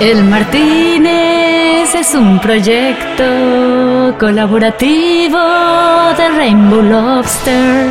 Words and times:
El 0.00 0.24
Martínez 0.24 1.94
es 1.94 2.14
un 2.14 2.38
proyecto 2.38 4.14
colaborativo 4.20 5.38
de 6.18 6.28
Rainbow 6.36 6.82
Lobster. 6.82 7.86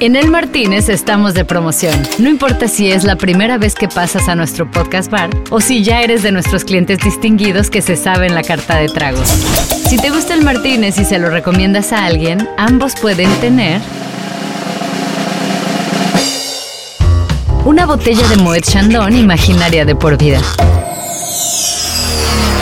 En 0.00 0.16
El 0.16 0.32
Martínez 0.32 0.88
estamos 0.88 1.32
de 1.34 1.44
promoción. 1.44 1.94
No 2.18 2.28
importa 2.28 2.66
si 2.66 2.90
es 2.90 3.04
la 3.04 3.14
primera 3.14 3.56
vez 3.56 3.76
que 3.76 3.86
pasas 3.86 4.28
a 4.28 4.34
nuestro 4.34 4.68
podcast 4.68 5.08
bar 5.12 5.30
o 5.50 5.60
si 5.60 5.84
ya 5.84 6.02
eres 6.02 6.24
de 6.24 6.32
nuestros 6.32 6.64
clientes 6.64 6.98
distinguidos 6.98 7.70
que 7.70 7.82
se 7.82 7.94
saben 7.94 8.34
la 8.34 8.42
carta 8.42 8.78
de 8.78 8.88
tragos. 8.88 9.28
Si 9.88 9.96
te 9.96 10.10
gusta 10.10 10.34
el 10.34 10.42
Martínez 10.42 10.98
y 10.98 11.04
se 11.04 11.20
lo 11.20 11.30
recomiendas 11.30 11.92
a 11.92 12.04
alguien, 12.04 12.48
ambos 12.56 12.94
pueden 13.00 13.30
tener 13.36 13.80
una 17.64 17.86
botella 17.86 18.26
de 18.28 18.36
Moet 18.36 18.62
Chandon 18.62 19.16
imaginaria 19.16 19.84
de 19.84 19.94
por 19.94 20.16
vida. 20.18 20.40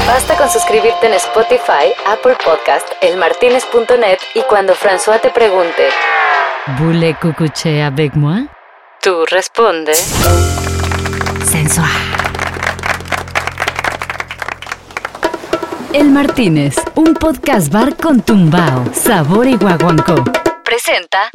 Basta 0.07 0.37
con 0.37 0.49
suscribirte 0.49 1.07
en 1.07 1.15
Spotify, 1.15 1.93
Apple 2.07 2.37
Podcast, 2.45 2.87
elmartinez.net 3.01 4.19
y 4.35 4.43
cuando 4.49 4.75
François 4.75 5.21
te 5.21 5.31
pregunte, 5.31 5.89
¿Voulez 6.79 7.17
coucher 7.19 7.83
avec 7.83 8.15
moi? 8.15 8.47
Tú 9.01 9.25
responde, 9.31 9.95
sensual. 11.45 11.91
El 15.93 16.11
Martínez, 16.11 16.77
un 16.95 17.15
podcast 17.15 17.73
bar 17.73 17.97
con 17.97 18.23
tumbao, 18.23 18.85
sabor 18.95 19.47
y 19.47 19.57
guaguancó. 19.57 20.25
Presenta 20.65 21.31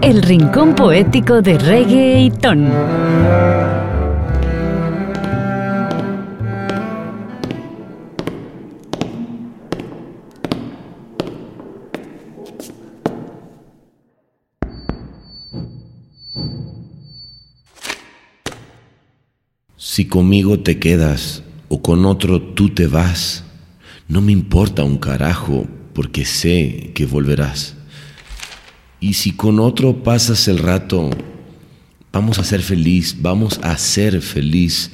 El 0.00 0.22
rincón 0.22 0.74
poético 0.74 1.42
de 1.42 1.58
reggae 1.58 2.20
y 2.22 2.30
ton. 2.30 2.70
Si 19.76 20.06
conmigo 20.06 20.60
te 20.60 20.78
quedas 20.78 21.42
o 21.68 21.82
con 21.82 22.06
otro 22.06 22.40
tú 22.40 22.68
te 22.70 22.86
vas, 22.86 23.42
no 24.06 24.20
me 24.20 24.30
importa 24.30 24.84
un 24.84 24.98
carajo 24.98 25.66
porque 25.92 26.24
sé 26.24 26.92
que 26.94 27.04
volverás. 27.04 27.77
Y 29.00 29.14
si 29.14 29.32
con 29.32 29.60
otro 29.60 30.02
pasas 30.02 30.48
el 30.48 30.58
rato, 30.58 31.10
vamos 32.12 32.38
a 32.38 32.44
ser 32.44 32.62
feliz, 32.62 33.16
vamos 33.20 33.60
a 33.62 33.76
ser 33.78 34.20
feliz, 34.20 34.90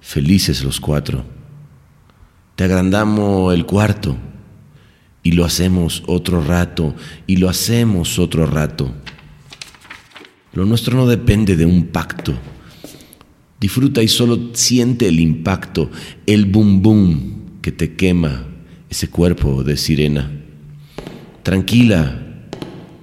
felices 0.00 0.64
los 0.64 0.80
cuatro. 0.80 1.24
Te 2.56 2.64
agrandamos 2.64 3.54
el 3.54 3.66
cuarto 3.66 4.16
y 5.22 5.32
lo 5.32 5.44
hacemos 5.44 6.02
otro 6.06 6.42
rato 6.42 6.94
y 7.26 7.36
lo 7.36 7.48
hacemos 7.48 8.18
otro 8.18 8.46
rato. 8.46 8.92
Lo 10.52 10.64
nuestro 10.64 10.96
no 10.96 11.06
depende 11.06 11.56
de 11.56 11.66
un 11.66 11.88
pacto. 11.88 12.34
Disfruta 13.60 14.02
y 14.02 14.08
solo 14.08 14.50
siente 14.54 15.08
el 15.08 15.20
impacto, 15.20 15.90
el 16.26 16.46
boom 16.46 16.82
boom 16.82 17.60
que 17.62 17.72
te 17.72 17.94
quema 17.94 18.46
ese 18.88 19.08
cuerpo 19.08 19.62
de 19.62 19.76
sirena. 19.76 20.30
Tranquila, 21.42 22.25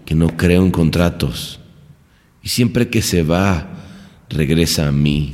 que 0.05 0.15
no 0.15 0.35
creo 0.37 0.63
en 0.63 0.71
contratos. 0.71 1.59
Y 2.41 2.49
siempre 2.49 2.89
que 2.89 3.01
se 3.01 3.23
va, 3.23 3.69
regresa 4.29 4.87
a 4.87 4.91
mí. 4.91 5.33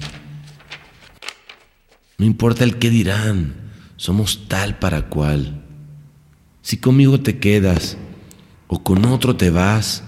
No 2.17 2.25
importa 2.25 2.63
el 2.63 2.77
qué 2.77 2.89
dirán, 2.89 3.55
somos 3.95 4.47
tal 4.47 4.77
para 4.77 5.09
cual. 5.09 5.63
Si 6.61 6.77
conmigo 6.77 7.21
te 7.21 7.39
quedas 7.39 7.97
o 8.67 8.83
con 8.83 9.05
otro 9.05 9.35
te 9.35 9.49
vas, 9.49 10.03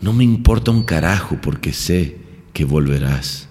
no 0.00 0.12
me 0.12 0.24
importa 0.24 0.70
un 0.70 0.82
carajo 0.82 1.38
porque 1.40 1.72
sé 1.72 2.18
que 2.52 2.64
volverás. 2.64 3.43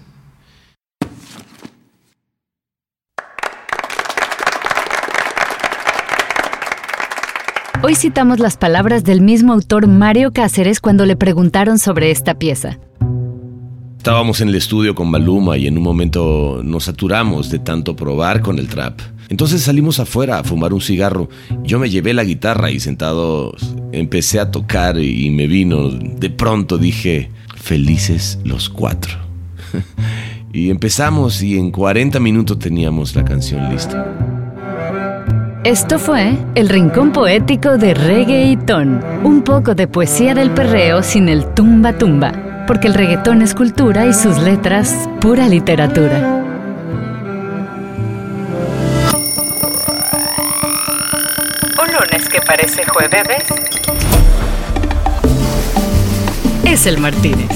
Hoy 7.86 7.96
citamos 7.96 8.38
las 8.38 8.56
palabras 8.56 9.04
del 9.04 9.20
mismo 9.20 9.52
autor 9.52 9.88
Mario 9.88 10.32
Cáceres 10.32 10.80
cuando 10.80 11.04
le 11.04 11.16
preguntaron 11.16 11.78
sobre 11.78 12.10
esta 12.10 12.38
pieza. 12.38 12.78
Estábamos 13.98 14.40
en 14.40 14.48
el 14.48 14.54
estudio 14.54 14.94
con 14.94 15.10
Maluma 15.10 15.58
y 15.58 15.66
en 15.66 15.76
un 15.76 15.84
momento 15.84 16.62
nos 16.64 16.84
saturamos 16.84 17.50
de 17.50 17.58
tanto 17.58 17.94
probar 17.94 18.40
con 18.40 18.58
el 18.58 18.68
trap. 18.68 19.00
Entonces 19.28 19.60
salimos 19.60 20.00
afuera 20.00 20.38
a 20.38 20.44
fumar 20.44 20.72
un 20.72 20.80
cigarro. 20.80 21.28
Yo 21.62 21.78
me 21.78 21.90
llevé 21.90 22.14
la 22.14 22.24
guitarra 22.24 22.70
y 22.70 22.80
sentado 22.80 23.54
empecé 23.92 24.40
a 24.40 24.50
tocar 24.50 24.98
y 24.98 25.28
me 25.28 25.46
vino. 25.46 25.90
De 25.90 26.30
pronto 26.30 26.78
dije, 26.78 27.30
felices 27.54 28.38
los 28.44 28.70
cuatro. 28.70 29.12
y 30.54 30.70
empezamos 30.70 31.42
y 31.42 31.58
en 31.58 31.70
40 31.70 32.18
minutos 32.18 32.58
teníamos 32.58 33.14
la 33.14 33.26
canción 33.26 33.70
lista. 33.70 34.53
Esto 35.64 35.98
fue 35.98 36.36
El 36.54 36.68
Rincón 36.68 37.10
Poético 37.10 37.78
de 37.78 37.94
Reggae 37.94 38.50
y 38.50 38.56
Ton, 38.58 39.02
un 39.24 39.40
poco 39.40 39.74
de 39.74 39.88
poesía 39.88 40.34
del 40.34 40.50
perreo 40.50 41.02
sin 41.02 41.30
el 41.30 41.46
tumba 41.54 41.94
tumba, 41.94 42.64
porque 42.66 42.86
el 42.86 42.92
reggaetón 42.92 43.40
es 43.40 43.54
cultura 43.54 44.04
y 44.04 44.12
sus 44.12 44.36
letras 44.36 45.08
pura 45.22 45.48
literatura. 45.48 46.44
Un 51.80 51.92
lunes 51.98 52.28
que 52.28 52.42
parece 52.42 52.84
jueves 52.84 53.44
es 56.66 56.86
el 56.86 56.98
Martínez. 56.98 57.48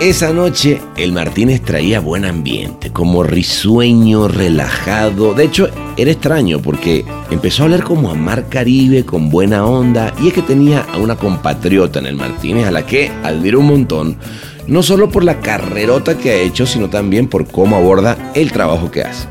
Esa 0.00 0.32
noche 0.32 0.80
el 0.96 1.12
Martínez 1.12 1.60
traía 1.60 2.00
buen 2.00 2.24
ambiente, 2.24 2.90
como 2.90 3.22
risueño, 3.22 4.28
relajado. 4.28 5.34
De 5.34 5.44
hecho, 5.44 5.68
era 5.98 6.10
extraño 6.10 6.58
porque 6.62 7.04
empezó 7.30 7.62
a 7.62 7.66
hablar 7.66 7.82
como 7.82 8.10
a 8.10 8.14
Mar 8.14 8.44
Caribe, 8.48 9.04
con 9.04 9.28
buena 9.28 9.66
onda, 9.66 10.14
y 10.18 10.28
es 10.28 10.32
que 10.32 10.40
tenía 10.40 10.86
a 10.90 10.96
una 10.96 11.16
compatriota 11.16 11.98
en 11.98 12.06
el 12.06 12.16
Martínez 12.16 12.66
a 12.66 12.70
la 12.70 12.86
que 12.86 13.12
admiro 13.22 13.60
un 13.60 13.66
montón, 13.66 14.18
no 14.66 14.82
solo 14.82 15.10
por 15.10 15.22
la 15.22 15.38
carrerota 15.40 16.16
que 16.16 16.30
ha 16.30 16.36
hecho, 16.36 16.64
sino 16.64 16.88
también 16.88 17.28
por 17.28 17.46
cómo 17.46 17.76
aborda 17.76 18.16
el 18.34 18.52
trabajo 18.52 18.90
que 18.90 19.02
hace. 19.02 19.28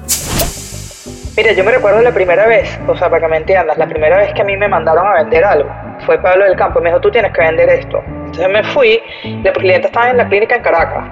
Mira, 1.36 1.53
yo 1.53 1.63
me 1.63 1.72
recuerdo 1.72 2.00
la 2.03 2.13
primera 2.13 2.46
vez, 2.46 2.69
o 2.88 2.96
sea, 2.96 3.09
para 3.09 3.25
que 3.25 3.31
me 3.31 3.38
entiendas, 3.38 3.75
la 3.75 3.88
primera 3.88 4.19
vez 4.19 4.36
que 4.36 4.44
a 4.44 4.45
mí 4.45 4.56
me 4.56 4.68
mandaron 4.68 5.07
a 5.07 5.15
vender 5.15 5.44
algo, 5.44 5.68
fue 6.06 6.22
Pablo 6.22 6.45
del 6.45 6.56
Campo, 6.56 6.80
me 6.80 6.89
dijo, 6.89 7.01
tú 7.01 7.10
tienes 7.10 7.33
que 7.33 7.42
vender 7.42 7.69
esto. 7.69 8.04
Entonces 8.39 8.63
me 8.63 8.74
fui, 8.74 9.01
el 9.24 9.53
cliente 9.53 9.88
estaba 9.88 10.09
en 10.12 10.18
la 10.18 10.27
clínica 10.30 10.56
en 10.56 10.62
Caracas. 10.62 11.03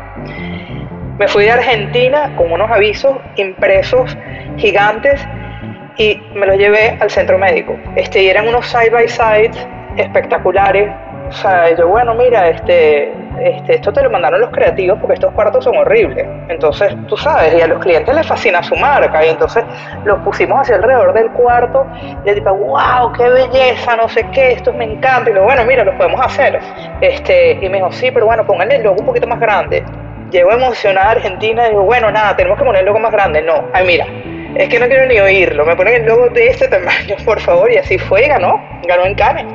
Me 1.19 1.27
fui 1.27 1.43
de 1.43 1.51
Argentina 1.51 2.33
con 2.37 2.51
unos 2.53 2.71
avisos 2.71 3.17
impresos 3.35 4.15
gigantes 4.55 5.27
y 5.97 6.21
me 6.33 6.45
los 6.45 6.57
llevé 6.57 6.97
al 7.01 7.09
centro 7.09 7.37
médico. 7.37 7.77
Este, 7.97 8.29
eran 8.29 8.47
unos 8.47 8.65
side 8.67 8.91
by 8.91 9.09
side 9.09 9.51
espectaculares. 9.97 10.89
O 11.27 11.31
sea, 11.33 11.75
yo, 11.75 11.89
bueno, 11.89 12.15
mira, 12.15 12.47
este, 12.47 13.11
este, 13.41 13.75
esto 13.75 13.91
te 13.91 14.01
lo 14.01 14.09
mandaron 14.09 14.41
los 14.41 14.49
creativos 14.51 14.97
porque 14.99 15.15
estos 15.15 15.31
cuartos 15.33 15.63
son 15.63 15.77
horribles. 15.77 16.25
Entonces, 16.49 16.95
tú 17.07 17.17
sabes, 17.17 17.53
y 17.53 17.61
a 17.61 17.67
los 17.67 17.79
clientes 17.79 18.13
les 18.13 18.25
fascina 18.25 18.61
su 18.63 18.75
marca. 18.75 19.25
Y 19.25 19.29
entonces 19.29 19.63
los 20.05 20.19
pusimos 20.19 20.59
hacia 20.59 20.75
alrededor 20.75 21.13
del 21.13 21.29
cuarto. 21.31 21.85
Y 22.25 22.29
el 22.29 22.35
tipo, 22.35 22.53
wow, 22.53 23.11
qué 23.13 23.29
belleza, 23.29 23.95
no 23.95 24.07
sé 24.09 24.25
qué, 24.31 24.53
esto 24.53 24.73
me 24.73 24.85
encanta. 24.85 25.29
Y 25.29 25.33
lo 25.33 25.43
bueno, 25.43 25.63
mira, 25.65 25.83
lo 25.83 25.97
podemos 25.97 26.21
hacer. 26.21 26.59
Este, 27.01 27.53
y 27.53 27.69
me 27.69 27.77
dijo, 27.77 27.91
sí, 27.91 28.11
pero 28.11 28.25
bueno, 28.25 28.45
pónganle 28.45 28.77
el 28.77 28.83
logo 28.83 28.97
un 28.99 29.05
poquito 29.05 29.27
más 29.27 29.39
grande. 29.39 29.83
Llego 30.31 30.51
emocionada 30.51 31.07
a 31.07 31.11
Argentina 31.11 31.67
y 31.67 31.69
digo, 31.69 31.83
bueno, 31.83 32.11
nada, 32.11 32.35
tenemos 32.35 32.57
que 32.57 32.65
poner 32.65 32.81
el 32.81 32.87
logo 32.87 32.99
más 32.99 33.11
grande. 33.11 33.41
No, 33.41 33.65
ay, 33.73 33.85
mira, 33.85 34.05
es 34.55 34.69
que 34.69 34.79
no 34.79 34.87
quiero 34.87 35.05
ni 35.05 35.19
oírlo. 35.19 35.65
Me 35.65 35.75
ponen 35.75 35.95
el 35.95 36.05
logo 36.05 36.29
de 36.29 36.47
este 36.47 36.67
tamaño, 36.67 37.15
por 37.25 37.39
favor. 37.39 37.71
Y 37.71 37.77
así 37.77 37.97
fue, 37.97 38.27
ganó. 38.27 38.61
Ganó 38.87 39.05
en 39.05 39.15
Cannes. 39.15 39.45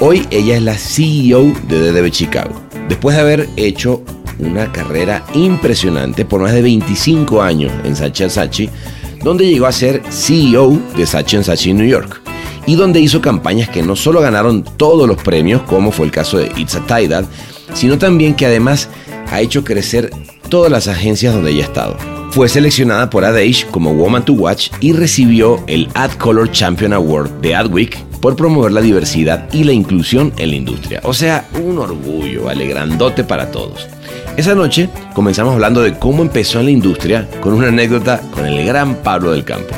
Hoy 0.00 0.26
ella 0.30 0.56
es 0.56 0.62
la 0.62 0.76
CEO 0.76 1.52
de 1.68 1.92
DDB 1.92 2.10
Chicago. 2.10 2.54
Después 2.88 3.16
de 3.16 3.22
haber 3.22 3.48
hecho 3.56 4.02
una 4.38 4.70
carrera 4.70 5.24
impresionante 5.34 6.24
por 6.24 6.42
más 6.42 6.52
de 6.52 6.62
25 6.62 7.42
años 7.42 7.72
en 7.84 7.96
Sachi 7.96 8.28
Sachi, 8.28 8.70
donde 9.24 9.46
llegó 9.46 9.66
a 9.66 9.72
ser 9.72 10.02
CEO 10.10 10.78
de 10.96 11.06
Sachi 11.06 11.42
Sachi 11.42 11.72
New 11.72 11.86
York 11.86 12.20
y 12.66 12.74
donde 12.74 13.00
hizo 13.00 13.20
campañas 13.20 13.68
que 13.68 13.82
no 13.82 13.96
solo 13.96 14.20
ganaron 14.20 14.62
todos 14.62 15.08
los 15.08 15.22
premios, 15.22 15.62
como 15.62 15.90
fue 15.90 16.06
el 16.06 16.12
caso 16.12 16.38
de 16.38 16.50
It's 16.56 16.74
a 16.74 16.80
Tidal, 16.86 17.26
sino 17.72 17.96
también 17.96 18.34
que 18.34 18.46
además 18.46 18.88
ha 19.30 19.40
hecho 19.40 19.64
crecer 19.64 20.10
todas 20.48 20.70
las 20.70 20.88
agencias 20.88 21.34
donde 21.34 21.52
ella 21.52 21.64
ha 21.64 21.68
estado. 21.68 21.96
fue 22.30 22.48
seleccionada 22.50 23.08
por 23.08 23.24
AdAge 23.24 23.66
como 23.70 23.94
Woman 23.94 24.24
to 24.24 24.34
Watch 24.34 24.68
y 24.80 24.92
recibió 24.92 25.62
el 25.68 25.88
Ad 25.94 26.12
Color 26.12 26.50
Champion 26.52 26.92
Award 26.92 27.30
de 27.40 27.54
Adweek 27.54 28.05
por 28.20 28.36
promover 28.36 28.72
la 28.72 28.80
diversidad 28.80 29.48
y 29.52 29.64
la 29.64 29.72
inclusión 29.72 30.32
en 30.38 30.50
la 30.50 30.56
industria. 30.56 31.00
O 31.04 31.12
sea, 31.12 31.44
un 31.62 31.78
orgullo, 31.78 32.44
vale, 32.44 32.66
grandote 32.66 33.24
para 33.24 33.50
todos. 33.50 33.88
Esa 34.36 34.54
noche 34.54 34.88
comenzamos 35.14 35.54
hablando 35.54 35.82
de 35.82 35.98
cómo 35.98 36.22
empezó 36.22 36.60
en 36.60 36.66
la 36.66 36.70
industria 36.70 37.26
con 37.40 37.54
una 37.54 37.68
anécdota 37.68 38.20
con 38.34 38.46
el 38.46 38.66
gran 38.66 38.96
Pablo 38.96 39.32
del 39.32 39.44
Campo. 39.44 39.74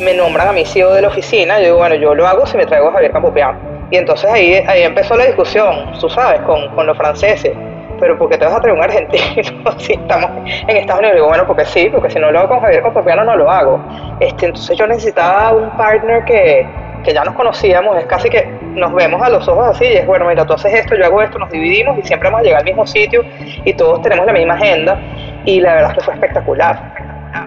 Me 0.00 0.14
nombran 0.14 0.48
a 0.48 0.52
mi 0.52 0.64
CEO 0.64 0.92
de 0.94 1.02
la 1.02 1.08
oficina, 1.08 1.58
yo 1.58 1.64
digo, 1.64 1.76
bueno, 1.78 1.96
yo 1.96 2.14
lo 2.14 2.26
hago 2.26 2.46
si 2.46 2.56
me 2.56 2.66
traigo 2.66 2.88
a 2.88 2.92
Javier 2.92 3.12
Campopiano. 3.12 3.58
Y 3.90 3.96
entonces 3.96 4.30
ahí, 4.30 4.54
ahí 4.66 4.82
empezó 4.82 5.16
la 5.16 5.26
discusión, 5.26 5.92
tú 6.00 6.08
sabes, 6.08 6.40
con, 6.42 6.68
con 6.74 6.86
los 6.86 6.96
franceses 6.96 7.52
pero 7.98 8.18
¿por 8.18 8.28
qué 8.28 8.38
te 8.38 8.44
vas 8.44 8.54
a 8.54 8.60
traer 8.60 8.76
un 8.76 8.82
argentino 8.82 9.72
si 9.78 9.94
estamos 9.94 10.30
en 10.46 10.76
Estados 10.76 11.00
Unidos? 11.00 11.16
Digo, 11.16 11.28
bueno, 11.28 11.46
porque 11.46 11.64
sí, 11.66 11.88
porque 11.90 12.10
si 12.10 12.18
no 12.18 12.30
lo 12.30 12.40
hago 12.40 12.48
con 12.48 12.60
Javier 12.60 12.82
Campopiano 12.82 13.24
no 13.24 13.36
lo 13.36 13.50
hago. 13.50 13.80
Este, 14.20 14.46
entonces 14.46 14.76
yo 14.76 14.86
necesitaba 14.86 15.52
un 15.52 15.70
partner 15.76 16.24
que, 16.24 16.66
que 17.04 17.12
ya 17.12 17.24
nos 17.24 17.34
conocíamos, 17.34 17.96
es 17.98 18.06
casi 18.06 18.28
que 18.28 18.46
nos 18.74 18.92
vemos 18.94 19.20
a 19.22 19.28
los 19.28 19.46
ojos 19.48 19.76
así 19.76 19.84
y 19.84 19.96
es, 19.96 20.06
bueno, 20.06 20.26
mira, 20.28 20.46
tú 20.46 20.52
haces 20.52 20.72
esto, 20.74 20.96
yo 20.96 21.04
hago 21.04 21.22
esto, 21.22 21.38
nos 21.38 21.50
dividimos 21.50 21.98
y 21.98 22.06
siempre 22.06 22.28
hemos 22.28 22.42
llegado 22.42 22.60
al 22.60 22.64
mismo 22.64 22.86
sitio 22.86 23.24
y 23.64 23.72
todos 23.74 24.02
tenemos 24.02 24.26
la 24.26 24.32
misma 24.32 24.54
agenda 24.54 25.00
y 25.44 25.60
la 25.60 25.74
verdad 25.74 25.90
es 25.92 25.98
que 25.98 26.04
fue 26.04 26.14
espectacular. 26.14 26.94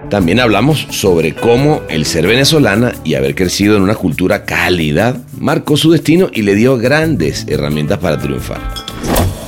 También 0.09 0.39
hablamos 0.39 0.87
sobre 0.89 1.33
cómo 1.33 1.81
el 1.89 2.05
ser 2.05 2.27
venezolana 2.27 2.91
y 3.03 3.15
haber 3.15 3.35
crecido 3.35 3.77
en 3.77 3.83
una 3.83 3.95
cultura 3.95 4.45
cálida 4.45 5.15
marcó 5.37 5.77
su 5.77 5.91
destino 5.91 6.29
y 6.31 6.43
le 6.43 6.55
dio 6.55 6.77
grandes 6.77 7.47
herramientas 7.47 7.97
para 7.97 8.17
triunfar. 8.17 8.59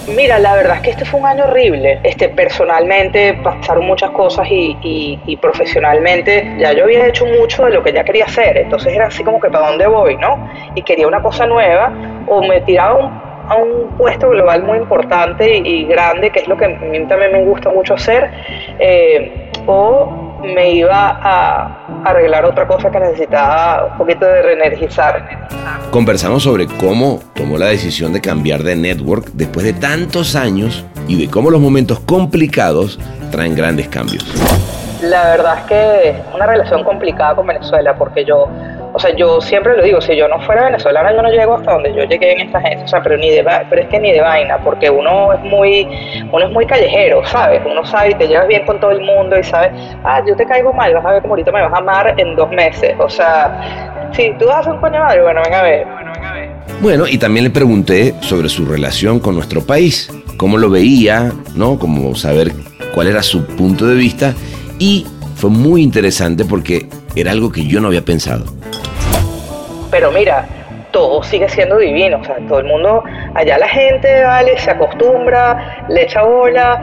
Mira, 0.07 0.37
la 0.37 0.55
verdad 0.55 0.75
es 0.75 0.81
que 0.81 0.89
este 0.89 1.05
fue 1.05 1.21
un 1.21 1.27
año 1.27 1.45
horrible. 1.45 1.99
Este, 2.03 2.29
personalmente 2.29 3.39
pasaron 3.41 3.85
muchas 3.85 4.11
cosas 4.11 4.47
y, 4.49 5.37
profesionalmente 5.41 6.55
ya 6.57 6.73
yo 6.73 6.83
había 6.85 7.07
hecho 7.07 7.25
mucho 7.25 7.65
de 7.65 7.71
lo 7.71 7.83
que 7.83 7.93
ya 7.93 8.03
quería 8.03 8.25
hacer. 8.25 8.57
Entonces 8.57 8.93
era 8.93 9.07
así 9.07 9.23
como 9.23 9.39
que 9.39 9.49
para 9.49 9.69
dónde 9.69 9.87
voy, 9.87 10.17
¿no? 10.17 10.49
Y 10.75 10.81
quería 10.81 11.07
una 11.07 11.21
cosa 11.21 11.45
nueva 11.45 11.93
o 12.27 12.41
me 12.41 12.61
tiraba 12.61 13.45
a 13.47 13.55
un 13.55 13.97
puesto 13.97 14.29
global 14.29 14.63
muy 14.63 14.77
importante 14.77 15.57
y, 15.57 15.85
grande, 15.85 16.29
que 16.31 16.39
es 16.39 16.47
lo 16.47 16.57
que 16.57 16.65
a 16.65 16.69
mí 16.69 17.05
también 17.07 17.31
me 17.31 17.43
gusta 17.43 17.69
mucho 17.69 17.93
hacer, 17.93 18.29
eh, 18.79 19.49
o 19.65 20.32
me 20.43 20.73
iba 20.73 21.19
a 21.21 22.03
arreglar 22.03 22.45
otra 22.45 22.67
cosa 22.67 22.91
que 22.91 22.99
necesitaba 22.99 23.85
un 23.91 23.97
poquito 23.97 24.25
de 24.25 24.41
reenergizar. 24.41 25.47
Conversamos 25.91 26.43
sobre 26.43 26.67
cómo 26.67 27.19
tomó 27.33 27.57
la 27.57 27.67
decisión 27.67 28.13
de 28.13 28.21
cambiar 28.21 28.63
de 28.63 28.75
network 28.75 29.27
después 29.33 29.65
de 29.65 29.73
tantos 29.73 30.35
años 30.35 30.85
y 31.07 31.19
de 31.19 31.29
cómo 31.29 31.49
los 31.49 31.61
momentos 31.61 31.99
complicados 31.99 32.99
traen 33.31 33.55
grandes 33.55 33.87
cambios. 33.87 34.25
La 35.01 35.23
verdad 35.25 35.59
es 35.59 35.63
que 35.65 36.09
es 36.09 36.15
una 36.33 36.45
relación 36.45 36.83
complicada 36.83 37.35
con 37.35 37.47
Venezuela 37.47 37.95
porque 37.95 38.23
yo 38.25 38.47
o 38.93 38.99
sea, 38.99 39.15
yo 39.15 39.41
siempre 39.41 39.75
lo 39.75 39.83
digo, 39.83 39.99
si 39.99 40.15
yo 40.15 40.27
no 40.27 40.39
fuera 40.41 40.65
venezolana, 40.65 41.11
yo 41.13 41.21
no 41.21 41.29
llego 41.29 41.55
hasta 41.55 41.73
donde 41.73 41.93
yo 41.93 42.03
llegué 42.03 42.33
en 42.33 42.41
esta 42.41 42.61
gente, 42.61 42.83
o 42.83 42.87
sea, 42.87 43.01
pero, 43.01 43.17
ni 43.17 43.31
de, 43.31 43.43
pero 43.69 43.81
es 43.81 43.87
que 43.87 43.99
ni 43.99 44.11
de 44.11 44.21
vaina, 44.21 44.59
porque 44.63 44.89
uno 44.89 45.33
es 45.33 45.41
muy 45.41 45.87
uno 46.31 46.45
es 46.45 46.51
muy 46.51 46.65
callejero, 46.65 47.25
¿sabes? 47.25 47.61
Uno 47.65 47.83
sabe 47.85 48.11
y 48.11 48.13
te 48.15 48.27
llevas 48.27 48.47
bien 48.47 48.65
con 48.65 48.79
todo 48.79 48.91
el 48.91 49.01
mundo 49.01 49.37
y 49.37 49.43
sabes, 49.43 49.71
ah, 50.03 50.21
yo 50.27 50.35
te 50.35 50.45
caigo 50.45 50.71
mal, 50.73 50.93
vas 50.93 51.05
a 51.05 51.11
ver 51.13 51.21
como 51.21 51.33
ahorita 51.33 51.51
me 51.51 51.61
vas 51.61 51.73
a 51.73 51.77
amar 51.77 52.13
en 52.17 52.35
dos 52.35 52.49
meses, 52.51 52.95
o 52.99 53.09
sea, 53.09 54.09
si 54.13 54.31
tú 54.37 54.45
vas 54.45 54.57
a 54.57 54.59
hacer 54.59 54.73
un 54.73 54.79
coño 54.79 54.99
madre, 54.99 55.23
bueno, 55.23 55.41
venga 55.43 55.59
a 55.59 55.63
ver. 55.63 55.87
Bueno, 56.81 57.07
y 57.07 57.17
también 57.17 57.45
le 57.45 57.49
pregunté 57.49 58.13
sobre 58.21 58.49
su 58.49 58.65
relación 58.65 59.19
con 59.19 59.35
nuestro 59.35 59.65
país, 59.65 60.11
cómo 60.37 60.57
lo 60.57 60.69
veía, 60.69 61.31
¿no? 61.55 61.79
Como 61.79 62.13
saber 62.13 62.51
cuál 62.93 63.07
era 63.07 63.23
su 63.23 63.45
punto 63.45 63.87
de 63.87 63.95
vista 63.95 64.33
y 64.77 65.07
fue 65.43 65.49
muy 65.49 65.83
interesante 65.83 66.45
porque 66.45 66.87
era 67.17 67.31
algo 67.31 67.51
que 67.51 67.67
yo 67.67 67.81
no 67.81 67.87
había 67.89 68.01
pensado. 68.01 68.45
Pero 69.91 70.09
mira, 70.09 70.47
todo 70.91 71.21
sigue 71.21 71.49
siendo 71.49 71.79
divino, 71.79 72.19
o 72.21 72.23
sea, 72.23 72.37
todo 72.47 72.59
el 72.59 72.65
mundo, 72.65 73.03
allá 73.35 73.57
la 73.57 73.67
gente, 73.67 74.23
vale, 74.23 74.57
se 74.57 74.71
acostumbra, 74.71 75.83
le 75.89 76.03
echa 76.03 76.23
bola, 76.23 76.79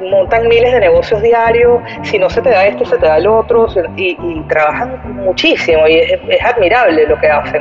montan 0.00 0.48
miles 0.48 0.72
de 0.72 0.80
negocios 0.80 1.22
diarios, 1.22 1.80
si 2.02 2.18
no 2.18 2.28
se 2.28 2.42
te 2.42 2.50
da 2.50 2.66
este, 2.66 2.84
se 2.86 2.96
te 2.96 3.06
da 3.06 3.18
el 3.18 3.28
otro, 3.28 3.68
y, 3.96 4.16
trabajan 4.48 5.00
muchísimo, 5.24 5.86
y 5.86 5.94
es, 5.94 6.44
admirable 6.44 7.06
lo 7.06 7.20
que 7.20 7.28
hacen, 7.28 7.60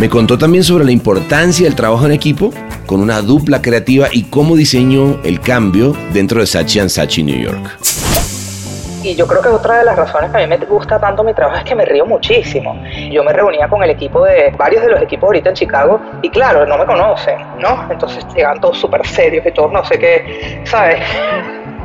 Me 0.00 0.08
contó 0.08 0.36
también 0.36 0.64
sobre 0.64 0.84
la 0.84 0.90
importancia 0.90 1.64
del 1.64 1.76
trabajo 1.76 2.06
en 2.06 2.10
equipo, 2.10 2.52
con 2.86 3.00
una 3.00 3.22
dupla 3.22 3.62
creativa 3.62 4.08
y 4.10 4.24
cómo 4.24 4.56
diseñó 4.56 5.20
el 5.22 5.38
cambio 5.40 5.94
dentro 6.12 6.40
de 6.40 6.46
Sachi 6.48 6.88
Sachi 6.88 7.22
New 7.22 7.38
York. 7.38 8.11
Y 9.02 9.14
yo 9.16 9.26
creo 9.26 9.42
que 9.42 9.48
otra 9.48 9.78
de 9.78 9.84
las 9.84 9.96
razones 9.96 10.30
que 10.30 10.38
a 10.38 10.40
mí 10.40 10.46
me 10.46 10.56
gusta 10.58 10.98
tanto 10.98 11.24
mi 11.24 11.34
trabajo 11.34 11.58
es 11.58 11.64
que 11.64 11.74
me 11.74 11.84
río 11.84 12.06
muchísimo. 12.06 12.80
Yo 13.10 13.24
me 13.24 13.32
reunía 13.32 13.68
con 13.68 13.82
el 13.82 13.90
equipo 13.90 14.24
de 14.24 14.52
varios 14.56 14.82
de 14.82 14.90
los 14.90 15.02
equipos 15.02 15.28
ahorita 15.28 15.50
en 15.50 15.54
Chicago 15.56 16.00
y 16.22 16.30
claro, 16.30 16.64
no 16.66 16.78
me 16.78 16.86
conocen, 16.86 17.38
¿no? 17.58 17.86
Entonces 17.90 18.24
llegan 18.34 18.60
todos 18.60 18.78
súper 18.78 19.06
serios 19.06 19.44
y 19.46 19.50
todos 19.50 19.72
no 19.72 19.84
sé 19.84 19.98
qué, 19.98 20.60
¿sabes? 20.64 21.00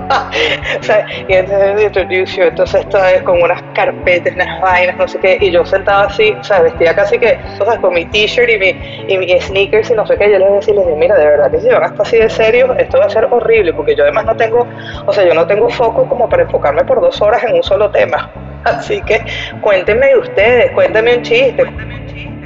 o 0.79 0.83
sea, 0.83 1.05
y 1.27 1.33
entonces 1.33 1.83
introduce 1.83 2.47
entonces 2.47 2.81
esto 2.81 2.97
es 3.05 3.21
con 3.23 3.41
unas 3.41 3.61
carpetas, 3.73 4.33
unas 4.33 4.61
vainas, 4.61 4.97
no 4.97 5.07
sé 5.07 5.19
qué, 5.19 5.37
y 5.41 5.51
yo 5.51 5.65
sentaba 5.65 6.03
así, 6.03 6.31
o 6.39 6.43
sea, 6.43 6.61
vestía 6.61 6.95
casi 6.95 7.19
que, 7.19 7.37
o 7.59 7.65
sea, 7.65 7.77
con 7.77 7.93
mi 7.93 8.05
t-shirt 8.05 8.49
y 8.49 8.57
mi, 8.57 8.69
y 9.07 9.17
mi 9.17 9.41
sneakers 9.41 9.89
y 9.89 9.93
no 9.93 10.07
sé 10.07 10.17
qué, 10.17 10.31
yo 10.31 10.39
les 10.39 10.51
decía, 10.53 10.73
les 10.75 10.85
dije, 10.85 10.97
mira, 10.97 11.15
de 11.17 11.25
verdad 11.25 11.51
que 11.51 11.59
si 11.59 11.67
van 11.69 11.83
hasta 11.83 12.03
así 12.03 12.17
de 12.17 12.29
serio, 12.29 12.73
esto 12.77 12.99
va 12.99 13.05
a 13.05 13.09
ser 13.09 13.25
horrible, 13.25 13.73
porque 13.73 13.95
yo 13.95 14.03
además 14.03 14.25
no 14.25 14.35
tengo, 14.35 14.67
o 15.05 15.13
sea, 15.13 15.25
yo 15.25 15.33
no 15.33 15.45
tengo 15.45 15.69
foco 15.69 16.07
como 16.07 16.29
para 16.29 16.43
enfocarme 16.43 16.83
por 16.85 17.01
dos 17.01 17.21
horas 17.21 17.43
en 17.43 17.55
un 17.55 17.63
solo 17.63 17.89
tema. 17.91 18.29
Así 18.63 19.01
que 19.01 19.23
cuéntenme 19.61 20.07
de 20.07 20.17
ustedes, 20.17 20.71
cuéntenme 20.71 21.17
un 21.17 21.23
chiste. 21.23 21.63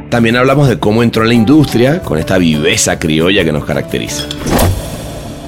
También 0.10 0.35
hablamos 0.35 0.68
de 0.68 0.78
cómo 0.78 1.04
entró 1.04 1.24
en 1.24 1.30
la 1.30 1.33
industria 1.33 2.00
con 2.02 2.18
esta 2.18 2.38
viveza 2.38 3.00
criolla 3.00 3.44
que 3.45 3.52
nos 3.52 3.66
caracteriza. 3.66 4.28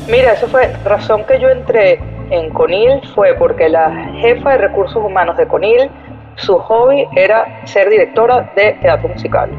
Mira, 0.07 0.33
eso 0.33 0.47
fue 0.47 0.71
razón 0.85 1.25
que 1.25 1.39
yo 1.39 1.49
entré 1.49 1.99
en 2.33 2.49
Conil 2.49 2.99
fue 3.13 3.35
porque 3.35 3.69
la 3.69 3.91
jefa 4.15 4.51
de 4.51 4.57
recursos 4.57 4.97
humanos 4.97 5.37
de 5.37 5.47
Conil, 5.47 5.89
su 6.35 6.57
hobby 6.57 7.07
era 7.15 7.45
ser 7.65 7.89
directora 7.89 8.51
de 8.55 8.73
teatro 8.81 9.09
musical. 9.09 9.51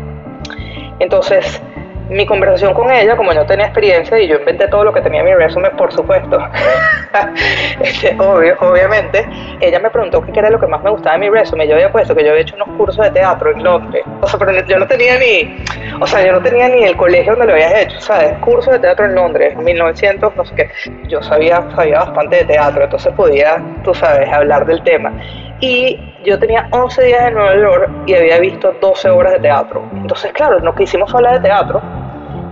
Entonces, 0.99 1.62
mi 2.08 2.26
conversación 2.26 2.75
con 2.75 2.90
ella, 2.90 3.16
como 3.16 3.32
yo 3.32 3.46
tenía 3.46 3.66
experiencia 3.66 4.18
y 4.18 4.28
yo 4.28 4.37
inventé 4.37 4.68
todo 4.68 4.84
lo 4.84 4.92
que 4.92 5.00
tenía 5.00 5.20
en 5.20 5.26
mi 5.26 5.34
resumen, 5.34 5.73
por 5.76 5.92
supuesto, 5.92 6.38
este, 7.80 8.16
obviamente, 8.18 9.26
ella 9.61 9.78
me 9.80 9.90
preguntó 9.90 10.20
qué 10.23 10.38
era 10.38 10.50
lo 10.50 10.61
que 10.61 10.66
más 10.66 10.82
me 10.82 10.90
gustaba 10.90 11.16
de 11.16 11.20
mi 11.20 11.30
resumen. 11.30 11.68
Yo 11.68 11.75
había 11.75 11.90
puesto 11.90 12.14
que 12.14 12.25
yo 12.25 12.30
había 12.30 12.42
hecho 12.42 12.56
unos 12.56 12.68
cursos 12.76 13.04
de 13.04 13.11
teatro 13.11 13.52
en 13.52 13.62
Londres. 13.62 14.04
O 14.20 14.26
sea, 14.26 14.38
pero 14.38 14.52
yo 14.66 14.78
no 14.78 14.87
tenía 14.87 15.18
ni, 15.18 15.64
o 16.00 16.06
sea, 16.06 16.25
yo 16.25 16.32
no 16.32 16.42
tenía 16.42 16.68
ni 16.68 16.84
el 16.84 16.96
colegio 16.96 17.32
donde 17.32 17.46
lo 17.46 17.52
había 17.52 17.80
hecho, 17.80 18.00
¿sabes? 18.00 18.37
Cursos 18.38 18.73
de 18.75 18.80
teatro 18.80 19.06
en 19.06 19.14
Londres, 19.14 19.56
1900, 19.56 20.37
no 20.37 20.44
sé 20.44 20.54
qué. 20.54 20.70
Yo 21.08 21.23
sabía, 21.23 21.64
sabía 21.75 22.00
bastante 22.00 22.37
de 22.37 22.44
teatro, 22.44 22.84
entonces 22.84 23.12
podía, 23.14 23.62
tú 23.82 23.94
sabes, 23.94 24.28
hablar 24.30 24.66
del 24.66 24.82
tema. 24.82 25.12
Y 25.64 25.99
yo 26.26 26.38
tenía 26.38 26.68
11 26.73 27.04
días 27.04 27.28
en 27.28 27.35
Nueva 27.35 27.56
York 27.56 27.90
y 28.06 28.12
había 28.12 28.38
visto 28.38 28.75
12 28.83 29.09
obras 29.09 29.33
de 29.33 29.38
teatro. 29.38 29.88
Entonces, 29.94 30.30
claro, 30.35 30.61
no 30.61 30.75
quisimos 30.75 31.14
hablar 31.14 31.40
de 31.40 31.49
teatro. 31.49 31.80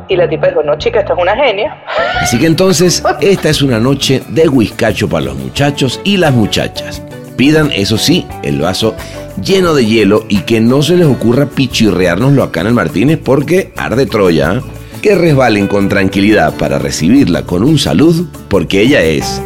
Y 0.09 0.17
la 0.17 0.27
tipa 0.27 0.49
dijo, 0.49 0.63
no, 0.63 0.79
chica, 0.79 1.01
esta 1.01 1.13
es 1.13 1.19
una 1.19 1.37
genia. 1.37 1.85
Así 2.23 2.39
que 2.39 2.47
entonces, 2.47 3.05
esta 3.21 3.51
es 3.51 3.61
una 3.61 3.79
noche 3.79 4.23
de 4.29 4.49
whiskacho 4.49 5.11
para 5.11 5.27
los 5.27 5.37
muchachos 5.37 6.01
y 6.05 6.17
las 6.17 6.33
muchachas. 6.33 7.03
Pidan, 7.37 7.71
eso 7.73 7.99
sí, 7.99 8.27
el 8.43 8.63
vaso 8.63 8.95
lleno 9.43 9.75
de 9.75 9.85
hielo 9.85 10.25
y 10.31 10.41
que 10.41 10.61
no 10.61 10.81
se 10.81 10.97
les 10.97 11.07
ocurra 11.07 11.47
pichirreárnoslo 11.47 12.43
acá 12.43 12.63
en 12.63 12.73
Martínez 12.73 13.19
porque 13.23 13.75
arde 13.77 14.07
Troya. 14.07 14.55
¿eh? 14.55 14.61
Que 15.03 15.17
resbalen 15.17 15.67
con 15.67 15.91
tranquilidad 15.91 16.55
para 16.57 16.79
recibirla 16.79 17.43
con 17.43 17.63
un 17.63 17.79
salud 17.79 18.27
porque 18.49 18.81
ella 18.81 19.03
es 19.03 19.43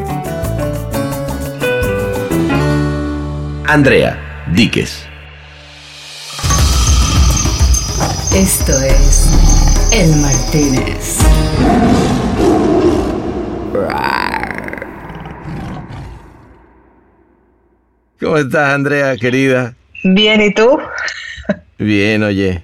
Andrea 3.69 4.17
Díquez. 4.53 5.09
Esto 8.33 8.81
es 8.81 9.29
El 9.93 10.15
Martínez. 10.17 11.19
¿Cómo 18.21 18.37
estás, 18.37 18.73
Andrea, 18.73 19.17
querida? 19.17 19.75
Bien, 20.05 20.41
¿y 20.43 20.55
tú? 20.55 20.79
Bien, 21.79 22.23
oye. 22.23 22.63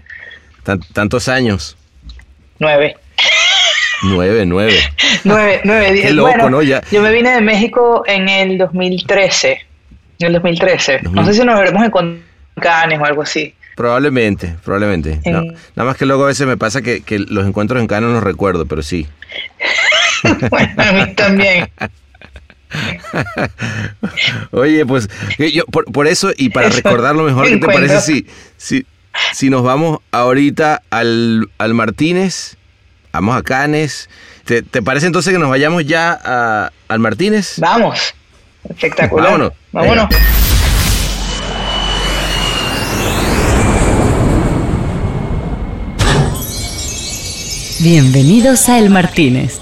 tantos 0.92 1.26
años. 1.26 1.76
Nueve. 2.60 2.96
Nueve, 4.04 4.46
nueve. 4.46 4.78
nueve, 5.24 5.62
nueve. 5.64 6.00
Qué 6.00 6.12
loco, 6.12 6.48
¿no? 6.48 6.62
Ya. 6.62 6.80
Yo 6.92 7.02
me 7.02 7.10
vine 7.10 7.32
de 7.32 7.40
México 7.40 8.04
en 8.06 8.28
el 8.28 8.56
2013 8.56 9.71
en 10.22 10.28
el 10.28 10.32
2013. 10.34 11.00
No 11.10 11.24
sé 11.24 11.34
si 11.34 11.44
nos 11.44 11.58
veremos 11.58 11.84
en 11.84 12.22
Cannes 12.60 13.00
o 13.00 13.04
algo 13.04 13.22
así. 13.22 13.54
Probablemente, 13.76 14.56
probablemente. 14.64 15.20
nada 15.24 15.54
más 15.76 15.96
que 15.96 16.04
luego 16.04 16.24
a 16.24 16.28
veces 16.28 16.46
me 16.46 16.56
pasa 16.56 16.82
que, 16.82 17.02
los 17.28 17.46
encuentros 17.46 17.80
en 17.80 17.86
Cannes 17.86 18.08
no 18.08 18.14
los 18.14 18.22
recuerdo, 18.22 18.66
pero 18.66 18.82
sí. 18.82 19.06
bueno, 20.50 20.72
a 20.76 20.92
mí 20.92 21.14
también. 21.14 21.68
Oye, 24.50 24.86
pues 24.86 25.08
yo, 25.38 25.64
por, 25.66 26.06
eso 26.06 26.32
y 26.36 26.50
para 26.50 26.68
recordarlo 26.68 27.22
mejor, 27.24 27.48
¿qué 27.48 27.58
te 27.58 27.66
parece 27.66 28.00
si, 28.00 28.26
si, 28.56 28.86
si 29.32 29.50
nos 29.50 29.62
vamos 29.62 29.98
ahorita 30.10 30.82
al, 30.90 31.50
al 31.58 31.74
Martínez, 31.74 32.56
vamos 33.12 33.36
a 33.36 33.42
Canes? 33.42 34.08
¿Te, 34.44 34.62
parece 34.82 35.06
entonces 35.06 35.32
que 35.32 35.38
nos 35.38 35.48
vayamos 35.48 35.86
ya 35.86 36.70
al 36.88 36.98
Martínez? 36.98 37.58
Vamos, 37.58 38.14
espectacular. 38.68 39.32
Vámonos. 39.32 39.52
Vámonos. 39.72 40.08
Bienvenidos 47.80 48.68
a 48.68 48.78
El 48.78 48.90
Martínez. 48.90 49.60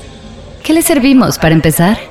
¿Qué 0.63 0.75
le 0.75 0.83
servimos 0.83 1.39
para 1.39 1.55
empezar? 1.55 2.10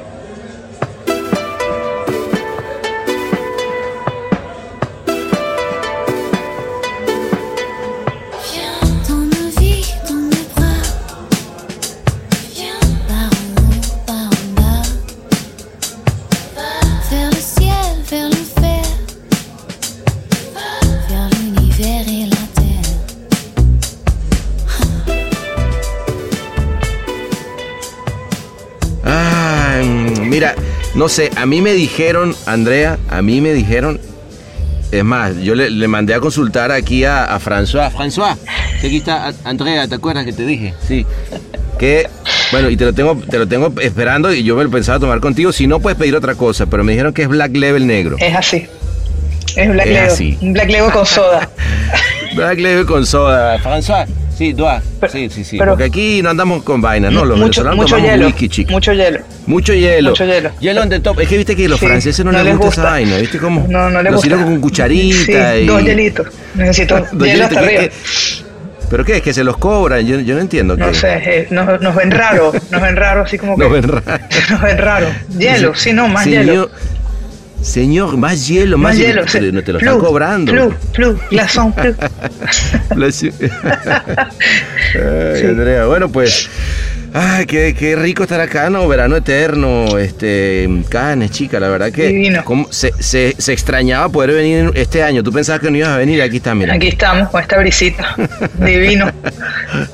No 30.99 31.07
sé, 31.07 31.31
a 31.37 31.45
mí 31.45 31.61
me 31.61 31.71
dijeron, 31.71 32.35
Andrea, 32.45 32.97
a 33.09 33.21
mí 33.21 33.39
me 33.39 33.53
dijeron, 33.53 34.01
es 34.91 35.03
más, 35.05 35.33
yo 35.37 35.55
le, 35.55 35.87
mandé 35.87 36.13
a 36.13 36.19
consultar 36.19 36.73
aquí 36.73 37.05
a, 37.05 37.23
a 37.23 37.39
François. 37.39 37.89
François, 37.89 38.35
aquí 38.79 38.97
está 38.97 39.33
Andrea, 39.45 39.87
¿te 39.87 39.95
acuerdas 39.95 40.25
que 40.25 40.33
te 40.33 40.45
dije? 40.45 40.73
Sí. 40.85 41.05
Que, 41.79 42.09
bueno, 42.51 42.69
y 42.69 42.75
te 42.75 42.83
lo 42.83 42.91
tengo, 42.91 43.15
te 43.15 43.39
lo 43.39 43.47
tengo 43.47 43.71
esperando 43.81 44.33
y 44.33 44.43
yo 44.43 44.57
me 44.57 44.65
lo 44.65 44.69
pensaba 44.69 44.99
tomar 44.99 45.21
contigo. 45.21 45.53
Si 45.53 45.67
no, 45.67 45.79
puedes 45.79 45.97
pedir 45.97 46.17
otra 46.17 46.35
cosa, 46.35 46.65
pero 46.65 46.83
me 46.83 46.91
dijeron 46.91 47.13
que 47.13 47.21
es 47.21 47.29
Black 47.29 47.55
Level 47.55 47.87
negro. 47.87 48.17
Es 48.19 48.35
así. 48.35 48.67
Es 49.55 49.71
Black 49.71 49.87
Level. 49.87 50.37
Un 50.41 50.51
Black 50.51 50.69
Level 50.69 50.91
con 50.91 51.05
soda. 51.05 51.49
Black 52.35 52.59
Level 52.59 52.85
con 52.85 53.05
soda. 53.05 53.57
François, 53.59 54.05
Sí, 54.39 54.53
Dua. 54.53 54.81
sí, 55.11 55.29
sí, 55.29 55.43
sí. 55.43 55.57
Porque 55.57 55.83
aquí 55.83 56.21
no 56.21 56.29
andamos 56.29 56.63
con 56.63 56.79
vainas, 56.79 57.11
¿no? 57.11 57.25
Los 57.25 57.37
mucho, 57.37 57.61
mucho 57.75 57.97
hielo, 57.97 58.27
whisky, 58.27 58.47
chico. 58.47 58.71
Mucho 58.71 58.93
hielo. 58.93 59.19
Mucho 59.47 59.73
hielo. 59.73 60.11
Mucho 60.11 60.23
hielo. 60.23 60.51
Hielo 60.61 60.81
on 60.81 60.87
the 60.87 61.01
top. 61.01 61.19
Es 61.19 61.27
que 61.27 61.35
viste 61.35 61.57
que 61.57 61.65
a 61.65 61.67
los 61.67 61.77
franceses 61.77 62.23
no, 62.23 62.31
les 62.31 62.55
gusta, 62.55 62.69
esa 62.69 62.83
vaina, 62.83 63.17
¿viste 63.17 63.37
cómo? 63.37 63.65
No, 63.67 63.89
no 63.89 64.01
les 64.01 64.13
gusta. 64.13 64.29
Lo 64.29 64.37
con 64.37 64.61
cucharita 64.61 65.55
sí, 65.55 65.63
y... 65.63 65.65
dos 65.65 65.83
hielitos. 65.83 66.27
Necesito 66.55 67.05
dos 67.11 67.27
hielo 67.27 67.43
hasta 67.43 67.59
arriba. 67.59 67.83
¿Pero 68.89 69.03
qué? 69.03 69.17
¿Es 69.17 69.21
que 69.23 69.33
se 69.33 69.43
los 69.43 69.57
cobran? 69.57 70.07
Yo, 70.07 70.21
yo 70.21 70.35
no 70.35 70.39
entiendo. 70.39 70.77
No 70.77 70.93
sé, 70.93 71.15
eh, 71.17 71.47
nos, 71.49 71.81
nos, 71.81 71.93
ven 71.93 72.09
raro, 72.09 72.53
nos 72.71 72.81
ven 72.81 72.95
raro 72.95 73.23
así 73.23 73.37
como 73.37 73.57
que... 73.57 73.63
Nos 73.63 73.73
ven 73.73 73.83
raro. 73.83 74.23
Nos 74.51 74.61
ven 74.61 74.77
raro. 74.77 75.07
Hielo, 75.37 75.75
sí, 75.75 75.91
no, 75.91 76.07
más 76.07 76.25
hielo. 76.25 76.71
Señor, 77.61 78.17
más 78.17 78.47
hielo, 78.47 78.77
más, 78.77 78.97
hielo. 78.97 79.23
No 79.51 79.63
te 79.63 79.73
lo 79.73 79.79
están 79.79 79.99
cobrando. 79.99 80.51
Flu, 80.51 80.73
flu, 80.93 81.19
glaçon, 81.29 81.73
flu. 81.73 81.95
Ay, 84.95 85.45
Andrea, 85.45 85.85
bueno, 85.85 86.09
pues. 86.09 86.49
Ay, 87.11 87.47
qué, 87.47 87.73
qué, 87.77 87.95
rico 87.95 88.21
estar 88.23 88.39
acá, 88.39 88.69
¿no? 88.69 88.87
Verano 88.87 89.15
eterno, 89.17 89.97
este, 89.97 90.69
Canes, 90.89 91.31
chica, 91.31 91.59
la 91.59 91.67
verdad 91.69 91.91
que 91.91 92.07
Divino. 92.07 92.43
se, 92.69 92.93
se, 92.99 93.35
se, 93.35 93.51
extrañaba 93.51 94.09
poder 94.09 94.31
venir 94.33 94.71
este 94.75 95.01
año. 95.01 95.23
Tú 95.23 95.31
pensabas 95.31 95.59
que 95.59 95.71
no 95.71 95.77
ibas 95.77 95.89
a 95.89 95.97
venir, 95.97 96.21
aquí 96.21 96.37
está, 96.37 96.53
mira. 96.53 96.75
Aquí 96.75 96.89
estamos 96.89 97.29
con 97.29 97.41
esta 97.41 97.57
brisita. 97.57 98.15
Divino. 98.63 99.11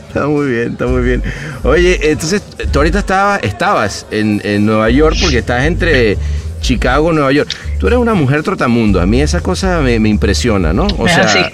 está 0.09 0.27
muy 0.27 0.51
bien, 0.51 0.71
está 0.73 0.87
muy 0.87 1.03
bien. 1.03 1.23
Oye, 1.63 2.11
entonces, 2.11 2.41
tú 2.71 2.79
ahorita 2.79 2.99
estaba, 2.99 3.37
estabas 3.37 4.05
en, 4.11 4.41
en 4.43 4.65
Nueva 4.65 4.89
York 4.89 5.15
porque 5.21 5.37
estás 5.37 5.63
entre 5.63 6.17
Chicago, 6.61 7.11
Nueva 7.11 7.31
York. 7.31 7.49
Tú 7.79 7.87
eres 7.87 7.99
una 7.99 8.13
mujer 8.13 8.43
trotamundo, 8.43 9.01
a 9.01 9.05
mí 9.05 9.21
esa 9.21 9.41
cosa 9.41 9.79
me, 9.81 9.95
impresiona, 9.95 10.73
¿no? 10.73 10.87
O 10.97 11.07
sea, 11.07 11.51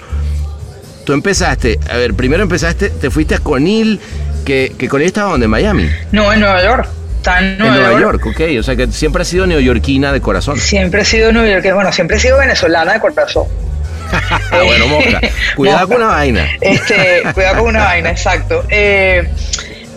tú 1.04 1.12
empezaste, 1.12 1.78
a 1.90 1.96
ver, 1.96 2.14
primero 2.14 2.42
empezaste, 2.42 2.90
te 2.90 3.10
fuiste 3.10 3.34
a 3.34 3.38
Conil, 3.38 4.00
que, 4.44 4.72
que 4.78 4.88
Conil 4.88 5.06
estaba 5.06 5.32
donde, 5.32 5.48
Miami. 5.48 5.88
No, 6.12 6.32
en 6.32 6.40
Nueva 6.40 6.62
York. 6.62 6.88
Está 7.22 7.38
en 7.38 7.56
Nueva, 7.56 7.76
en 7.76 7.82
Nueva 7.82 8.00
York. 8.00 8.26
ok. 8.26 8.40
O 8.58 8.62
sea 8.64 8.74
que 8.74 8.88
siempre 8.88 9.22
has 9.22 9.28
sido 9.28 9.46
neoyorquina 9.46 10.12
de 10.12 10.20
corazón. 10.20 10.58
Siempre 10.58 11.02
he 11.02 11.04
sido 11.04 11.30
neoyorquina, 11.30 11.74
bueno, 11.74 11.92
siempre 11.92 12.16
he 12.16 12.20
sido 12.20 12.38
venezolana 12.38 12.94
de 12.94 13.00
corazón. 13.00 13.44
bueno, 14.50 14.88
Mosca, 14.88 15.20
cuidado 15.56 15.88
con 15.88 15.96
una 15.98 16.06
vaina. 16.06 16.48
Este, 16.60 17.22
cuidado 17.32 17.60
con 17.60 17.68
una 17.68 17.84
vaina, 17.84 18.10
exacto. 18.10 18.64
Eh, 18.68 19.28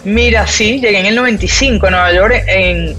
mira, 0.03 0.45
sí, 0.47 0.79
llegué 0.79 0.99
en 0.99 1.07
el 1.07 1.15
95 1.15 1.87
a 1.87 1.89
Nueva 1.89 2.13
York 2.13 2.43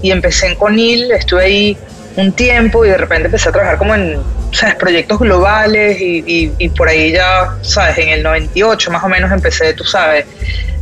y 0.01 0.11
empecé 0.11 0.47
en 0.47 0.55
Conil, 0.55 1.09
estuve 1.11 1.45
ahí 1.45 1.77
un 2.17 2.33
tiempo 2.33 2.83
y 2.83 2.89
de 2.89 2.97
repente 2.97 3.27
empecé 3.27 3.49
a 3.49 3.51
trabajar 3.51 3.77
como 3.77 3.95
en 3.95 4.19
¿sabes? 4.51 4.75
proyectos 4.75 5.19
globales 5.19 6.01
y, 6.01 6.51
y, 6.57 6.69
por 6.69 6.89
ahí 6.89 7.11
ya, 7.11 7.55
¿sabes? 7.61 7.97
En 7.99 8.09
el 8.09 8.23
98 8.23 8.91
más 8.91 9.03
o 9.03 9.07
menos 9.07 9.31
empecé, 9.31 9.73
tú 9.73 9.83
sabes, 9.83 10.25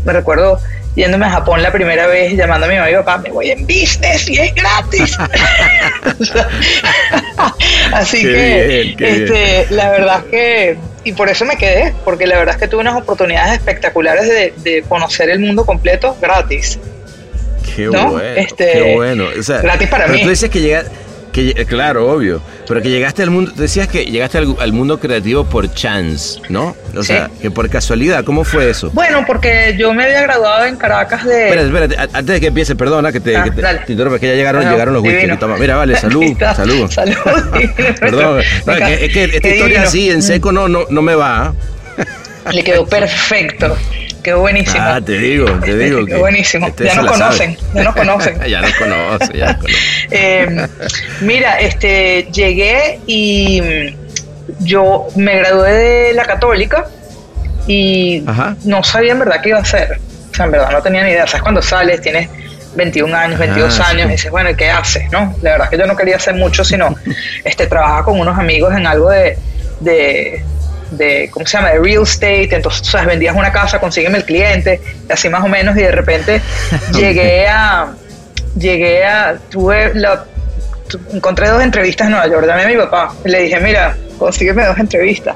me 0.05 0.13
recuerdo 0.13 0.59
yéndome 0.95 1.25
a 1.25 1.31
Japón 1.31 1.61
la 1.61 1.73
primera 1.73 2.07
vez 2.07 2.37
llamando 2.37 2.67
a 2.67 2.69
mi 2.69 2.75
mamá 2.75 2.89
y 2.89 2.95
papá, 2.95 3.17
me 3.17 3.31
voy 3.31 3.51
en 3.51 3.67
business 3.67 4.29
y 4.29 4.39
es 4.39 4.55
gratis. 4.55 5.17
Así 7.93 8.23
que 8.23 8.95
este, 8.97 9.67
la 9.71 9.91
verdad 9.91 10.23
es 10.23 10.31
que, 10.31 10.77
y 11.03 11.11
por 11.11 11.27
eso 11.27 11.43
me 11.43 11.57
quedé, 11.57 11.93
porque 12.05 12.25
la 12.27 12.37
verdad 12.37 12.55
es 12.55 12.61
que 12.61 12.69
tuve 12.69 12.79
unas 12.79 12.95
oportunidades 12.95 13.55
espectaculares 13.55 14.25
de, 14.25 14.53
de 14.57 14.83
conocer 14.83 15.29
el 15.29 15.39
mundo 15.39 15.65
completo 15.65 16.15
gratis. 16.21 16.79
Qué 17.75 17.89
bueno. 17.89 18.21
Este, 18.21 18.71
qué 18.71 18.95
bueno. 18.95 19.25
gratis 19.61 19.89
para 19.89 20.07
mí. 20.07 20.21
Tú 20.21 20.29
dices 20.29 20.49
que 20.49 20.61
llega 20.61 20.85
eh, 21.41 21.65
claro, 21.65 22.11
obvio. 22.11 22.41
Pero 22.67 22.81
que 22.81 22.89
llegaste 22.89 23.23
al 23.23 23.29
mundo, 23.29 23.51
decías 23.55 23.87
que 23.87 24.05
llegaste 24.05 24.37
al, 24.37 24.73
mundo 24.73 24.99
creativo 24.99 25.45
por 25.45 25.73
chance, 25.73 26.39
¿no? 26.49 26.75
O 26.95 27.03
sea, 27.03 27.29
que 27.41 27.51
por 27.51 27.69
casualidad, 27.69 28.23
¿cómo 28.23 28.43
fue 28.43 28.69
eso? 28.69 28.89
Bueno, 28.91 29.23
porque 29.27 29.75
yo 29.77 29.93
me 29.93 30.03
había 30.05 30.21
graduado 30.21 30.65
en 30.65 30.75
Caracas 30.77 31.25
de. 31.25 31.49
Espera, 31.49 31.61
espérate, 31.61 31.97
antes 31.97 32.25
de 32.25 32.39
que 32.41 32.47
empiece, 32.47 32.75
perdona 32.75 33.11
que 33.11 33.19
te, 33.19 33.35
ah, 33.35 33.43
que 33.43 33.51
te, 33.51 33.91
interrumpa, 33.91 34.19
que 34.19 34.27
ya 34.27 34.35
llegaron, 34.35 34.63
llegaron 34.63 34.93
los 34.93 35.03
whisky. 35.03 35.27
Mira, 35.59 35.75
vale, 35.75 35.95
salud, 35.95 36.23
salud. 36.55 36.89
Salud. 36.95 37.15
Perdón, 37.99 38.39
es 38.39 39.13
que 39.13 39.23
esta 39.25 39.47
historia 39.47 39.81
así 39.83 40.09
en 40.09 40.21
seco 40.21 40.51
no, 40.51 40.67
no, 40.67 40.85
no 40.89 41.01
me 41.01 41.15
va. 41.15 41.53
Le 42.51 42.63
quedó 42.63 42.85
perfecto. 42.85 43.75
Quedó 44.25 44.39
buenísimo. 44.39 44.83
Ah, 44.83 44.99
te 44.99 45.19
digo, 45.19 45.45
te 45.59 45.77
digo. 45.77 46.03
Qué 46.03 46.15
buenísimo. 46.15 46.67
Ya 46.79 46.95
nos 46.95 47.11
conocen, 47.11 47.55
ya 47.75 47.83
nos 47.83 47.93
conocen. 47.95 48.39
ya 48.49 48.61
nos 48.61 48.73
conocen, 48.73 49.33
ya 49.37 49.45
nos 49.45 49.59
conocen. 49.59 49.75
eh, 50.09 50.67
mira, 51.21 51.59
este, 51.59 52.27
llegué 52.33 53.01
y 53.05 53.95
yo 54.61 55.05
me 55.15 55.37
gradué 55.37 55.71
de 55.73 56.13
la 56.15 56.25
católica 56.25 56.87
y 57.67 58.25
no 58.63 58.83
sabía 58.83 59.11
en 59.11 59.19
verdad 59.19 59.41
qué 59.43 59.49
iba 59.49 59.59
a 59.59 59.61
hacer. 59.61 59.99
O 60.31 60.33
sea, 60.33 60.45
en 60.45 60.51
verdad 60.53 60.71
no 60.71 60.81
tenía 60.81 61.03
ni 61.03 61.11
idea. 61.11 61.27
¿Sabes 61.27 61.43
cuando 61.43 61.61
sales? 61.61 62.01
Tienes 62.01 62.27
21 62.75 63.15
años, 63.15 63.37
22 63.37 63.79
ah, 63.79 63.89
años, 63.89 64.07
y 64.07 64.11
dices, 64.13 64.31
bueno, 64.31 64.49
¿qué 64.57 64.71
haces? 64.71 65.03
¿No? 65.11 65.35
La 65.43 65.51
verdad 65.51 65.67
es 65.67 65.69
que 65.69 65.77
yo 65.77 65.85
no 65.85 65.95
quería 65.95 66.15
hacer 66.15 66.33
mucho, 66.33 66.63
sino 66.63 66.95
este, 67.43 67.67
trabajaba 67.67 68.05
con 68.05 68.19
unos 68.19 68.39
amigos 68.39 68.75
en 68.75 68.87
algo 68.87 69.11
de, 69.11 69.37
de 69.81 70.43
de, 70.91 71.29
¿cómo 71.31 71.45
se 71.45 71.57
llama?, 71.57 71.69
de 71.71 71.79
real 71.79 72.03
estate, 72.03 72.55
entonces, 72.55 72.87
¿sabes? 72.87 73.07
vendías 73.07 73.35
una 73.35 73.51
casa, 73.51 73.79
consígueme 73.79 74.17
el 74.17 74.25
cliente, 74.25 74.81
y 75.07 75.11
así 75.11 75.29
más 75.29 75.43
o 75.43 75.47
menos, 75.47 75.75
y 75.77 75.81
de 75.81 75.91
repente 75.91 76.41
llegué 76.93 77.47
a, 77.47 77.93
llegué 78.57 79.03
a, 79.05 79.37
tuve 79.49 79.93
la, 79.95 80.25
encontré 81.11 81.49
dos 81.49 81.61
entrevistas 81.61 82.05
en 82.07 82.11
Nueva 82.11 82.27
York, 82.27 82.45
llamé 82.47 82.63
a 82.63 82.67
mi 82.67 82.77
papá, 82.77 83.13
le 83.23 83.43
dije, 83.43 83.59
mira, 83.59 83.95
consígueme 84.17 84.65
dos 84.65 84.77
entrevistas. 84.77 85.35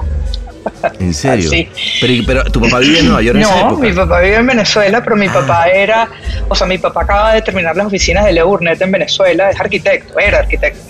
¿En 0.98 1.14
serio? 1.14 1.50
Sí. 1.50 1.68
Pero, 2.00 2.44
tu 2.44 2.60
papá 2.60 2.78
vive 2.80 3.00
en 3.00 3.06
Nueva 3.06 3.22
York 3.22 3.36
en 3.36 3.42
No, 3.42 3.76
mi 3.76 3.92
papá 3.92 4.20
vive 4.20 4.36
en 4.36 4.46
Venezuela, 4.46 5.02
pero 5.02 5.16
mi 5.16 5.26
ah. 5.26 5.32
papá 5.32 5.68
era, 5.68 6.08
o 6.48 6.54
sea, 6.54 6.66
mi 6.66 6.78
papá 6.78 7.02
acaba 7.02 7.34
de 7.34 7.42
terminar 7.42 7.76
las 7.76 7.86
oficinas 7.86 8.24
de 8.24 8.32
Leo 8.32 8.46
Burnett 8.46 8.80
en 8.80 8.90
Venezuela, 8.90 9.50
es 9.50 9.60
arquitecto, 9.60 10.18
era 10.18 10.38
arquitecto. 10.38 10.80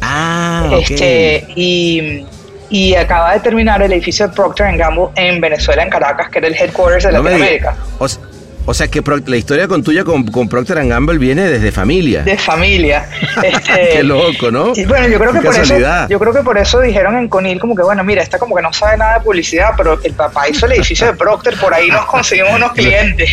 Ah, 0.00 0.70
este, 0.80 1.46
y 1.54 2.24
y 2.70 2.94
acaba 2.94 3.34
de 3.34 3.40
terminar 3.40 3.82
el 3.82 3.92
edificio 3.92 4.28
de 4.28 4.34
Procter 4.34 4.76
Gamble 4.76 5.08
en 5.16 5.40
Venezuela, 5.40 5.82
en 5.82 5.90
Caracas, 5.90 6.28
que 6.30 6.38
era 6.38 6.48
el 6.48 6.54
headquarters 6.54 7.04
de 7.04 7.12
Latinoamérica. 7.12 7.76
O 8.70 8.74
sea 8.74 8.86
que 8.86 9.02
la 9.24 9.36
historia 9.38 9.66
con 9.66 9.82
tuya 9.82 10.04
con, 10.04 10.26
con 10.26 10.46
Procter 10.46 10.86
Gamble 10.86 11.16
viene 11.16 11.48
desde 11.48 11.72
familia. 11.72 12.22
De 12.22 12.36
familia. 12.36 13.08
Este, 13.42 13.90
Qué 13.92 14.02
loco, 14.02 14.50
¿no? 14.50 14.72
Y 14.74 14.84
bueno, 14.84 15.08
yo 15.08 15.18
creo 15.18 15.32
que 15.32 15.40
por 15.40 15.54
eso, 15.54 15.78
yo 16.08 16.18
creo 16.18 16.32
que 16.34 16.42
por 16.42 16.58
eso 16.58 16.80
dijeron 16.80 17.16
en 17.16 17.28
Conil 17.28 17.60
como 17.60 17.74
que 17.74 17.82
bueno, 17.82 18.04
mira, 18.04 18.20
esta 18.20 18.38
como 18.38 18.54
que 18.54 18.60
no 18.60 18.72
sabe 18.72 18.98
nada 18.98 19.14
de 19.14 19.20
publicidad, 19.24 19.70
pero 19.76 19.98
el 20.02 20.12
papá 20.12 20.48
hizo 20.48 20.66
el 20.66 20.72
edificio 20.72 21.06
de 21.06 21.14
Procter, 21.14 21.54
por 21.56 21.72
ahí 21.72 21.88
nos 21.88 22.04
conseguimos 22.06 22.52
unos 22.56 22.72
clientes. 22.74 23.30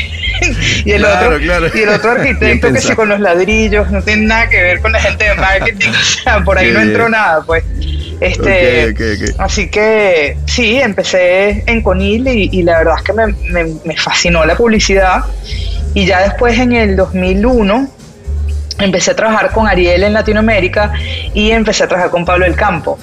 y 0.86 0.92
el 0.92 1.04
otro 1.04 1.40
y 1.40 1.80
el 1.82 1.90
otro 1.90 2.12
arquitecto 2.12 2.72
que 2.72 2.80
sí 2.80 2.96
con 2.96 3.10
los 3.10 3.20
ladrillos, 3.20 3.92
no 3.92 4.02
tiene 4.02 4.28
nada 4.28 4.48
que 4.48 4.62
ver 4.62 4.80
con 4.80 4.94
la 4.94 5.02
gente 5.02 5.26
de 5.26 5.36
marketing, 5.36 5.90
o 5.90 6.06
sea, 6.24 6.44
por 6.44 6.58
ahí 6.58 6.72
no 6.72 6.80
entró 6.80 7.10
nada, 7.10 7.42
pues. 7.46 7.64
Este, 8.20 8.94
Así 9.38 9.70
que 9.70 10.38
sí, 10.46 10.80
empecé 10.80 11.64
en 11.68 11.82
Conil 11.82 12.28
y, 12.28 12.64
la 12.64 12.80
verdad 12.80 12.96
es 12.98 13.04
que 13.04 13.14
me, 13.14 13.96
fascinó 13.98 14.46
la 14.46 14.56
publicidad. 14.56 15.24
Y 15.94 16.06
ya 16.06 16.22
después 16.22 16.58
en 16.60 16.74
el 16.74 16.96
2001 16.96 17.90
empecé 18.80 19.12
a 19.12 19.16
trabajar 19.16 19.52
con 19.52 19.68
Ariel 19.68 20.04
en 20.04 20.14
Latinoamérica 20.14 20.94
y 21.34 21.52
empecé 21.52 21.84
a 21.84 21.88
trabajar 21.88 22.12
con 22.12 22.26
Pablo 22.26 22.46
del 22.46 22.56
Campo. 22.56 22.98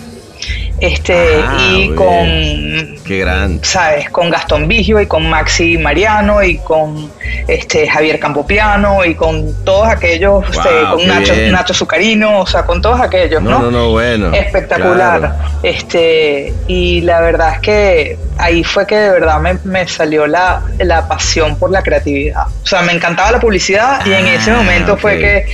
Este, 0.78 1.42
ah, 1.44 1.72
y 1.76 1.88
con. 1.94 2.91
Qué 3.04 3.18
gran. 3.18 3.62
¿Sabes? 3.64 4.10
Con 4.10 4.30
Gastón 4.30 4.68
Vigio 4.68 5.00
y 5.00 5.06
con 5.06 5.28
Maxi 5.28 5.76
Mariano 5.76 6.42
y 6.42 6.58
con 6.58 7.10
este, 7.48 7.88
Javier 7.88 8.20
Campopiano 8.20 9.04
y 9.04 9.14
con 9.14 9.64
todos 9.64 9.88
aquellos, 9.88 10.44
con 10.44 11.06
Nacho, 11.06 11.34
Nacho 11.50 11.74
Zucarino, 11.74 12.40
o 12.40 12.46
sea, 12.46 12.64
con 12.64 12.80
todos 12.80 13.00
aquellos, 13.00 13.42
¿no? 13.42 13.58
No, 13.58 13.70
no, 13.70 13.90
bueno. 13.90 14.32
Espectacular. 14.32 15.36
Este, 15.62 16.54
y 16.68 17.00
la 17.00 17.20
verdad 17.20 17.54
es 17.54 17.60
que 17.60 18.18
ahí 18.38 18.62
fue 18.62 18.86
que 18.86 18.96
de 18.96 19.10
verdad 19.10 19.40
me, 19.64 19.88
salió 19.88 20.26
la, 20.26 20.62
la, 20.78 21.08
pasión 21.08 21.56
por 21.56 21.70
la 21.70 21.82
creatividad. 21.82 22.46
O 22.62 22.66
sea, 22.66 22.82
me 22.82 22.92
encantaba 22.92 23.32
la 23.32 23.40
publicidad 23.40 24.04
y 24.06 24.12
en 24.12 24.26
ese 24.26 24.50
ah, 24.50 24.56
momento 24.56 24.96
fue 24.96 25.18
que 25.18 25.46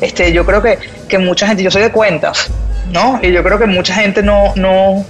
este, 0.00 0.32
yo 0.32 0.46
creo 0.46 0.62
que, 0.62 0.78
que 1.08 1.18
mucha 1.18 1.46
gente, 1.46 1.62
yo 1.62 1.70
soy 1.70 1.82
de 1.82 1.90
cuentas, 1.90 2.50
¿no? 2.92 3.18
Y 3.22 3.32
yo 3.32 3.42
creo 3.42 3.58
que 3.58 3.66
mucha 3.66 3.94
gente 3.94 4.22
no, 4.22 4.52
no, 4.56 5.04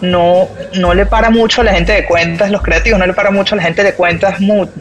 no, 0.00 0.48
no 0.74 0.94
le 0.94 1.06
para 1.06 1.30
mucho 1.30 1.60
a 1.60 1.64
la 1.64 1.72
gente 1.72 1.92
de 1.92 2.04
cuentas, 2.04 2.50
los 2.50 2.62
creativos 2.62 2.98
no 2.98 3.06
le 3.06 3.12
para 3.12 3.30
mucho 3.30 3.54
a 3.54 3.56
la 3.56 3.62
gente 3.62 3.82
de 3.82 3.94
cuentas, 3.94 4.36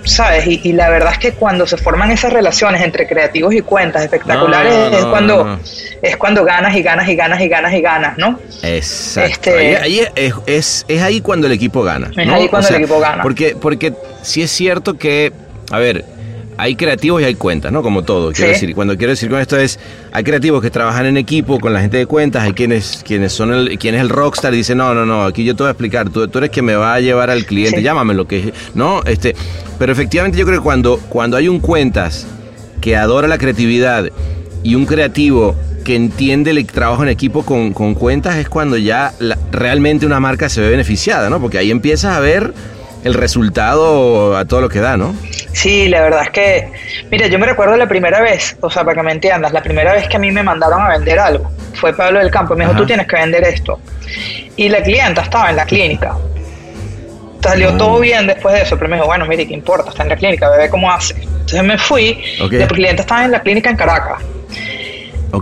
¿sabes? 0.06 0.48
Y, 0.48 0.74
la 0.74 0.90
verdad 0.90 1.14
es 1.14 1.18
que 1.20 1.32
cuando 1.34 1.68
se 1.68 1.78
forman 1.78 2.12
esas 2.12 2.32
relaciones 2.32 2.82
entre 2.82 3.08
creativos 3.08 3.54
y 3.54 3.62
cuentas 3.62 4.04
espectaculares 4.04 4.94
es 4.94 5.06
cuando 5.06 5.60
es 6.02 6.18
cuando 6.18 6.46
ganas 6.46 6.76
y 6.76 6.82
ganas 6.82 7.10
y 7.10 7.16
ganas 7.16 7.42
y 7.42 7.48
ganas 7.50 7.74
y 7.74 7.82
ganas, 7.82 8.18
¿no? 8.18 8.40
Exacto. 8.64 9.50
Este, 9.50 9.78
ahí, 9.78 10.08
es, 10.16 10.86
es, 10.88 11.02
ahí 11.02 11.22
cuando 11.22 11.48
el 11.48 11.54
equipo 11.54 11.84
gana. 11.84 12.10
Es 12.16 12.30
ahí 12.30 12.48
cuando 12.48 12.70
el 12.70 12.76
equipo 12.76 13.00
gana. 13.00 13.24
Porque, 13.24 13.56
porque 13.60 13.94
sí 14.22 14.42
es 14.42 14.52
cierto 14.52 14.98
que, 14.98 15.34
a 15.72 15.80
ver, 15.80 16.06
hay 16.60 16.76
creativos 16.76 17.22
y 17.22 17.26
hay 17.26 17.36
cuentas, 17.36 17.72
¿no? 17.72 17.82
Como 17.82 18.04
todo. 18.04 18.34
Quiero 18.34 18.52
decir, 18.52 18.76
cuando 18.76 18.98
quiero 18.98 19.12
decir 19.12 19.30
con 19.30 19.40
esto 19.40 19.58
es, 19.58 19.80
hay 20.12 20.24
creativos 20.26 20.62
que 20.62 20.70
trabajan 20.70 21.06
en 21.06 21.16
equipo 21.16 21.58
con 21.60 21.72
la 21.72 21.80
gente 21.80 21.96
de 21.96 22.06
cuentas, 22.06 22.44
hay 22.44 22.52
quienes, 22.52 23.02
quienes 23.08 23.32
son 23.32 23.54
el, 23.54 23.80
quien 23.80 23.96
es 23.96 24.02
el 24.02 24.10
rockstar 24.10 24.54
y 24.54 24.58
dice, 24.58 24.76
no, 24.76 24.94
no, 24.94 25.06
no, 25.06 25.24
aquí 25.24 25.46
yo 25.46 25.56
te 25.56 25.64
voy 25.64 25.70
a 25.70 25.72
explicar, 25.72 26.10
tú, 26.10 26.28
tú 26.28 26.40
eres 26.40 26.50
quien 26.50 26.66
me 26.66 26.76
va 26.76 26.94
a 26.94 27.00
llevar 27.00 27.30
al 27.30 27.46
cliente, 27.46 27.82
llámame 27.82 28.14
lo 28.14 28.28
que 28.28 28.54
¿no? 28.76 29.02
Este, 29.06 29.36
pero 29.78 29.94
efectivamente 29.94 30.38
yo 30.38 30.46
creo 30.46 30.60
que 30.60 30.64
cuando, 30.64 30.98
cuando 31.08 31.38
hay 31.38 31.48
un 31.48 31.62
cuentas 31.62 32.28
que 32.82 32.98
adora 32.98 33.30
la 33.30 33.38
creatividad 33.38 34.10
y 34.62 34.76
un 34.76 34.86
creativo 34.86 35.56
que 35.86 35.96
entiende 35.96 36.52
el 36.52 36.66
trabajo 36.66 37.04
en 37.04 37.10
equipo 37.10 37.44
con, 37.44 37.72
cuentas 37.72 38.36
es 38.36 38.50
cuando 38.50 38.76
ya 38.76 39.14
realmente 39.52 40.06
una 40.06 40.20
marca 40.20 40.50
se 40.50 40.60
ve 40.60 40.70
beneficiada, 40.70 41.30
¿no? 41.30 41.40
Porque 41.40 41.58
ahí 41.58 41.72
empiezas 41.72 42.18
a 42.18 42.20
ver 42.20 42.54
el 43.04 43.14
resultado 43.14 44.38
a 44.38 44.46
todo 44.46 44.62
lo 44.62 44.70
que 44.70 44.80
da, 44.80 44.98
¿no? 44.98 45.16
Sí, 45.54 45.88
la 45.88 46.02
verdad 46.02 46.24
es 46.24 46.30
que, 46.30 46.72
mira, 47.12 47.28
yo 47.28 47.40
me 47.40 47.46
recuerdo 47.46 47.76
la 47.78 47.88
primera 47.88 48.22
vez, 48.22 48.58
o 48.62 48.70
sea, 48.70 48.84
para 48.84 48.96
que 48.96 49.04
me 49.04 49.12
entiendas, 49.12 49.52
la 49.52 49.62
primera 49.62 49.94
vez 49.94 50.08
que 50.08 50.18
a 50.18 50.20
mí 50.20 50.32
me 50.32 50.44
mandaron 50.44 50.82
a 50.82 50.90
vender 50.90 51.20
algo, 51.20 51.52
fue 51.74 51.94
Pablo 51.96 52.20
del 52.20 52.32
Campo, 52.32 52.56
me 52.56 52.66
dijo, 52.66 52.78
tú 52.78 52.86
tienes 52.86 53.08
que 53.08 53.16
vender 53.16 53.44
esto. 53.44 53.80
Y 54.56 54.70
la 54.70 54.82
clienta 54.82 55.22
estaba 55.22 55.50
en 55.50 55.56
la 55.56 55.66
clínica. 55.66 56.16
Salió 57.42 57.78
todo 57.78 57.98
ah. 57.98 58.02
bien 58.02 58.28
después 58.28 58.54
de 58.54 58.62
eso, 58.64 58.78
pero 58.78 58.90
me 58.90 58.98
dijo, 58.98 59.08
bueno, 59.08 59.26
mire, 59.26 59.48
¿qué 59.48 59.54
importa? 59.54 59.92
Está 59.92 60.04
en 60.04 60.10
la 60.10 60.16
clínica, 60.18 60.50
ve 60.50 60.70
cómo 60.70 60.92
hace. 60.92 61.16
Entonces 61.22 61.64
me 61.64 61.78
fui, 61.78 62.22
la 62.52 62.68
clienta 62.68 63.02
estaba 63.02 63.26
en 63.26 63.32
la 63.32 63.42
clínica 63.42 63.70
en 63.70 63.78
Caracas. 63.78 64.22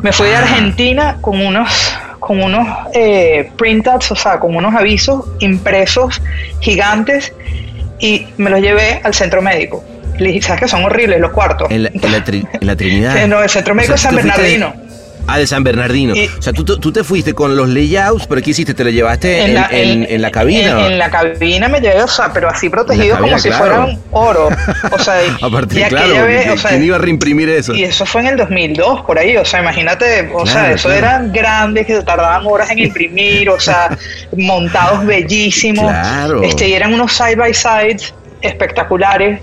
Me 0.01 0.11
fui 0.11 0.27
de 0.27 0.35
ah. 0.35 0.39
Argentina 0.39 1.17
con 1.21 1.43
unos 1.43 1.97
con 2.19 2.41
unos 2.41 2.67
eh, 2.93 3.51
printouts, 3.57 4.11
o 4.11 4.15
sea, 4.15 4.39
con 4.39 4.55
unos 4.55 4.73
avisos 4.75 5.25
impresos 5.39 6.21
gigantes 6.59 7.33
y 7.99 8.27
me 8.37 8.49
los 8.49 8.61
llevé 8.61 9.01
al 9.03 9.13
centro 9.13 9.41
médico. 9.41 9.83
Le 10.17 10.29
dije, 10.29 10.41
¿sabes 10.41 10.61
que 10.61 10.67
son 10.67 10.83
horribles 10.83 11.19
los 11.19 11.31
cuartos? 11.31 11.69
En 11.69 11.83
la, 11.83 12.23
Trinidad. 12.75 13.27
no, 13.27 13.41
el 13.41 13.49
centro 13.49 13.75
médico 13.75 13.93
es 13.93 14.01
San 14.01 14.15
Bernardino. 14.15 14.86
Ah, 15.27 15.37
de 15.37 15.45
San 15.45 15.63
Bernardino. 15.63 16.13
o 16.13 16.41
sea, 16.41 16.53
tú, 16.53 16.63
tú, 16.63 16.91
te 16.91 17.03
fuiste 17.03 17.33
con 17.33 17.55
los 17.57 17.67
layouts, 17.67 18.25
pero 18.27 18.41
¿qué 18.41 18.51
hiciste? 18.51 18.73
¿Te 18.73 18.85
lo 18.85 18.89
llevaste 18.89 19.43
en, 19.43 19.53
la, 19.53 19.67
en, 19.71 20.21
la 20.21 20.31
cabina? 20.31 20.87
En, 20.87 20.97
la 20.97 21.09
cabina 21.09 21.67
me 21.67 21.81
llevé, 21.81 22.01
o 22.01 22.07
sea, 22.07 22.31
pero 22.31 22.49
así 22.49 22.69
protegido 22.69 23.17
como 23.19 23.37
si 23.37 23.51
fueran 23.51 23.99
oro. 24.11 24.47
O 24.91 24.99
sea, 24.99 25.15
partir, 25.51 25.85
claro, 25.87 26.25
¿quién 26.69 26.83
iba 26.83 26.95
a 26.95 26.99
reimprimir 26.99 27.49
eso? 27.49 27.73
Y 27.75 27.83
eso 27.83 28.05
fue 28.05 28.21
en 28.21 28.27
el 28.27 28.37
2002, 28.37 29.01
por 29.01 29.19
ahí, 29.19 29.35
o 29.35 29.43
sea, 29.43 29.59
imagínate, 29.59 30.29
o 30.33 30.45
sea, 30.45 30.71
eso 30.71 30.91
eran 30.91 31.33
grandes 31.33 31.85
que 31.85 32.01
tardaban 32.01 32.45
horas 32.45 32.69
en 32.71 32.79
imprimir, 32.79 33.49
o 33.49 33.59
sea, 33.59 33.97
montados 34.37 35.05
bellísimos. 35.05 35.91
Claro. 35.91 36.41
Este, 36.41 36.69
y 36.69 36.73
eran 36.73 36.93
unos 36.93 37.11
side 37.11 37.35
by 37.35 37.53
side 37.53 37.97
espectaculares. 38.41 39.41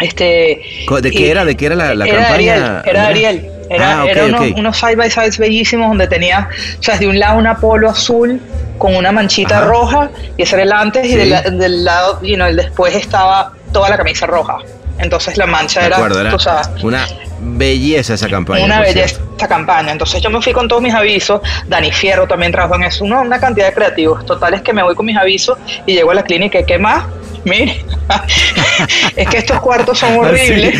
Este, 0.00 0.60
¿De 1.02 1.10
qué 1.10 1.30
era? 1.30 1.44
¿De 1.44 1.56
qué 1.56 1.66
era 1.66 1.76
la, 1.76 2.06
campaña? 2.06 2.82
era 2.84 3.06
Ariel. 3.06 3.53
Era, 3.70 4.02
ah, 4.02 4.06
unos, 4.56 4.76
side 4.76 4.96
by 4.96 5.10
sides 5.10 5.38
bellísimos 5.38 5.88
donde 5.88 6.06
tenía, 6.06 6.48
o 6.78 6.82
sea, 6.82 6.98
de 6.98 7.06
un 7.06 7.18
lado 7.18 7.38
un 7.38 7.48
polo 7.60 7.90
azul 7.90 8.40
con 8.78 8.94
una 8.94 9.12
manchita 9.12 9.62
roja, 9.62 10.10
y 10.36 10.42
ese 10.42 10.56
era 10.56 10.64
el 10.64 10.72
antes, 10.72 11.06
y 11.06 11.16
del, 11.16 11.84
lado, 11.84 12.18
y 12.22 12.34
el 12.34 12.56
después 12.56 12.94
estaba 12.94 13.52
toda 13.72 13.88
la 13.88 13.96
camisa 13.96 14.26
roja. 14.26 14.58
Entonces 14.98 15.36
la 15.36 15.46
mancha 15.46 15.86
era, 15.86 15.98
una 16.82 17.06
belleza 17.44 18.14
esa 18.14 18.28
campaña. 18.28 18.64
Una 18.64 18.80
belleza 18.80 19.20
esa 19.36 19.48
campaña. 19.48 19.92
Entonces 19.92 20.20
yo 20.22 20.30
me 20.30 20.40
fui 20.40 20.52
con 20.52 20.68
todos 20.68 20.82
mis 20.82 20.94
avisos. 20.94 21.40
Dani 21.66 21.92
Fierro 21.92 22.26
también 22.26 22.52
trabajó 22.52 22.76
en 22.76 22.84
eso. 22.84 23.04
una 23.04 23.38
cantidad 23.38 23.66
de 23.66 23.74
creativos. 23.74 24.24
Total 24.26 24.54
es 24.54 24.62
que 24.62 24.72
me 24.72 24.82
voy 24.82 24.94
con 24.94 25.06
mis 25.06 25.16
avisos 25.16 25.58
y 25.86 25.94
llego 25.94 26.10
a 26.10 26.14
la 26.14 26.22
clínica 26.22 26.60
y 26.60 26.64
¿qué 26.64 26.78
más? 26.78 27.04
Mire, 27.44 27.84
es 29.16 29.28
que 29.28 29.36
estos 29.38 29.60
cuartos 29.60 29.98
son 29.98 30.14
ah, 30.14 30.18
horribles. 30.18 30.78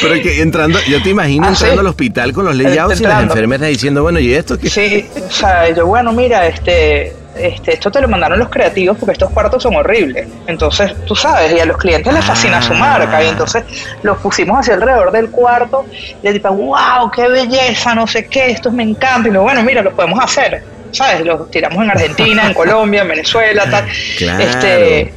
Pero 0.00 0.14
es 0.14 0.22
que 0.22 0.42
entrando, 0.42 0.78
yo 0.88 1.02
te 1.02 1.10
imagino 1.10 1.46
ah, 1.46 1.50
entrando 1.50 1.80
al 1.80 1.86
hospital 1.86 2.32
con 2.32 2.44
los 2.44 2.54
layouts 2.54 3.00
y 3.00 3.04
las 3.04 3.22
enfermeras 3.22 3.68
diciendo, 3.68 4.02
bueno, 4.02 4.18
¿y 4.18 4.34
esto 4.34 4.58
qué? 4.58 4.68
Sí, 4.68 5.08
o 5.26 5.32
sea, 5.32 5.72
yo, 5.74 5.86
bueno, 5.86 6.12
mira, 6.12 6.46
este, 6.46 7.16
este, 7.38 7.74
esto 7.74 7.90
te 7.90 8.00
lo 8.00 8.08
mandaron 8.08 8.38
los 8.38 8.48
creativos 8.48 8.96
porque 8.98 9.12
estos 9.12 9.30
cuartos 9.30 9.62
son 9.62 9.76
horribles. 9.76 10.28
Entonces, 10.46 10.94
tú 11.04 11.14
sabes, 11.14 11.52
y 11.52 11.60
a 11.60 11.66
los 11.66 11.76
clientes 11.76 12.12
les 12.12 12.24
fascina 12.24 12.60
su 12.62 12.74
marca. 12.74 13.22
Y 13.22 13.28
entonces 13.28 13.64
los 14.02 14.18
pusimos 14.18 14.58
hacia 14.58 14.74
alrededor 14.74 15.12
del 15.12 15.30
cuarto 15.30 15.86
y 16.22 16.26
le 16.26 16.32
tipo, 16.32 16.50
wow, 16.50 17.10
qué 17.14 17.28
belleza, 17.28 17.94
no 17.94 18.06
sé 18.06 18.26
qué, 18.26 18.50
estos 18.50 18.72
me 18.72 18.82
encantan. 18.82 19.26
Y 19.26 19.30
luego, 19.30 19.44
bueno, 19.44 19.62
mira, 19.62 19.82
lo 19.82 19.94
podemos 19.94 20.22
hacer. 20.22 20.62
¿Sabes? 20.92 21.26
Los 21.26 21.50
tiramos 21.50 21.82
en 21.82 21.90
Argentina, 21.90 22.46
en 22.46 22.54
Colombia, 22.54 23.02
en 23.02 23.08
Venezuela, 23.08 23.68
tal. 23.70 23.84
Claro. 24.16 24.42
Este, 24.42 25.12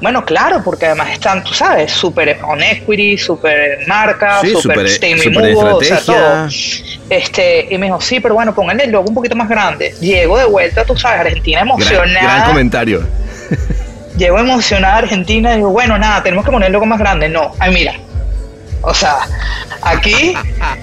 bueno, 0.00 0.24
claro, 0.24 0.62
porque 0.62 0.86
además 0.86 1.10
están, 1.10 1.42
tú 1.42 1.54
sabes, 1.54 1.92
súper 1.92 2.38
on 2.42 2.62
equity, 2.62 3.16
súper 3.16 3.86
marca, 3.86 4.40
súper 4.40 4.88
stain 4.88 5.18
removal, 5.18 5.74
o 5.74 5.80
sea, 5.82 6.00
todo. 6.00 6.48
Este, 7.08 7.68
y 7.70 7.78
me 7.78 7.86
dijo, 7.86 8.00
sí, 8.00 8.20
pero 8.20 8.34
bueno, 8.34 8.54
pónganle 8.54 8.84
el 8.84 8.90
logo 8.90 9.08
un 9.08 9.14
poquito 9.14 9.36
más 9.36 9.48
grande. 9.48 9.94
Llego 10.00 10.38
de 10.38 10.44
vuelta, 10.44 10.84
tú 10.84 10.96
sabes, 10.96 11.20
Argentina 11.20 11.60
emocionada. 11.60 12.22
Gran, 12.22 12.46
comentario. 12.46 13.06
Llego 14.18 14.38
emocionada 14.38 14.94
a 14.94 14.98
Argentina 14.98 15.52
y 15.52 15.56
digo, 15.56 15.70
bueno, 15.70 15.98
nada, 15.98 16.22
tenemos 16.22 16.44
que 16.44 16.50
poner 16.50 16.66
el 16.66 16.72
logo 16.72 16.86
más 16.86 16.98
grande. 16.98 17.28
No, 17.28 17.52
ay, 17.58 17.72
mira. 17.72 17.94
O 18.82 18.94
sea, 18.94 19.16
aquí 19.82 20.34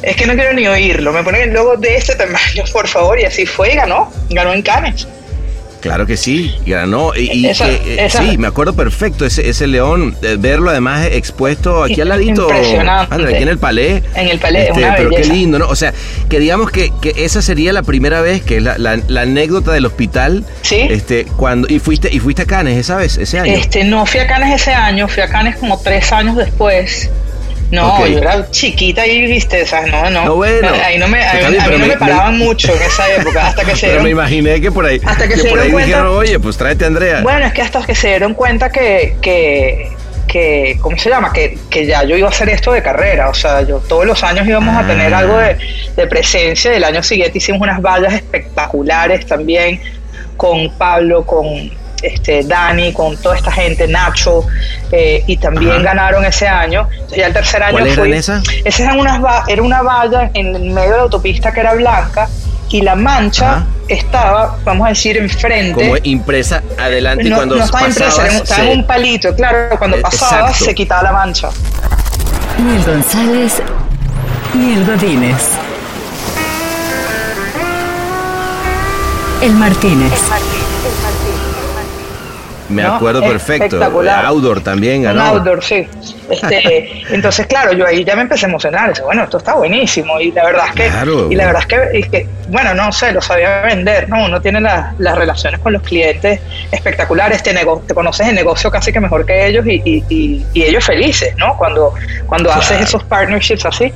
es 0.02 0.16
que 0.16 0.26
no 0.26 0.34
quiero 0.34 0.54
ni 0.54 0.68
oírlo. 0.68 1.14
Me 1.14 1.24
ponen 1.24 1.50
el 1.50 1.54
logo 1.54 1.78
de 1.78 1.96
este 1.96 2.16
tamaño, 2.16 2.64
por 2.72 2.88
favor, 2.88 3.20
y 3.20 3.26
así 3.26 3.46
fue 3.46 3.74
y 3.74 3.76
ganó. 3.76 4.12
Ganó 4.30 4.54
en 4.54 4.62
Cannes. 4.62 5.08
Claro 5.84 6.06
que 6.06 6.16
sí, 6.16 6.56
ganó. 6.66 7.14
Y, 7.14 7.46
eh, 7.46 8.08
sí, 8.10 8.38
me 8.38 8.48
acuerdo 8.48 8.74
perfecto 8.74 9.26
ese, 9.26 9.50
ese 9.50 9.68
león, 9.68 10.16
verlo 10.40 10.70
además 10.70 11.06
expuesto 11.12 11.84
aquí 11.84 12.00
al 12.00 12.08
ladito. 12.08 12.44
Impresionante. 12.44 13.16
aquí 13.16 13.44
en 13.44 13.50
el 13.50 13.58
palé. 13.58 14.02
En 14.16 14.30
el 14.30 14.40
palé, 14.40 14.70
este, 14.70 14.82
Pero 14.96 15.10
qué 15.10 15.26
lindo, 15.26 15.60
¿no? 15.60 15.68
O 15.68 15.76
sea, 15.76 15.94
que 16.30 16.40
digamos 16.40 16.72
que, 16.72 16.94
que 17.02 17.14
esa 17.18 17.42
sería 17.42 17.74
la 17.74 17.84
primera 17.84 18.22
vez 18.22 18.42
que 18.44 18.62
la, 18.62 18.78
la, 18.78 18.98
la 19.10 19.22
anécdota 19.24 19.74
del 19.74 19.86
hospital. 19.86 20.46
Sí. 20.62 20.88
Este, 20.90 21.26
cuando, 21.26 21.68
y 21.68 21.80
fuiste, 21.80 22.08
y 22.10 22.20
fuiste 22.20 22.44
a 22.44 22.46
Canes 22.46 22.78
esa 22.78 22.96
vez, 22.96 23.18
ese 23.18 23.40
año. 23.40 23.52
Este, 23.52 23.84
no 23.84 24.06
fui 24.06 24.22
a 24.22 24.28
Canes 24.28 24.62
ese 24.62 24.72
año, 24.72 25.10
fui 25.10 25.22
a 25.22 25.28
Canes 25.28 25.58
como 25.58 25.78
tres 25.82 26.14
años 26.14 26.38
después. 26.38 27.10
No, 27.72 28.06
yo 28.06 28.20
era 28.20 28.50
chiquita 28.52 29.06
y 29.08 29.26
viste, 29.26 29.66
sea, 29.66 29.86
no, 29.88 30.10
no. 30.10 30.26
No, 30.26 30.36
bueno. 30.36 30.70
Ahí 30.86 30.98
no 31.00 31.08
me, 31.08 31.26
a, 31.26 31.34
mí 31.50 31.58
no 31.80 31.88
me, 31.88 31.98
paraban 31.98 32.38
mucho 32.38 32.72
en 32.74 32.82
esa 32.84 33.12
época, 33.12 33.48
hasta 33.48 33.66
que 33.66 33.76
se 33.76 33.88
Pero 33.88 34.04
me 34.04 34.12
imaginé 34.12 34.62
que 34.62 34.72
por 34.72 34.86
ahí, 34.86 35.02
hasta 35.04 35.28
que, 35.28 35.38
se 35.38 35.50
por 35.50 35.60
ahí 35.60 35.72
dijeron, 35.72 36.08
oye, 36.08 36.40
pues 36.40 36.58
tráete 36.58 36.84
a 36.84 36.88
Andrea. 36.88 37.22
Bueno, 37.22 37.46
es 37.46 37.54
que 37.54 37.62
hasta 37.62 37.84
que 37.84 37.96
se 37.96 38.10
dieron 38.10 38.36
cuenta 38.36 38.72
que, 38.72 39.16
que 39.22 39.92
que, 40.28 40.80
¿cómo 40.82 40.98
se 40.98 41.10
llama? 41.10 41.32
Que, 41.32 41.60
que, 41.70 41.86
ya 41.86 42.04
yo 42.04 42.18
iba 42.18 42.28
a 42.28 42.32
hacer 42.32 42.50
esto 42.50 42.72
de 42.72 42.82
carrera, 42.82 43.30
o 43.30 43.34
sea, 43.36 43.62
yo 43.62 43.78
todos 43.80 44.06
los 44.06 44.24
años 44.24 44.48
íbamos 44.48 44.76
a 44.76 44.88
tener 44.88 45.14
algo 45.14 45.38
de, 45.38 45.58
de 45.96 46.08
presencia, 46.08 46.74
el 46.74 46.84
año 46.84 47.04
siguiente 47.04 47.38
hicimos 47.38 47.62
unas 47.62 47.80
vallas 47.82 48.14
espectaculares 48.14 49.28
también 49.28 49.80
con 50.36 50.76
Pablo, 50.78 51.24
con 51.24 51.72
este, 52.04 52.44
Dani, 52.44 52.94
con 52.94 53.18
toda 53.18 53.36
esta 53.38 53.52
gente, 53.52 53.88
Nacho, 53.88 54.46
eh, 54.92 55.24
y 55.26 55.38
también 55.38 55.82
ganaron 55.84 56.24
ese 56.26 56.48
año. 56.48 56.88
Ya 57.16 57.28
el 57.28 57.34
tercer 57.34 57.64
año 57.64 57.78
¿Cuál 57.80 57.90
fui. 57.92 58.14
esa? 58.14 58.42
Esa 58.64 58.84
era 58.84 58.94
una, 58.94 59.44
era 59.48 59.62
una 59.64 59.82
valla 59.82 60.30
en 60.34 60.56
el 60.56 60.64
medio 60.72 60.92
de 60.92 60.98
la 60.98 61.04
autopista 61.04 61.52
que 61.52 61.62
era 61.62 61.74
blanca 61.74 62.28
y 62.70 62.82
la 62.82 62.96
mancha 62.96 63.52
Ajá. 63.58 63.66
estaba, 63.88 64.58
vamos 64.64 64.86
a 64.88 64.90
decir, 64.90 65.16
enfrente. 65.18 65.74
Como 65.82 65.96
impresa 66.04 66.62
adelante 66.78 67.24
y 67.26 67.30
no, 67.30 67.36
cuando 67.38 67.56
no 67.56 67.64
estaba 67.64 67.86
pasabas, 67.86 68.14
impresa, 68.18 68.38
estaba 68.44 68.62
se- 68.64 68.72
en 68.72 68.80
un 68.80 68.88
palito, 68.88 69.36
claro, 69.36 69.78
cuando 69.78 69.98
Eh, 69.98 70.02
pasaba 70.02 70.48
exacto. 70.50 70.66
se 70.66 70.76
quitaba 70.76 71.04
la 71.04 71.12
mancha. 71.12 71.50
Ni 72.58 72.76
el 72.76 72.84
González, 72.84 73.62
ni 74.56 74.74
el 74.74 74.86
Godínez. 74.86 75.38
El 79.42 79.52
Martínez. 79.54 80.14
Me 82.74 82.84
¿no? 82.84 82.96
acuerdo 82.96 83.22
perfecto. 83.22 83.82
Outdoor 83.84 84.62
también 84.62 85.04
ganó. 85.04 85.22
outdoor, 85.24 85.64
sí. 85.64 85.88
Este, 86.30 87.04
entonces, 87.14 87.46
claro, 87.48 87.74
yo 87.74 87.86
ahí 87.86 88.04
ya 88.04 88.16
me 88.16 88.24
empecé 88.24 88.46
a 88.46 88.50
emocionar. 88.50 88.90
Dice, 88.90 89.02
bueno, 89.04 89.24
esto 89.24 89.38
está 89.38 89.54
buenísimo. 89.56 90.20
Y 90.20 90.32
la 90.32 90.44
verdad 90.46 90.66
es 90.70 90.74
que, 90.74 90.88
Claro. 90.90 91.32
y 91.32 91.36
la 91.36 91.46
verdad 91.46 91.64
es 91.94 92.08
que, 92.10 92.28
bueno, 92.50 92.74
no 92.74 92.92
sé, 92.92 93.12
lo 93.12 93.22
sabía 93.22 93.62
vender, 93.62 94.10
¿no? 94.10 94.26
Uno 94.26 94.42
tiene 94.42 94.60
la- 94.62 94.94
las 94.98 95.18
relaciones 95.18 95.60
con 95.60 95.74
los 95.74 95.82
clientes 95.82 96.40
espectaculares, 96.72 97.44
te, 97.44 97.54
nego- 97.54 97.82
te 97.88 97.94
conoces 97.94 98.28
el 98.28 98.36
negocio 98.36 98.70
casi 98.72 98.92
que 98.92 99.00
mejor 99.00 99.26
que 99.26 99.48
ellos 99.48 99.66
y, 99.68 99.82
y- 99.86 100.04
y- 100.10 100.46
y 100.54 100.64
ellos 100.64 100.84
felices, 100.84 101.36
¿no? 101.38 101.56
Cuando, 101.58 101.94
cuando 102.28 102.50
Claro. 102.50 102.62
haces 102.62 102.82
esos 102.82 103.04
partnerships 103.04 103.66
así. 103.66 103.94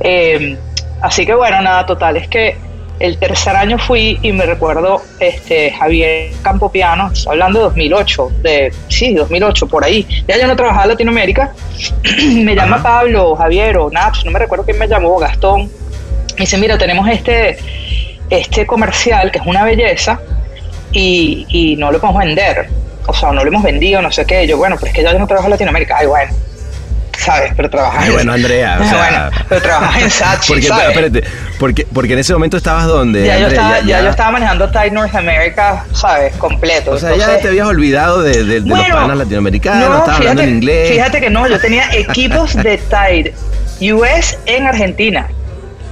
Eh, 0.00 0.56
así 1.02 1.24
que 1.26 1.34
bueno, 1.34 1.60
nada, 1.62 1.86
total, 1.86 2.16
es 2.16 2.28
que 2.28 2.56
el 2.98 3.18
tercer 3.18 3.54
año 3.56 3.78
fui 3.78 4.18
y 4.22 4.32
me 4.32 4.46
recuerdo 4.46 5.02
este 5.20 5.70
Javier 5.72 6.30
Campopiano, 6.42 7.10
hablando 7.28 7.58
de 7.58 7.64
2008, 7.64 8.32
de 8.42 8.72
sí, 8.88 9.14
2008 9.14 9.66
por 9.68 9.84
ahí. 9.84 10.06
Ya 10.26 10.38
yo 10.38 10.46
no 10.46 10.56
trabajaba 10.56 10.84
en 10.84 10.90
Latinoamérica. 10.90 11.52
me 12.34 12.54
llama. 12.54 12.82
Pablo, 12.82 13.36
Javier 13.36 13.76
o 13.78 13.90
Naps, 13.90 14.24
no 14.24 14.30
me 14.30 14.38
recuerdo 14.38 14.64
quién 14.64 14.78
me 14.78 14.88
llamó, 14.88 15.18
Gastón. 15.18 15.62
Me 15.64 16.40
dice, 16.40 16.56
"Mira, 16.58 16.78
tenemos 16.78 17.08
este 17.08 17.58
este 18.30 18.66
comercial 18.66 19.30
que 19.30 19.38
es 19.38 19.46
una 19.46 19.62
belleza 19.64 20.18
y, 20.92 21.46
y 21.48 21.76
no 21.76 21.92
lo 21.92 22.00
podemos 22.00 22.24
vender. 22.24 22.68
O 23.06 23.14
sea, 23.14 23.30
no 23.30 23.42
lo 23.44 23.48
hemos 23.48 23.62
vendido, 23.62 24.02
no 24.02 24.10
sé 24.10 24.24
qué. 24.26 24.46
Yo, 24.46 24.56
bueno, 24.56 24.76
pero 24.76 24.88
es 24.88 24.94
que 24.94 25.02
ya 25.02 25.12
yo 25.12 25.18
no 25.18 25.26
trabajo 25.26 25.46
en 25.46 25.52
Latinoamérica. 25.52 25.96
Ay, 25.98 26.06
bueno. 26.06 26.32
¿Sabes? 27.18 27.52
Pero 27.56 27.70
trabajas 27.70 28.02
Ay, 28.02 28.08
en- 28.08 28.14
bueno, 28.14 28.32
Andrea, 28.32 28.78
o 28.80 28.84
sea- 28.88 28.98
bueno, 29.30 29.44
pero 29.48 29.62
trabajas 29.62 30.02
en 30.02 30.10
Sachi, 30.20 30.48
Porque, 30.52 30.66
¿sabes? 30.66 30.88
espérate, 30.88 31.24
porque, 31.58 31.86
porque 31.92 32.12
en 32.14 32.18
ese 32.18 32.32
momento 32.32 32.56
estabas 32.56 32.86
donde. 32.86 33.24
ya, 33.26 33.38
yo 33.38 33.46
estaba, 33.48 33.80
ya, 33.80 34.02
yo 34.02 34.10
estaba 34.10 34.30
manejando 34.32 34.68
Tide 34.70 34.90
North 34.90 35.14
America, 35.14 35.84
¿sabes? 35.92 36.34
Completo. 36.36 36.92
O 36.92 36.98
sea, 36.98 37.16
ya 37.16 37.38
te 37.38 37.48
habías 37.48 37.66
olvidado 37.66 38.22
de, 38.22 38.44
de- 38.44 38.60
de 38.60 38.68
los 38.68 38.78
panas 38.88 39.16
latinoamericanos, 39.16 39.88
no, 39.88 39.98
estabas 39.98 40.16
hablando 40.20 40.42
en 40.42 40.48
inglés. 40.56 40.90
Fíjate 40.90 41.20
que 41.20 41.30
no, 41.30 41.46
yo 41.48 41.58
tenía 41.60 41.90
equipos 41.92 42.54
de 42.54 42.78
Tide 42.78 43.34
US 43.92 44.38
en 44.46 44.66
Argentina. 44.66 45.28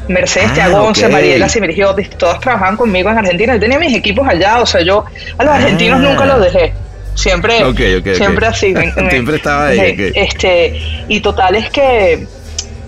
Mercedes 0.08 0.48
Ah, 0.50 0.54
Tiagonce, 0.54 1.06
ok. 1.06 1.12
Mariela 1.12 1.48
Simirgiotis, 1.48 2.10
todos 2.10 2.38
trabajaban 2.40 2.76
conmigo 2.76 3.08
en 3.10 3.16
Argentina. 3.18 3.54
Yo 3.54 3.60
tenía 3.60 3.78
mis 3.78 3.94
equipos 3.96 4.28
allá, 4.28 4.60
o 4.60 4.66
sea, 4.66 4.82
yo 4.82 5.04
a 5.38 5.44
los 5.44 5.52
Ah. 5.52 5.56
argentinos 5.56 6.00
nunca 6.00 6.26
los 6.26 6.40
dejé. 6.42 6.74
Siempre, 7.14 7.64
Ok, 7.64 7.80
ok, 8.00 8.06
ok. 8.08 8.14
siempre 8.16 8.46
así. 8.46 8.74
me- 8.74 8.92
me- 8.96 9.10
Siempre 9.10 9.36
estaba 9.36 9.68
ahí, 9.68 9.94
me-. 9.96 10.12
Este, 10.14 10.78
y 11.08 11.20
total 11.20 11.54
es 11.56 11.70
que 11.70 12.26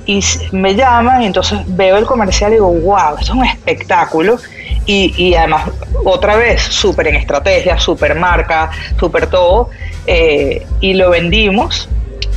y 0.06 0.20
me 0.52 0.74
llaman 0.74 1.22
y 1.22 1.26
entonces 1.26 1.58
veo 1.66 1.96
el 1.98 2.06
comercial 2.06 2.52
y 2.52 2.54
digo, 2.54 2.72
wow, 2.72 3.16
esto 3.18 3.32
es 3.32 3.38
un 3.38 3.44
espectáculo. 3.44 4.38
Y, 4.86 5.12
y 5.20 5.34
además, 5.34 5.64
otra 6.04 6.36
vez, 6.36 6.62
súper 6.62 7.08
en 7.08 7.16
estrategia, 7.16 7.76
súper 7.78 8.14
marca, 8.14 8.70
súper 9.00 9.26
todo. 9.26 9.70
eh, 10.06 10.64
y 10.80 10.94
lo 10.94 11.10
vendimos 11.10 11.88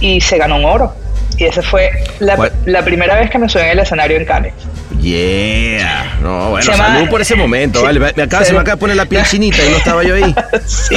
y 0.01 0.19
se 0.21 0.37
ganó 0.37 0.55
un 0.57 0.65
oro. 0.65 0.93
Y 1.37 1.45
esa 1.45 1.61
fue 1.61 1.91
la, 2.19 2.81
primera 2.83 3.15
vez 3.15 3.29
que 3.29 3.37
me 3.37 3.47
subí 3.47 3.61
en 3.61 3.69
el 3.69 3.79
escenario 3.79 4.17
en 4.17 4.25
Cannes. 4.25 4.53
Yeah. 4.99 6.17
No, 6.21 6.49
bueno, 6.49 6.65
Se 6.65 6.71
llama- 6.71 6.87
salud 6.95 7.09
por 7.09 7.21
ese 7.21 7.35
momento, 7.35 7.79
Sí, 7.79 7.85
vale. 7.85 7.99
Me, 8.15 8.23
acaba, 8.23 8.43
se 8.43 8.51
me 8.53 8.59
acaba 8.59 8.75
de 8.75 8.79
poner 8.79 8.95
la 8.97 9.05
piel 9.05 9.23
chinita 9.29 9.63
y 9.63 9.69
no 9.69 9.77
estaba 9.77 10.03
yo 10.03 10.15
ahí. 10.15 10.35
sí. 10.65 10.95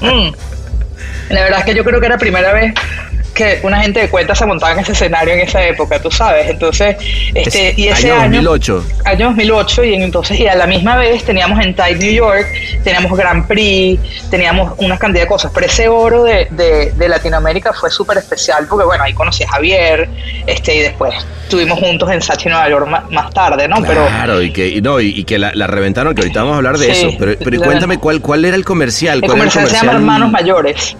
Mm. 0.00 0.30
La 1.28 1.42
verdad 1.42 1.58
es 1.60 1.64
que 1.66 1.74
yo 1.74 1.84
creo 1.84 2.00
que 2.00 2.06
era 2.06 2.14
la 2.14 2.18
primera 2.20 2.52
vez 2.52 2.72
que 3.38 3.60
una 3.62 3.80
gente 3.80 4.00
de 4.00 4.08
cuenta 4.10 4.34
se 4.34 4.44
montaba 4.44 4.72
en 4.72 4.80
ese 4.80 4.92
escenario 4.92 5.32
en 5.34 5.40
esa 5.40 5.62
época, 5.64 5.98
tú 6.02 6.10
sabes. 6.10 6.48
Entonces, 6.50 6.96
este, 7.34 7.70
Es 7.70 7.78
y 7.78 7.88
ese 7.88 8.10
año 8.10 8.20
año, 8.22 8.42
2008. 8.42 8.84
año 9.04 9.26
2008 9.28 9.84
y 9.84 9.94
en- 9.94 10.02
entonces 10.02 10.38
y 10.40 10.46
a 10.48 10.54
la 10.56 10.66
misma 10.66 10.96
vez 10.96 11.24
teníamos 11.24 11.64
en 11.64 11.74
Tide 11.74 11.94
New 11.96 12.12
York, 12.12 12.46
teníamos 12.84 13.16
Grand 13.16 13.46
Prix, 13.46 13.98
teníamos 14.30 14.74
una 14.78 14.98
cantidad 14.98 15.22
de 15.24 15.28
cosas, 15.28 15.50
pero 15.54 15.66
ese 15.66 15.88
oro 15.88 16.24
de, 16.24 16.48
de, 16.50 16.92
de 16.92 17.08
Latinoamérica 17.08 17.72
fue 17.72 17.90
súper 17.90 18.18
especial 18.18 18.66
porque 18.68 18.84
bueno, 18.84 19.04
ahí 19.04 19.14
conocí 19.14 19.44
a 19.44 19.48
Javier, 19.50 20.08
este 20.46 20.74
y 20.76 20.80
después 20.80 21.14
estuvimos 21.44 21.78
juntos 21.78 22.10
en 22.10 22.20
Sachi 22.20 22.48
Nueva 22.48 22.68
York 22.68 22.86
ma- 22.88 23.04
más, 23.10 23.32
tarde, 23.32 23.68
¿no? 23.68 23.76
Pero 23.82 24.06
Claro, 24.06 24.42
y 24.42 24.52
que, 24.52 24.68
y 24.68 24.80
no, 24.82 25.00
y, 25.00 25.08
y 25.10 25.24
que 25.24 25.38
la, 25.38 25.52
la 25.54 25.66
reventaron, 25.66 26.14
que 26.14 26.22
ahorita 26.22 26.40
vamos 26.40 26.54
a 26.54 26.56
hablar 26.58 26.76
de 26.78 26.92
Sí, 26.94 27.06
eso. 27.06 27.16
Pero, 27.18 27.32
pero 27.42 27.60
cuéntame 27.62 27.98
cuál, 27.98 28.20
cuál 28.20 28.44
era 28.44 28.56
el 28.56 28.64
comercial. 28.64 29.16
el 29.16 29.20
¿Cuál 29.22 29.32
era 29.32 29.38
comercial 29.50 29.68
se 29.68 29.74
llama 29.76 29.92
Hermanos 29.92 30.30
Mayores. 30.32 30.96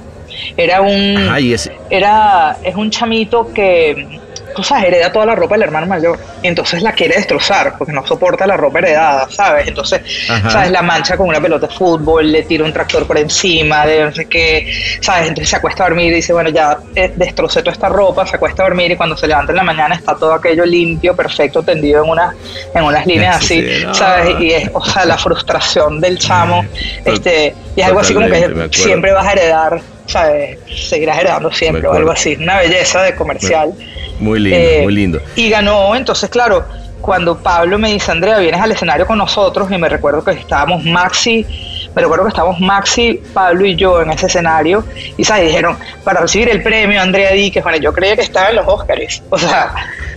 Era 0.57 0.81
un 0.81 1.17
Ajá, 1.17 1.41
y 1.41 1.53
ese, 1.53 1.77
era 1.91 2.57
es 2.63 2.75
un 2.75 2.91
chamito 2.91 3.53
que 3.53 4.19
tú 4.59 4.65
sabes 4.65 4.87
hereda 4.87 5.13
toda 5.13 5.25
la 5.25 5.37
ropa 5.37 5.55
del 5.55 5.63
hermano 5.63 5.87
mayor. 5.87 6.19
Entonces 6.43 6.83
la 6.83 6.93
quiere 6.93 7.15
destrozar 7.15 7.77
porque 7.79 7.93
no 7.93 8.05
soporta 8.05 8.45
la 8.45 8.57
ropa 8.57 8.81
heredada 8.81 9.29
sabes 9.31 9.69
entonces 9.69 10.01
Ajá. 10.29 10.51
sabes 10.51 10.71
la 10.73 10.83
mancha 10.83 11.17
con 11.17 11.29
una 11.29 11.41
pelota 11.41 11.69
de 11.69 11.75
fútbol 11.75 12.33
le 12.33 12.43
tira 12.43 12.65
un 12.65 12.73
tractor 12.73 13.07
por 13.07 13.19
encima 13.19 13.87
de 13.87 14.05
no 14.05 14.13
sé 14.13 14.27
qué 14.27 14.73
sabes 15.01 15.29
entonces 15.29 15.51
se 15.51 15.57
acuesta 15.57 15.85
a 15.85 15.89
dormir 15.89 16.13
y 16.13 16.17
dice 16.17 16.33
bueno 16.33 16.51
ya 16.51 16.77
eh, 16.95 17.13
destrocé 17.15 17.61
toda 17.61 17.73
esta 17.73 17.89
ropa 17.89 18.27
se 18.27 18.35
acuesta 18.35 18.63
a 18.63 18.67
dormir 18.67 18.91
y 18.91 18.97
cuando 18.97 19.17
se 19.17 19.29
levanta 19.29 19.53
en 19.53 19.57
la 19.57 19.63
mañana 19.63 19.95
está 19.95 20.17
todo 20.17 20.33
aquello 20.33 20.65
limpio 20.65 21.15
perfecto 21.15 21.63
tendido 21.63 22.03
en 22.03 22.11
unas 22.11 22.35
en 22.75 22.83
unas 22.83 23.07
líneas 23.07 23.45
Sí, 23.45 23.61
así 23.61 23.99
sabes 23.99 24.41
y 24.41 24.51
es 24.51 24.71
o 24.73 24.85
sea 24.85 25.05
la 25.05 25.19
frustración 25.19 26.01
del 26.01 26.19
chamo 26.19 26.65
este 27.05 27.55
y 27.77 27.81
es 27.81 27.87
algo 27.87 28.01
así 28.01 28.13
como 28.13 28.27
que 28.27 28.69
siempre 28.73 29.13
vas 29.13 29.27
a 29.27 29.33
heredar 29.33 29.81
¿sabes? 30.09 30.59
seguirás 30.89 31.19
heredando 31.19 31.53
siempre 31.53 31.87
o 31.87 31.93
algo 31.93 32.11
así 32.11 32.35
una 32.41 32.59
belleza 32.59 33.03
de 33.03 33.15
comercial 33.15 33.73
muy 34.19 34.41
lindo, 34.41 34.59
eh, 34.59 34.81
muy 34.83 34.95
lindo. 34.95 35.21
Y 35.37 35.49
ganó, 35.51 35.95
entonces, 35.95 36.29
claro, 36.29 36.65
cuando 37.01 37.39
Pablo 37.39 37.79
me 37.79 37.93
dice, 37.93 38.11
Andrea, 38.11 38.39
vienes 38.39 38.61
al 38.61 38.73
escenario 38.73 39.07
con 39.07 39.17
nosotros, 39.19 39.71
y 39.71 39.79
me 39.79 39.89
recuerdo 39.89 40.25
que 40.25 40.33
estábamos 40.33 40.85
Maxi, 40.85 41.47
me 41.95 42.03
recuerdo 42.03 42.25
que 42.25 42.31
estábamos 42.31 42.59
Maxi, 42.59 43.23
Pablo 43.33 43.65
y 43.65 43.77
yo 43.77 44.03
en 44.03 44.11
ese 44.11 44.27
escenario, 44.27 44.85
y 45.17 45.23
¿sabes? 45.23 45.47
dijeron, 45.47 45.79
para 46.03 46.21
recibir 46.23 46.49
el 46.49 46.61
premio, 46.65 47.01
Andrea 47.01 47.31
Díquez, 47.33 47.63
bueno, 47.63 47.79
yo 47.79 47.93
creía 47.93 48.17
que 48.17 48.23
estaba 48.23 48.49
en 48.51 48.57
los 48.57 48.67
Oscars, 48.67 49.23
o 49.31 49.39
sea, 49.39 49.73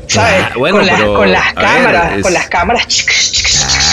¿sabes? 0.07 0.45
Ah, 0.45 0.51
bueno, 0.57 0.77
con, 0.77 0.87
las, 0.87 0.95
pero, 0.99 1.13
con 1.13 1.31
las 1.31 1.53
ver, 1.53 1.63
cámaras, 1.65 2.13
es- 2.17 2.23
con 2.23 2.33
las 2.33 2.47
cámaras, 2.47 2.87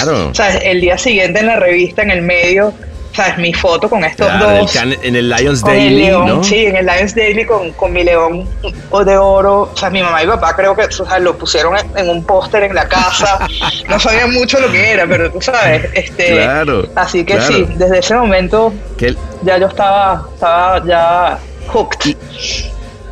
Claro. 0.00 0.34
¿sabes? 0.34 0.60
El 0.62 0.80
día 0.80 0.96
siguiente 0.96 1.40
en 1.40 1.46
la 1.46 1.56
revista, 1.56 2.00
en 2.02 2.10
el 2.10 2.22
medio, 2.22 2.72
¿sabes? 3.18 3.36
Mi 3.38 3.52
foto 3.52 3.88
con 3.90 4.04
estos 4.04 4.26
Claro, 4.26 4.48
en, 4.50 4.56
el 4.56 4.60
dos. 4.64 4.76
en 5.02 5.16
el 5.16 5.28
Lions 5.28 5.60
Con 5.60 5.72
el 5.72 5.78
Daily, 5.78 6.02
león, 6.06 6.26
¿no? 6.26 6.44
sí, 6.44 6.66
en 6.66 6.76
el 6.76 6.86
Lions 6.86 7.14
Daily 7.14 7.44
con, 7.44 7.72
con 7.72 7.92
mi 7.92 8.04
león 8.04 8.48
de 8.62 9.16
oro. 9.18 9.70
O 9.72 9.76
sea, 9.76 9.90
mi 9.90 10.02
mamá 10.02 10.22
y 10.22 10.26
papá 10.28 10.54
creo 10.54 10.74
que 10.76 10.84
o 10.84 10.90
sea, 10.90 11.18
lo 11.18 11.36
pusieron 11.36 11.76
en, 11.76 11.98
en 11.98 12.08
un 12.10 12.24
póster 12.24 12.62
en 12.62 12.74
la 12.74 12.86
casa. 12.88 13.38
No 13.88 13.98
sabían 13.98 14.32
mucho 14.32 14.60
lo 14.60 14.70
que 14.70 14.90
era, 14.92 15.06
pero 15.06 15.30
tú 15.32 15.40
sabes. 15.40 15.86
Este, 15.94 16.28
Claro, 16.36 16.88
Así 16.94 17.24
que 17.24 17.34
claro. 17.34 17.54
sí, 17.54 17.66
desde 17.76 17.98
ese 17.98 18.14
momento 18.14 18.72
ya 19.42 19.58
yo 19.58 19.66
estaba, 19.66 20.26
estaba 20.34 20.86
ya 20.86 21.38
hooked. 21.68 22.14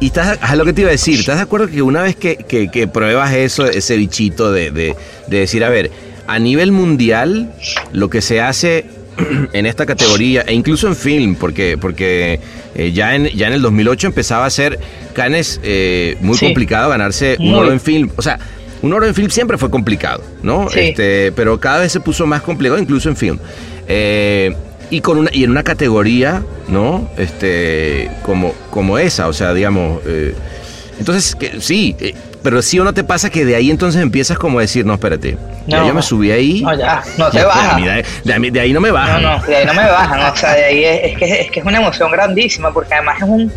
Y- 0.01 0.07
estás, 0.07 0.39
a 0.41 0.55
lo 0.57 0.65
que 0.65 0.73
te 0.73 0.83
iba 0.83 0.89
a 0.91 0.93
decir, 0.93 1.19
¿estás 1.19 1.37
de 1.37 1.43
acuerdo 1.43 1.69
que 1.69 1.83
una 1.83 2.03
vez 2.03 2.15
que, 2.17 2.37
que- 2.37 2.71
que 2.71 2.87
pruebas 2.87 3.33
eso, 3.33 3.67
ese 3.67 3.97
bichito 3.97 4.53
de, 4.53 4.71
de- 4.71 4.95
de 5.27 5.39
decir, 5.41 5.65
a 5.65 5.69
ver, 5.69 5.91
a 6.29 6.39
nivel 6.39 6.71
mundial, 6.73 7.53
lo 7.93 8.11
que 8.11 8.21
se 8.21 8.41
hace 8.41 8.85
en 9.53 9.67
esta 9.67 9.87
categoría, 9.87 10.43
e 10.43 10.53
incluso 10.55 10.89
en 10.89 10.97
film, 10.97 11.35
porque, 11.37 11.79
porque 11.79 12.41
eh, 12.75 12.93
ya, 12.93 13.15
en, 13.15 13.27
ya 13.29 13.47
en 13.49 13.55
el 13.55 13.63
2008 13.63 14.09
empezaba 14.09 14.47
a 14.47 14.51
ser 14.51 14.79
Canes 15.15 15.61
eh, 15.63 16.17
muy 16.21 16.37
Sí. 16.37 16.47
complicado 16.47 16.91
ganarse 16.91 17.37
un 17.39 17.51
Muy. 17.51 17.59
oro 17.61 17.73
en 17.73 17.81
film. 17.81 18.11
O 18.17 18.23
sea, 18.23 18.39
un 18.83 18.93
oro 18.93 19.07
en 19.07 19.15
film 19.15 19.31
siempre 19.31 19.57
fue 19.59 19.71
complicado, 19.71 20.23
¿no? 20.43 20.69
Sí. 20.71 20.81
Este, 20.81 21.33
pero 21.33 21.59
cada 21.59 21.79
vez 21.81 21.93
se 21.93 22.01
puso 22.01 22.27
más 22.27 22.43
complicado, 22.43 22.79
incluso 22.81 23.09
en 23.09 23.17
film. 23.17 23.39
Eh, 23.89 24.55
y, 24.91 25.01
con 25.01 25.19
una, 25.19 25.31
y 25.33 25.45
en 25.45 25.51
una 25.51 25.63
categoría, 25.65 26.43
¿no? 26.69 27.11
Este, 27.17 28.11
como, 28.23 28.55
como 28.71 28.99
esa, 28.99 29.27
o 29.29 29.33
sea, 29.33 29.53
digamos. 29.55 30.03
entonces, 30.99 31.35
que, 31.35 31.61
sí, 31.61 31.97
pero 32.47 32.63
sí 32.63 32.79
o 32.79 32.85
no 32.85 32.95
te 32.95 33.03
pasa 33.03 33.29
que 33.29 33.45
de 33.45 33.57
ahí 33.57 33.71
entonces 33.73 34.01
empiezas 34.01 34.39
como 34.39 34.61
a 34.61 34.63
decir, 34.63 34.87
no, 34.87 34.95
espérate, 34.95 35.37
ya 35.67 35.81
No. 35.81 35.89
yo 35.89 35.95
me 35.95 36.01
subí 36.01 36.31
ahí. 36.31 36.63
No, 36.63 36.79
ya, 36.79 37.03
no 37.19 37.29
te 37.29 37.43
baja. 37.43 37.75
a 37.75 37.81
De, 37.81 38.05
de 38.23 38.33
ahí- 38.35 38.51
de 38.51 38.61
ahí 38.61 38.73
no 38.73 38.81
me 38.81 38.87
No, 38.87 38.95
bajan. 38.95 39.21
no, 39.21 39.43
de 39.43 39.57
ahí 39.57 39.67
no 39.67 39.75
me 39.75 39.83
bajan, 39.85 40.21
o 40.33 40.37
sea, 40.37 40.53
de 40.55 40.65
ahí 40.65 40.85
es, 40.85 41.01
es 41.11 41.19
que, 41.19 41.41
es 41.41 41.51
que 41.51 41.59
es 41.59 41.67
una 41.67 41.79
emoción 41.79 42.09
grandísima, 42.13 42.73
porque 42.73 42.95
además 42.95 43.17
es 43.17 43.25
un, 43.25 43.53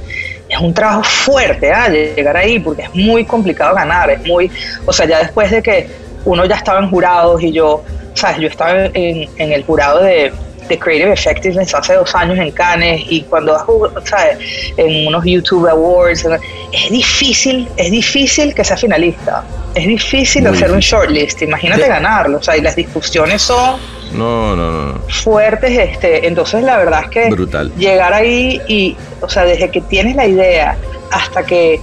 es 0.49 0.57
un 0.59 0.73
trabajo 0.73 1.03
fuerte 1.03 1.71
¿ah? 1.71 1.87
llegar 1.87 2.35
ahí 2.35 2.57
porque 2.57 2.81
es 2.81 2.95
muy 2.95 3.25
complicado 3.25 3.75
ganar, 3.75 4.09
es 4.09 4.25
muy, 4.25 4.49
o 4.87 4.91
sea, 4.91 5.05
ya 5.05 5.19
después 5.19 5.51
de 5.51 5.61
que 5.61 5.87
uno 6.25 6.45
ya 6.45 6.55
estaba 6.55 6.79
en 6.79 6.89
jurados 6.89 7.43
y 7.43 7.51
yo, 7.51 7.83
sabes, 8.15 8.37
yo 8.39 8.47
estaba 8.47 8.85
en, 8.85 9.29
en 9.37 9.51
el 9.51 9.63
jurado 9.65 10.01
de, 10.01 10.33
de 10.69 10.79
Creative 10.79 11.11
Effectiveness 11.13 11.73
hace 11.73 11.95
dos 11.95 12.13
años 12.15 12.37
en 12.37 12.51
Cannes 12.51 13.01
y 13.09 13.23
cuando 13.23 13.57
¿sabes? 14.05 14.37
en 14.77 15.07
unos 15.07 15.25
YouTube 15.25 15.67
Awards, 15.67 16.25
es 16.71 16.89
difícil, 16.89 17.67
es 17.75 17.91
difícil 17.91 18.53
que 18.53 18.63
sea 18.63 18.77
finalista, 18.77 19.43
es 19.75 19.87
difícil 19.87 20.47
hacer 20.47 20.71
un 20.71 20.79
shortlist, 20.79 21.41
imagínate 21.41 21.87
ganarlo, 21.87 22.37
o 22.37 22.43
sea, 22.43 22.55
y 22.55 22.61
las 22.61 22.75
discusiones 22.75 23.41
son 23.41 23.79
no, 24.13 24.55
no, 24.55 24.71
no. 24.71 24.99
fuertes, 25.09 25.77
este, 25.77 26.27
entonces 26.27 26.63
la 26.63 26.77
verdad 26.77 27.01
es 27.05 27.09
que 27.09 27.29
Brutal. 27.29 27.73
llegar 27.75 28.13
ahí 28.13 28.61
y, 28.67 28.95
o 29.21 29.27
sea, 29.27 29.43
desde 29.43 29.69
que 29.69 29.81
tienes 29.81 30.15
la 30.15 30.27
idea 30.27 30.77
hasta 31.11 31.43
que 31.43 31.81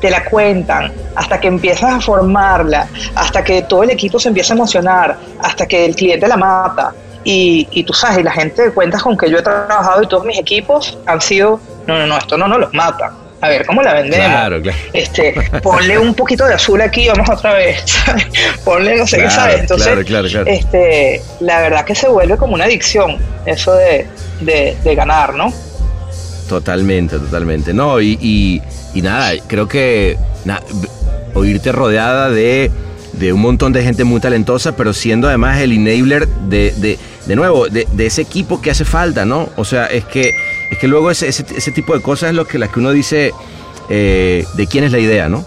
te 0.00 0.10
la 0.10 0.24
cuentan, 0.24 0.92
hasta 1.16 1.40
que 1.40 1.48
empiezas 1.48 1.92
a 1.92 2.00
formarla, 2.00 2.88
hasta 3.16 3.42
que 3.42 3.62
todo 3.62 3.82
el 3.82 3.90
equipo 3.90 4.20
se 4.20 4.28
empieza 4.28 4.54
a 4.54 4.56
emocionar, 4.56 5.18
hasta 5.40 5.66
que 5.66 5.84
el 5.84 5.96
cliente 5.96 6.28
la 6.28 6.36
mata, 6.36 6.94
y, 7.24 7.68
y, 7.70 7.84
tú 7.84 7.92
sabes, 7.92 8.18
y 8.18 8.22
la 8.22 8.32
gente 8.32 8.70
cuentas 8.72 9.02
con 9.02 9.16
que 9.16 9.30
yo 9.30 9.38
he 9.38 9.42
trabajado 9.42 10.02
y 10.02 10.06
todos 10.06 10.24
mis 10.24 10.38
equipos 10.38 10.98
han 11.06 11.20
sido, 11.20 11.60
no, 11.86 11.98
no, 11.98 12.06
no, 12.06 12.18
esto 12.18 12.38
no 12.38 12.48
nos 12.48 12.60
los 12.60 12.74
mata. 12.74 13.12
A 13.40 13.48
ver, 13.48 13.64
¿cómo 13.66 13.82
la 13.82 13.94
vendemos? 13.94 14.26
Claro, 14.26 14.60
claro. 14.60 14.78
Este, 14.92 15.32
ponle 15.62 15.96
un 15.96 16.12
poquito 16.12 16.44
de 16.44 16.54
azul 16.54 16.80
aquí, 16.80 17.06
vamos 17.06 17.28
otra 17.30 17.54
vez. 17.54 17.84
ponle 18.64 18.96
no 18.96 19.06
sé 19.06 19.18
qué, 19.18 19.30
¿sabes? 19.30 19.60
Entonces, 19.60 20.04
claro, 20.06 20.28
claro, 20.28 20.46
este, 20.46 21.22
la 21.40 21.60
verdad 21.60 21.84
que 21.84 21.94
se 21.94 22.08
vuelve 22.08 22.36
como 22.36 22.54
una 22.54 22.64
adicción, 22.64 23.16
eso 23.46 23.74
de, 23.74 24.08
de, 24.40 24.76
de 24.82 24.94
ganar, 24.94 25.34
¿no? 25.34 25.52
Totalmente, 26.48 27.18
totalmente. 27.18 27.72
No, 27.72 28.00
y, 28.00 28.18
y, 28.20 28.62
y 28.94 29.02
nada, 29.02 29.32
creo 29.46 29.68
que 29.68 30.16
na, 30.44 30.60
oírte 31.34 31.70
rodeada 31.70 32.30
de, 32.30 32.70
de, 33.18 33.32
un 33.32 33.40
montón 33.40 33.72
de 33.72 33.82
gente 33.82 34.04
muy 34.04 34.20
talentosa, 34.20 34.76
pero 34.76 34.92
siendo 34.92 35.28
además 35.28 35.60
el 35.60 35.72
enabler 35.72 36.28
de, 36.28 36.72
de, 36.76 36.98
de 37.26 37.36
nuevo, 37.36 37.68
de, 37.68 37.86
de, 37.92 38.06
ese 38.06 38.22
equipo 38.22 38.60
que 38.60 38.70
hace 38.70 38.84
falta, 38.84 39.24
¿no? 39.24 39.50
O 39.56 39.64
sea, 39.64 39.86
es 39.86 40.04
que, 40.04 40.34
es 40.70 40.78
que 40.78 40.88
luego 40.88 41.10
ese, 41.10 41.28
ese, 41.28 41.44
ese 41.56 41.72
tipo 41.72 41.94
de 41.94 42.02
cosas 42.02 42.30
es 42.30 42.36
lo 42.36 42.46
que, 42.46 42.58
las 42.58 42.70
que 42.70 42.80
uno 42.80 42.90
dice 42.90 43.32
eh, 43.88 44.44
de 44.54 44.66
quién 44.66 44.84
es 44.84 44.92
la 44.92 44.98
idea, 44.98 45.28
¿no? 45.28 45.44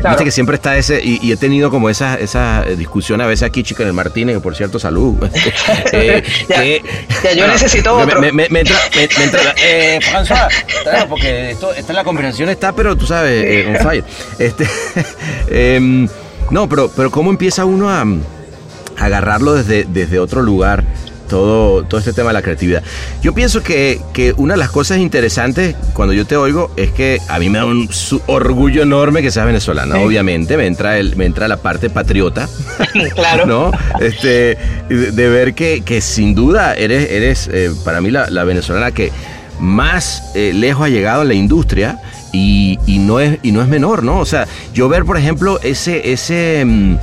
Claro. 0.00 0.16
Viste 0.16 0.24
que 0.24 0.30
siempre 0.32 0.56
está 0.56 0.76
ese, 0.76 1.00
y, 1.02 1.18
y 1.22 1.32
he 1.32 1.36
tenido 1.36 1.70
como 1.70 1.88
esa, 1.88 2.16
esa 2.16 2.62
discusión 2.76 3.20
a 3.20 3.26
veces 3.26 3.44
aquí, 3.44 3.62
chica, 3.62 3.84
en 3.84 3.88
el 3.88 3.94
Martínez, 3.94 4.36
que 4.36 4.40
por 4.40 4.54
cierto, 4.56 4.78
salud. 4.78 5.16
eh, 5.92 6.22
ya, 6.48 6.56
que, 6.56 6.82
ya, 7.22 7.30
yo 7.30 7.38
bueno, 7.38 7.52
necesito 7.52 7.96
otro. 7.96 8.20
Me, 8.20 8.32
me, 8.32 8.48
me 8.50 8.60
entra, 8.60 8.76
me, 8.94 9.04
entra 9.04 9.54
eh, 9.56 10.00
François, 10.02 10.48
claro, 10.82 11.08
porque 11.08 11.52
esto, 11.52 11.72
esta 11.72 11.92
la 11.92 12.04
conversación 12.04 12.48
está, 12.48 12.72
pero 12.72 12.96
tú 12.96 13.06
sabes, 13.06 13.66
on 13.66 13.76
fire. 13.76 14.04
Este, 14.38 14.68
eh, 15.48 16.08
no, 16.50 16.68
pero, 16.68 16.90
pero 16.94 17.10
¿cómo 17.10 17.30
empieza 17.30 17.64
uno 17.64 17.90
a, 17.90 18.02
a 18.02 19.04
agarrarlo 19.04 19.54
desde, 19.54 19.84
desde 19.84 20.18
otro 20.18 20.42
lugar? 20.42 20.84
todo, 21.28 21.84
todo 21.84 21.98
este 21.98 22.12
tema 22.12 22.28
de 22.28 22.34
la 22.34 22.42
creatividad. 22.42 22.82
Yo 23.22 23.34
pienso 23.34 23.62
que, 23.62 24.00
que, 24.12 24.32
una 24.36 24.54
de 24.54 24.58
las 24.58 24.70
cosas 24.70 24.98
interesantes 24.98 25.74
cuando 25.92 26.14
yo 26.14 26.26
te 26.26 26.36
oigo 26.36 26.70
es 26.76 26.90
que 26.92 27.18
a 27.28 27.38
mí 27.38 27.48
me 27.48 27.58
da 27.58 27.64
un 27.64 27.88
orgullo 28.26 28.82
enorme 28.82 29.22
que 29.22 29.30
seas 29.30 29.46
venezolana, 29.46 29.96
sí. 29.96 30.02
obviamente, 30.02 30.56
me 30.56 30.66
entra, 30.66 30.98
el, 30.98 31.16
me 31.16 31.24
entra 31.24 31.48
la 31.48 31.56
parte 31.56 31.90
patriota, 31.90 32.48
claro. 33.14 33.46
¿no? 33.46 33.72
Este, 34.00 34.58
de, 34.88 35.12
de 35.12 35.28
ver 35.28 35.54
que, 35.54 35.82
que, 35.82 36.00
sin 36.00 36.34
duda 36.34 36.74
eres, 36.74 37.10
eres 37.10 37.48
eh, 37.52 37.70
para 37.84 38.00
mí 38.00 38.10
la, 38.10 38.30
la, 38.30 38.44
venezolana 38.44 38.92
que 38.92 39.12
más 39.58 40.22
eh, 40.34 40.52
lejos 40.54 40.86
ha 40.86 40.88
llegado 40.88 41.22
en 41.22 41.28
la 41.28 41.34
industria 41.34 42.00
y, 42.34 42.80
y, 42.84 42.98
no 42.98 43.20
es, 43.20 43.38
y 43.42 43.52
no 43.52 43.62
es 43.62 43.68
menor, 43.68 44.02
¿no? 44.02 44.18
O 44.18 44.24
sea, 44.24 44.48
yo 44.72 44.88
ver, 44.88 45.04
por 45.04 45.16
ejemplo, 45.16 45.60
ese, 45.62 46.12
ese, 46.12 46.64
mm, 46.64 46.96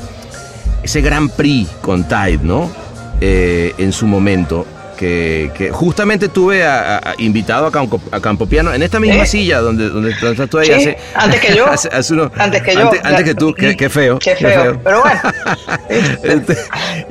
ese 0.84 1.02
Gran 1.02 1.30
Prix 1.30 1.70
con 1.82 2.04
Tide, 2.04 2.39
¿no? 2.44 2.70
Eh, 3.22 3.74
en 3.78 3.94
su 3.94 4.06
momento. 4.06 4.67
Que, 4.98 5.50
que 5.58 5.72
justamente 5.72 6.30
tuve 6.30 6.63
a, 6.63 6.98
a, 6.98 7.15
invitado 7.17 7.65
a 7.65 7.72
Campo, 7.72 8.00
a 8.12 8.20
Campo, 8.20 8.46
Piano 8.46 8.72
en 8.72 8.84
esta 8.84 9.00
misma 9.00 9.24
¿Eh? 9.24 9.26
silla 9.26 9.60
donde, 9.60 9.89
donde, 9.89 10.12
donde, 10.13 10.32
estás 10.34 10.48
tú 10.48 10.60
ahí 10.60 10.67
¿Sí? 10.67 10.74
hace, 10.74 10.98
antes 11.15 11.41
que 11.41 11.56
yo 11.56 11.65
hace, 11.72 11.89
hace 11.91 12.13
uno, 12.13 12.32
antes 12.38 12.62
que 12.62 12.76
yo 12.76 12.82
antes, 12.82 13.04
antes 13.04 13.24
que 13.24 13.34
tú 13.34 13.52
qué, 13.52 13.76
qué, 13.76 13.89
feo, 13.89 14.20
qué, 14.20 14.36
feo, 14.36 14.50
qué 14.50 14.56
feo 14.60 14.80
pero 14.84 15.02
bueno 15.02 15.22
este, 16.24 16.56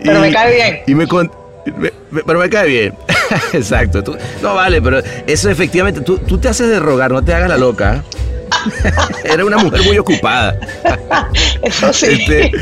pero 0.04 0.18
y, 0.18 0.20
me 0.20 0.32
cae 0.32 0.54
bien 0.54 0.80
y 0.86 0.94
me, 0.94 1.06
me, 2.12 2.22
pero 2.22 2.38
me 2.38 2.48
cae 2.48 2.68
bien 2.68 2.94
exacto 3.52 4.02
tú, 4.02 4.16
no 4.42 4.54
vale 4.54 4.80
pero 4.80 5.00
eso 5.26 5.50
efectivamente 5.50 6.00
tú, 6.00 6.18
tú 6.18 6.38
te 6.38 6.48
haces 6.48 6.68
de 6.68 6.80
rogar 6.80 7.10
no 7.10 7.22
te 7.22 7.34
hagas 7.34 7.48
la 7.48 7.58
loca 7.58 8.02
era 9.24 9.44
una 9.44 9.58
mujer 9.58 9.82
muy 9.84 9.98
ocupada. 9.98 10.58
Eso 11.62 11.92
sí. 11.92 12.06
Este, 12.06 12.52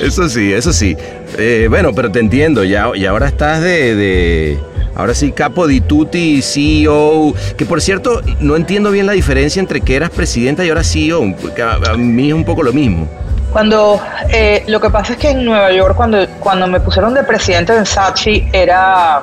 eso 0.00 0.28
sí, 0.28 0.52
eso 0.52 0.72
sí. 0.72 0.96
Eh, 1.38 1.66
bueno, 1.68 1.92
pero 1.94 2.10
te 2.10 2.20
entiendo, 2.20 2.64
ya, 2.64 2.90
y 2.94 3.06
ahora 3.06 3.28
estás 3.28 3.60
de, 3.60 3.94
de, 3.94 4.60
Ahora 4.94 5.14
sí, 5.14 5.32
capo 5.32 5.66
di 5.66 5.80
tutti, 5.80 6.42
CEO. 6.42 7.34
Que 7.56 7.64
por 7.64 7.80
cierto, 7.80 8.20
no 8.40 8.56
entiendo 8.56 8.90
bien 8.90 9.06
la 9.06 9.12
diferencia 9.12 9.60
entre 9.60 9.80
que 9.80 9.96
eras 9.96 10.10
presidenta 10.10 10.64
y 10.64 10.68
ahora 10.68 10.84
CEO. 10.84 11.34
A, 11.62 11.92
a 11.92 11.96
mí 11.96 12.28
es 12.28 12.34
un 12.34 12.44
poco 12.44 12.62
lo 12.62 12.72
mismo. 12.72 13.08
Cuando 13.52 14.00
eh, 14.30 14.64
lo 14.66 14.80
que 14.80 14.90
pasa 14.90 15.12
es 15.12 15.18
que 15.18 15.30
en 15.30 15.44
Nueva 15.44 15.72
York, 15.72 15.94
cuando, 15.96 16.26
cuando 16.40 16.66
me 16.66 16.80
pusieron 16.80 17.14
de 17.14 17.22
presidente 17.22 17.74
en 17.74 17.86
Sachi, 17.86 18.48
era 18.52 19.22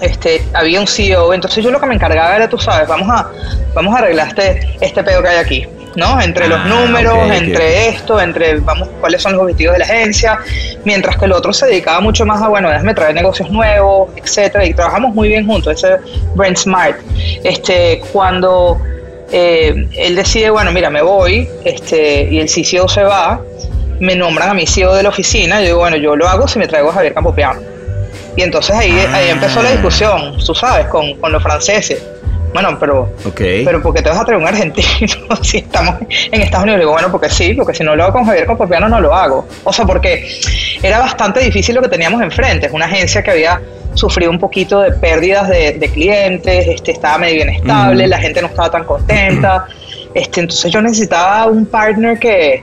este, 0.00 0.44
había 0.52 0.80
un 0.80 0.86
CEO, 0.86 1.32
entonces 1.34 1.62
yo 1.62 1.70
lo 1.70 1.80
que 1.80 1.86
me 1.86 1.94
encargaba 1.94 2.36
era, 2.36 2.48
tú 2.48 2.58
sabes, 2.58 2.88
vamos 2.88 3.08
a, 3.10 3.30
vamos 3.74 3.94
a 3.94 3.98
arreglar 3.98 4.28
este, 4.28 4.76
este 4.80 5.02
pedo 5.02 5.22
que 5.22 5.28
hay 5.28 5.36
aquí, 5.36 5.66
¿no? 5.96 6.20
Entre 6.20 6.48
los 6.48 6.60
ah, 6.60 6.68
números, 6.68 7.14
okay, 7.14 7.38
entre 7.38 7.56
okay. 7.56 7.94
esto, 7.94 8.20
entre, 8.20 8.56
vamos, 8.58 8.88
cuáles 9.00 9.22
son 9.22 9.32
los 9.32 9.42
objetivos 9.42 9.74
de 9.74 9.78
la 9.80 9.84
agencia, 9.84 10.38
mientras 10.84 11.16
que 11.16 11.24
el 11.26 11.32
otro 11.32 11.52
se 11.52 11.66
dedicaba 11.66 12.00
mucho 12.00 12.26
más 12.26 12.42
a, 12.42 12.48
bueno, 12.48 12.68
déjame 12.70 12.94
traer 12.94 13.14
negocios 13.14 13.50
nuevos, 13.50 14.10
etcétera, 14.16 14.64
y 14.64 14.74
trabajamos 14.74 15.14
muy 15.14 15.28
bien 15.28 15.46
juntos, 15.46 15.72
ese 15.82 15.96
Brent 16.34 16.56
Smart. 16.56 16.96
Este, 17.44 18.02
cuando 18.12 18.80
eh, 19.30 19.88
él 19.96 20.16
decide, 20.16 20.50
bueno, 20.50 20.72
mira, 20.72 20.90
me 20.90 21.02
voy, 21.02 21.48
este, 21.64 22.28
y 22.30 22.40
el 22.40 22.48
CCO 22.48 22.88
se 22.88 23.02
va, 23.02 23.40
me 24.00 24.16
nombran 24.16 24.50
a 24.50 24.54
mi 24.54 24.66
CEO 24.66 24.94
de 24.94 25.04
la 25.04 25.08
oficina, 25.08 25.60
y 25.60 25.64
yo 25.64 25.66
digo, 25.66 25.78
bueno, 25.78 25.96
yo 25.96 26.16
lo 26.16 26.28
hago 26.28 26.48
si 26.48 26.58
me 26.58 26.66
traigo 26.66 26.90
a 26.90 26.94
Javier 26.94 27.14
Campopiano. 27.14 27.73
Y 28.36 28.42
entonces 28.42 28.74
ahí, 28.74 28.98
ah. 29.08 29.16
ahí 29.16 29.28
empezó 29.30 29.62
la 29.62 29.72
discusión, 29.72 30.38
tú 30.44 30.54
sabes, 30.54 30.86
con, 30.86 31.14
con 31.14 31.32
los 31.32 31.42
franceses. 31.42 32.02
Bueno, 32.54 32.76
pero, 32.78 33.12
okay. 33.24 33.64
pero 33.64 33.82
¿por 33.82 33.92
qué 33.92 34.00
te 34.00 34.10
vas 34.10 34.18
a 34.18 34.24
traer 34.24 34.40
un 34.40 34.46
argentino 34.46 34.88
si 35.42 35.58
estamos 35.58 35.96
en 36.30 36.40
Estados 36.40 36.62
Unidos? 36.62 36.78
Le 36.78 36.84
digo, 36.84 36.92
bueno, 36.92 37.10
porque 37.10 37.28
sí, 37.28 37.52
porque 37.52 37.74
si 37.74 37.82
no 37.82 37.96
lo 37.96 38.04
hago 38.04 38.12
con 38.12 38.24
Javier 38.24 38.46
Campopiano 38.46 38.88
no 38.88 39.00
lo 39.00 39.12
hago. 39.12 39.48
O 39.64 39.72
sea, 39.72 39.84
porque 39.84 40.24
era 40.80 41.00
bastante 41.00 41.40
difícil 41.40 41.74
lo 41.74 41.82
que 41.82 41.88
teníamos 41.88 42.22
enfrente. 42.22 42.66
Es 42.66 42.72
una 42.72 42.86
agencia 42.86 43.24
que 43.24 43.32
había 43.32 43.60
sufrido 43.94 44.30
un 44.30 44.38
poquito 44.38 44.80
de 44.80 44.92
pérdidas 44.92 45.48
de, 45.48 45.72
de 45.72 45.88
clientes, 45.88 46.68
este, 46.68 46.92
estaba 46.92 47.18
medio 47.18 47.42
inestable, 47.42 48.06
mm. 48.06 48.10
la 48.10 48.18
gente 48.18 48.40
no 48.40 48.46
estaba 48.46 48.70
tan 48.70 48.84
contenta. 48.84 49.66
Este, 50.14 50.40
entonces 50.40 50.70
yo 50.70 50.80
necesitaba 50.80 51.46
un 51.46 51.66
partner 51.66 52.20
que, 52.20 52.62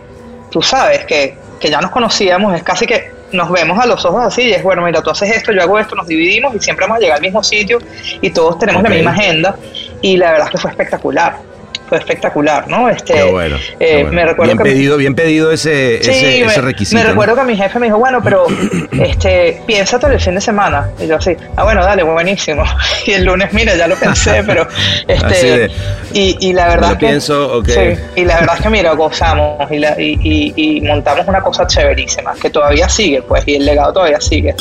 tú 0.49 0.61
sabes, 0.61 1.03
que, 1.05 1.35
que 1.59 1.69
ya 1.69 1.81
nos 1.81 1.91
conocíamos, 1.91 2.55
es 2.55 2.63
casi 2.63 2.85
que 2.85 3.10
nos 3.31 3.51
vemos 3.51 3.79
a 3.79 3.85
los 3.85 4.03
ojos 4.05 4.23
así 4.25 4.43
y 4.43 4.53
es, 4.53 4.63
bueno, 4.63 4.81
mira, 4.83 5.01
tú 5.01 5.09
haces 5.09 5.35
esto, 5.35 5.51
yo 5.51 5.61
hago 5.61 5.79
esto, 5.79 5.95
nos 5.95 6.07
dividimos 6.07 6.55
y 6.55 6.59
siempre 6.59 6.85
vamos 6.85 6.97
a 6.97 6.99
llegar 7.01 7.17
al 7.17 7.21
mismo 7.21 7.43
sitio 7.43 7.79
y 8.21 8.29
todos 8.29 8.59
tenemos 8.59 8.81
okay. 8.81 8.91
la 8.91 8.95
misma 8.95 9.11
agenda 9.11 9.55
y 10.01 10.17
la 10.17 10.31
verdad 10.31 10.47
es 10.47 10.51
que 10.51 10.57
fue 10.57 10.71
espectacular. 10.71 11.50
Fue 11.91 11.97
espectacular, 11.97 12.69
¿no? 12.69 12.87
Este, 12.87 13.15
qué 13.15 13.23
bueno, 13.23 13.57
eh, 13.57 13.75
qué 13.77 13.95
bueno. 14.03 14.11
Me 14.13 14.25
recuerdo 14.25 14.53
bien 14.53 14.57
que 14.59 14.63
pedido, 14.63 14.95
bien 14.95 15.13
pedido 15.13 15.51
ese, 15.51 15.99
sí, 16.01 16.09
ese, 16.09 16.45
me, 16.45 16.45
ese, 16.45 16.61
requisito. 16.61 17.01
Me 17.01 17.05
recuerdo 17.05 17.35
que 17.35 17.43
mi 17.43 17.57
jefe 17.57 17.79
me 17.79 17.87
dijo, 17.87 17.97
bueno, 17.99 18.21
pero 18.23 18.45
este, 18.93 19.61
piénsate 19.67 20.07
el 20.07 20.21
fin 20.21 20.35
de 20.35 20.39
semana. 20.39 20.89
Y 21.01 21.07
yo 21.07 21.17
así, 21.17 21.35
ah, 21.57 21.65
bueno, 21.65 21.83
dale, 21.83 22.03
buenísimo. 22.03 22.63
Y 23.05 23.11
el 23.11 23.25
lunes, 23.25 23.51
mira, 23.51 23.75
ya 23.75 23.89
lo 23.89 23.97
pensé, 23.97 24.41
pero 24.47 24.65
este, 25.05 25.57
de, 25.57 25.71
y, 26.13 26.37
y, 26.39 26.53
la 26.53 26.69
verdad 26.69 26.87
lo 26.87 26.93
es 26.93 26.99
que, 26.99 27.07
pienso, 27.07 27.57
okay. 27.57 27.95
sí, 27.97 28.01
y 28.21 28.23
la 28.23 28.39
verdad 28.39 28.55
es 28.55 28.61
que 28.61 28.69
mira, 28.69 28.93
gozamos 28.93 29.69
y, 29.69 29.79
la, 29.79 29.99
y, 29.99 30.17
y, 30.23 30.77
y 30.77 30.79
montamos 30.79 31.27
una 31.27 31.41
cosa 31.41 31.67
chéverísima, 31.67 32.35
que 32.41 32.49
todavía 32.49 32.87
sigue, 32.87 33.21
pues, 33.21 33.45
y 33.47 33.55
el 33.55 33.65
legado 33.65 33.91
todavía 33.91 34.21
sigue. 34.21 34.55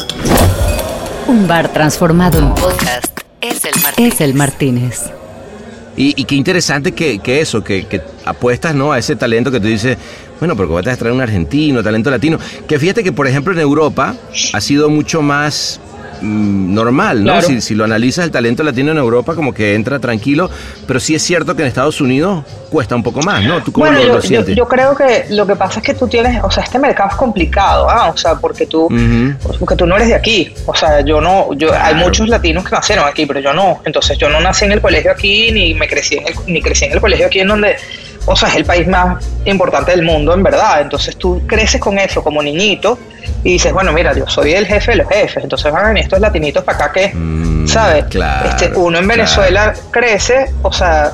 Un 1.28 1.46
bar 1.46 1.68
transformado 1.68 2.40
en 2.40 2.54
podcast 2.56 3.20
es 3.40 3.64
el 3.64 3.80
Martínez. 3.80 4.14
Es 4.14 4.20
el 4.20 4.34
Martínez. 4.34 5.19
Y, 6.02 6.24
qué 6.24 6.34
interesante 6.34 6.92
que, 6.92 7.20
eso, 7.42 7.62
que, 7.62 7.86
que, 7.86 8.00
apuestas 8.24 8.74
¿no? 8.74 8.90
a 8.90 8.98
ese 8.98 9.16
talento 9.16 9.50
que 9.50 9.60
tú 9.60 9.66
dices, 9.66 9.98
bueno, 10.38 10.56
pero 10.56 10.70
vas 10.70 10.86
a 10.86 10.96
traer 10.96 11.14
un 11.14 11.20
argentino, 11.20 11.82
talento 11.82 12.10
latino. 12.10 12.38
Que 12.66 12.78
fíjate 12.78 13.04
que, 13.04 13.12
por 13.12 13.26
ejemplo, 13.26 13.52
en 13.52 13.58
Europa 13.58 14.16
ha 14.54 14.60
sido 14.62 14.88
mucho 14.88 15.20
más 15.20 15.78
normal, 16.22 17.24
¿no? 17.24 17.40
Si, 17.42 17.60
si, 17.60 17.74
lo 17.74 17.84
analizas, 17.84 18.24
el 18.24 18.30
talento 18.30 18.62
latino 18.62 18.92
en 18.92 18.98
Europa 18.98 19.34
como 19.34 19.52
que 19.52 19.74
entra 19.74 19.98
tranquilo, 19.98 20.50
pero 20.86 21.00
sí 21.00 21.14
es 21.14 21.22
cierto 21.22 21.54
que 21.54 21.62
en 21.62 21.68
Estados 21.68 22.00
Unidos 22.00 22.44
cuesta 22.70 22.94
un 22.94 23.02
poco 23.02 23.20
más, 23.22 23.42
¿no? 23.42 23.62
¿Tú 23.62 23.72
cómo 23.72 23.86
bueno, 23.86 24.02
lo, 24.02 24.20
yo, 24.20 24.44
yo, 24.44 24.68
creo 24.68 24.96
que 24.96 25.26
lo 25.30 25.46
que 25.46 25.56
pasa 25.56 25.80
es 25.80 25.86
que 25.86 25.94
tú 25.94 26.06
tienes, 26.08 26.42
o 26.42 26.50
sea, 26.50 26.64
este 26.64 26.78
mercado 26.78 27.10
es 27.10 27.16
complicado, 27.16 27.88
¿ah? 27.88 28.10
O 28.10 28.16
sea, 28.16 28.36
porque 28.36 28.66
tú, 28.66 28.88
porque 29.58 29.76
tú 29.76 29.86
no 29.86 29.96
eres 29.96 30.08
de 30.08 30.14
aquí, 30.14 30.54
o 30.66 30.74
sea, 30.74 31.00
yo 31.00 31.20
no, 31.20 31.52
yo, 31.54 31.70
hay 31.72 31.94
muchos 31.94 32.28
latinos 32.28 32.64
que 32.64 32.70
nacieron 32.70 33.06
aquí, 33.06 33.26
pero 33.26 33.40
yo 33.40 33.52
no, 33.52 33.80
entonces 33.84 34.16
yo 34.18 34.28
no 34.28 34.40
nací 34.40 34.64
en 34.64 34.72
el 34.72 34.80
colegio 34.80 35.10
aquí, 35.10 35.50
ni 35.52 35.74
me 35.74 35.88
crecí 35.88 36.16
en 36.16 36.28
el, 36.28 36.34
ni 36.46 36.62
crecí 36.62 36.84
en 36.84 36.92
el 36.92 37.00
colegio 37.00 37.26
aquí 37.26 37.40
en 37.40 37.48
donde 37.48 37.76
o 38.26 38.36
sea, 38.36 38.48
es 38.48 38.56
el 38.56 38.64
país 38.64 38.86
más 38.86 39.24
importante 39.44 39.92
del 39.92 40.02
mundo, 40.02 40.34
en 40.34 40.42
verdad. 40.42 40.82
Entonces 40.82 41.16
tú 41.16 41.42
creces 41.46 41.80
con 41.80 41.98
eso 41.98 42.22
como 42.22 42.42
niñito 42.42 42.98
y 43.42 43.52
dices, 43.52 43.72
bueno, 43.72 43.92
mira, 43.92 44.12
yo 44.14 44.26
soy 44.26 44.52
el 44.52 44.66
jefe 44.66 44.92
de 44.92 44.98
los 44.98 45.08
jefes, 45.08 45.42
entonces 45.42 45.72
van 45.72 45.84
a 45.84 45.88
venir 45.88 46.04
estos 46.04 46.20
latinitos 46.20 46.62
para 46.64 46.78
acá 46.78 46.92
que, 46.92 47.12
mm, 47.14 47.66
¿sabes? 47.66 48.04
este, 48.44 48.72
uno 48.76 48.98
en 48.98 49.08
Venezuela 49.08 49.72
crece, 49.90 50.52
o 50.62 50.72
sea, 50.72 51.12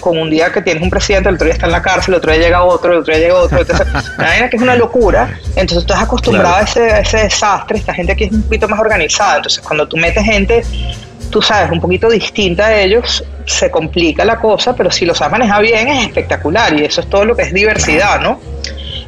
con 0.00 0.18
un 0.18 0.28
día 0.28 0.52
que 0.52 0.60
tienes 0.60 0.82
un 0.82 0.90
presidente, 0.90 1.30
el 1.30 1.36
otro 1.36 1.46
día 1.46 1.54
está 1.54 1.66
en 1.66 1.72
la 1.72 1.80
cárcel, 1.80 2.14
el 2.14 2.18
otro 2.18 2.32
día 2.32 2.42
llega 2.42 2.62
otro, 2.62 2.92
el 2.92 2.98
otro 2.98 3.14
día 3.14 3.22
llega 3.22 3.36
otro. 3.36 3.60
Entonces, 3.60 3.86
que 4.50 4.56
es 4.56 4.62
una 4.62 4.76
locura. 4.76 5.38
Entonces, 5.56 5.86
tú 5.86 5.92
estás 5.92 6.02
acostumbrado 6.02 6.56
a, 6.56 6.60
ese, 6.60 6.92
a 6.92 6.98
ese 7.00 7.18
desastre. 7.22 7.78
Esta 7.78 7.94
gente 7.94 8.12
aquí 8.12 8.24
es 8.24 8.32
un 8.32 8.42
poquito 8.42 8.68
más 8.68 8.78
organizada. 8.80 9.36
Entonces, 9.36 9.62
cuando 9.62 9.88
tú 9.88 9.96
metes 9.96 10.22
gente 10.22 10.62
tú 11.34 11.42
sabes, 11.42 11.72
un 11.72 11.80
poquito 11.80 12.08
distinta 12.08 12.66
a 12.66 12.80
ellos, 12.80 13.24
se 13.44 13.68
complica 13.68 14.24
la 14.24 14.38
cosa, 14.38 14.76
pero 14.76 14.88
si 14.92 15.04
lo 15.04 15.16
sabes 15.16 15.32
manejar 15.32 15.62
bien 15.62 15.88
es 15.88 16.06
espectacular 16.06 16.72
y 16.78 16.84
eso 16.84 17.00
es 17.00 17.10
todo 17.10 17.24
lo 17.24 17.34
que 17.34 17.42
es 17.42 17.52
diversidad, 17.52 18.20
¿no? 18.20 18.40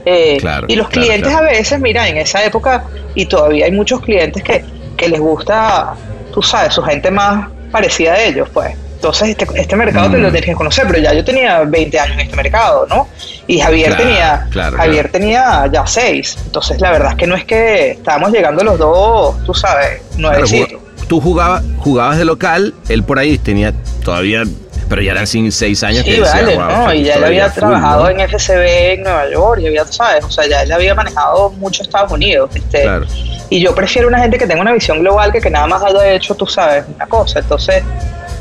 Eh, 0.08 0.38
y 0.68 0.76
los 0.76 0.88
clientes 0.88 1.32
a 1.32 1.42
veces, 1.42 1.80
mira, 1.80 2.08
en 2.08 2.16
esa 2.16 2.44
época, 2.44 2.84
y 3.14 3.26
todavía 3.26 3.66
hay 3.66 3.72
muchos 3.72 4.00
clientes 4.00 4.42
que, 4.42 4.64
les 5.08 5.20
gusta, 5.20 5.94
tú 6.32 6.40
sabes, 6.42 6.74
su 6.74 6.82
gente 6.82 7.10
más 7.10 7.50
parecida 7.72 8.12
a 8.12 8.22
ellos, 8.22 8.48
pues. 8.52 8.76
Entonces, 8.94 9.30
este, 9.30 9.46
este 9.56 9.76
mercado 9.76 10.10
te 10.10 10.18
lo 10.18 10.28
mm. 10.28 10.32
tienes 10.32 10.50
que 10.50 10.54
conocer, 10.54 10.86
pero 10.86 11.00
ya 11.00 11.12
yo 11.12 11.24
tenía 11.24 11.60
20 11.64 12.00
años 12.00 12.14
en 12.14 12.20
este 12.20 12.36
mercado, 12.36 12.86
¿no? 12.88 13.08
Y 13.46 13.58
Javier 13.58 13.96
tenía 13.96 14.48
Javier 14.50 15.10
tenía 15.10 15.68
ya 15.70 15.86
6. 15.86 16.38
Entonces, 16.46 16.80
la 16.80 16.92
verdad 16.92 17.10
es 17.10 17.16
que 17.16 17.26
no 17.26 17.34
es 17.34 17.44
que 17.44 17.90
estábamos 17.90 18.30
llegando 18.30 18.64
los 18.64 18.78
dos, 18.78 19.44
tú 19.44 19.52
sabes, 19.52 20.00
nuevecitos 20.16 20.86
tú 21.06 21.20
jugabas, 21.20 21.62
jugabas 21.78 22.18
de 22.18 22.24
local, 22.24 22.74
él 22.88 23.02
por 23.02 23.18
ahí 23.18 23.38
tenía 23.38 23.72
todavía, 24.04 24.44
pero 24.88 25.03
ya 25.03 25.12
eran 25.12 25.27
sin 25.27 25.51
seis 25.51 25.83
años 25.83 26.05
sí, 26.05 26.20
vale, 26.20 26.57
no, 26.57 26.92
y 26.94 27.05
ya 27.05 27.14
él 27.14 27.25
había 27.25 27.53
trabajado 27.53 28.09
en 28.09 28.20
FCB 28.20 28.94
en 28.94 29.03
Nueva 29.03 29.31
York, 29.31 29.61
y 29.62 29.66
había, 29.66 29.85
¿sabes? 29.87 30.25
O 30.25 30.31
sea, 30.31 30.46
ya 30.46 30.62
él 30.62 30.72
había 30.72 30.94
manejado 30.94 31.51
mucho 31.51 31.83
Estados 31.83 32.12
Unidos. 32.12 32.51
Este, 32.55 32.83
claro. 32.83 33.07
Y 33.49 33.61
yo 33.61 33.75
prefiero 33.75 34.09
una 34.09 34.18
gente 34.18 34.38
que 34.38 34.46
tenga 34.46 34.61
una 34.61 34.72
visión 34.72 35.01
global 35.01 35.33
que 35.33 35.40
que 35.40 35.51
nada 35.51 35.66
más 35.66 35.83
haya 35.83 36.12
hecho, 36.12 36.35
tú 36.35 36.46
sabes, 36.46 36.85
una 36.94 37.07
cosa. 37.07 37.38
Entonces, 37.38 37.83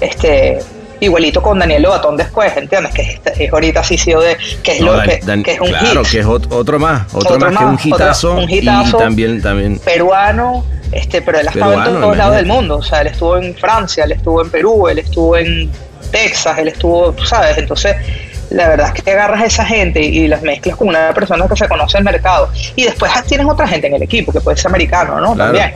este, 0.01 0.59
igualito 0.99 1.41
con 1.41 1.59
Daniel 1.59 1.83
Lobatón 1.83 2.17
después, 2.17 2.55
¿entiendes? 2.57 2.93
Que 2.93 3.19
es, 3.37 3.53
ahorita 3.53 3.83
sí 3.83 3.97
sido 3.97 4.21
de 4.21 4.37
que 4.63 4.71
es 4.73 4.81
lo 4.81 5.01
que, 5.03 5.19
que, 5.43 5.51
es 5.51 5.59
un 5.59 5.67
claro, 5.67 6.01
que 6.03 6.19
es 6.19 6.25
otro 6.25 6.79
más, 6.79 7.13
otro, 7.13 7.39
más, 7.39 7.57
que 7.57 7.65
un 7.65 7.79
hitazo, 7.83 8.35
un 8.35 8.49
hitazo 8.49 8.97
y 8.97 8.99
también 8.99 9.41
también 9.41 9.79
peruano 9.79 10.63
este, 10.91 11.21
pero 11.21 11.39
él 11.39 11.47
ha 11.47 11.51
estado 11.51 11.73
en 11.73 12.01
todos 12.01 12.17
lados 12.17 12.35
del 12.35 12.45
mundo. 12.45 12.77
O 12.77 12.83
sea, 12.83 13.01
él 13.01 13.07
estuvo 13.07 13.37
en 13.37 13.55
Francia, 13.55 14.03
él 14.05 14.13
estuvo 14.13 14.41
en 14.41 14.49
Perú, 14.49 14.87
él 14.87 14.99
estuvo 14.99 15.35
en 15.35 15.69
Texas, 16.15 16.57
él 16.57 16.69
estuvo, 16.69 17.11
tú 17.11 17.25
sabes, 17.25 17.57
entonces 17.57 17.93
la 18.49 18.69
verdad 18.69 18.93
es 18.95 19.03
que 19.03 19.11
agarras 19.11 19.41
a 19.41 19.45
esa 19.45 19.65
gente 19.65 20.01
y 20.01 20.29
las 20.29 20.41
mezclas 20.43 20.77
con 20.77 20.87
una 20.87 21.13
persona 21.13 21.45
que 21.45 21.57
se 21.57 21.67
conoce 21.67 21.97
el 21.97 22.05
mercado. 22.05 22.49
Y 22.75 22.85
después 22.85 23.11
tienes 23.27 23.45
otra 23.47 23.67
gente 23.67 23.87
en 23.87 23.95
el 23.95 24.03
equipo, 24.03 24.31
que 24.31 24.39
puede 24.39 24.55
ser 24.55 24.67
americano, 24.67 25.19
¿no? 25.19 25.35
También. 25.35 25.73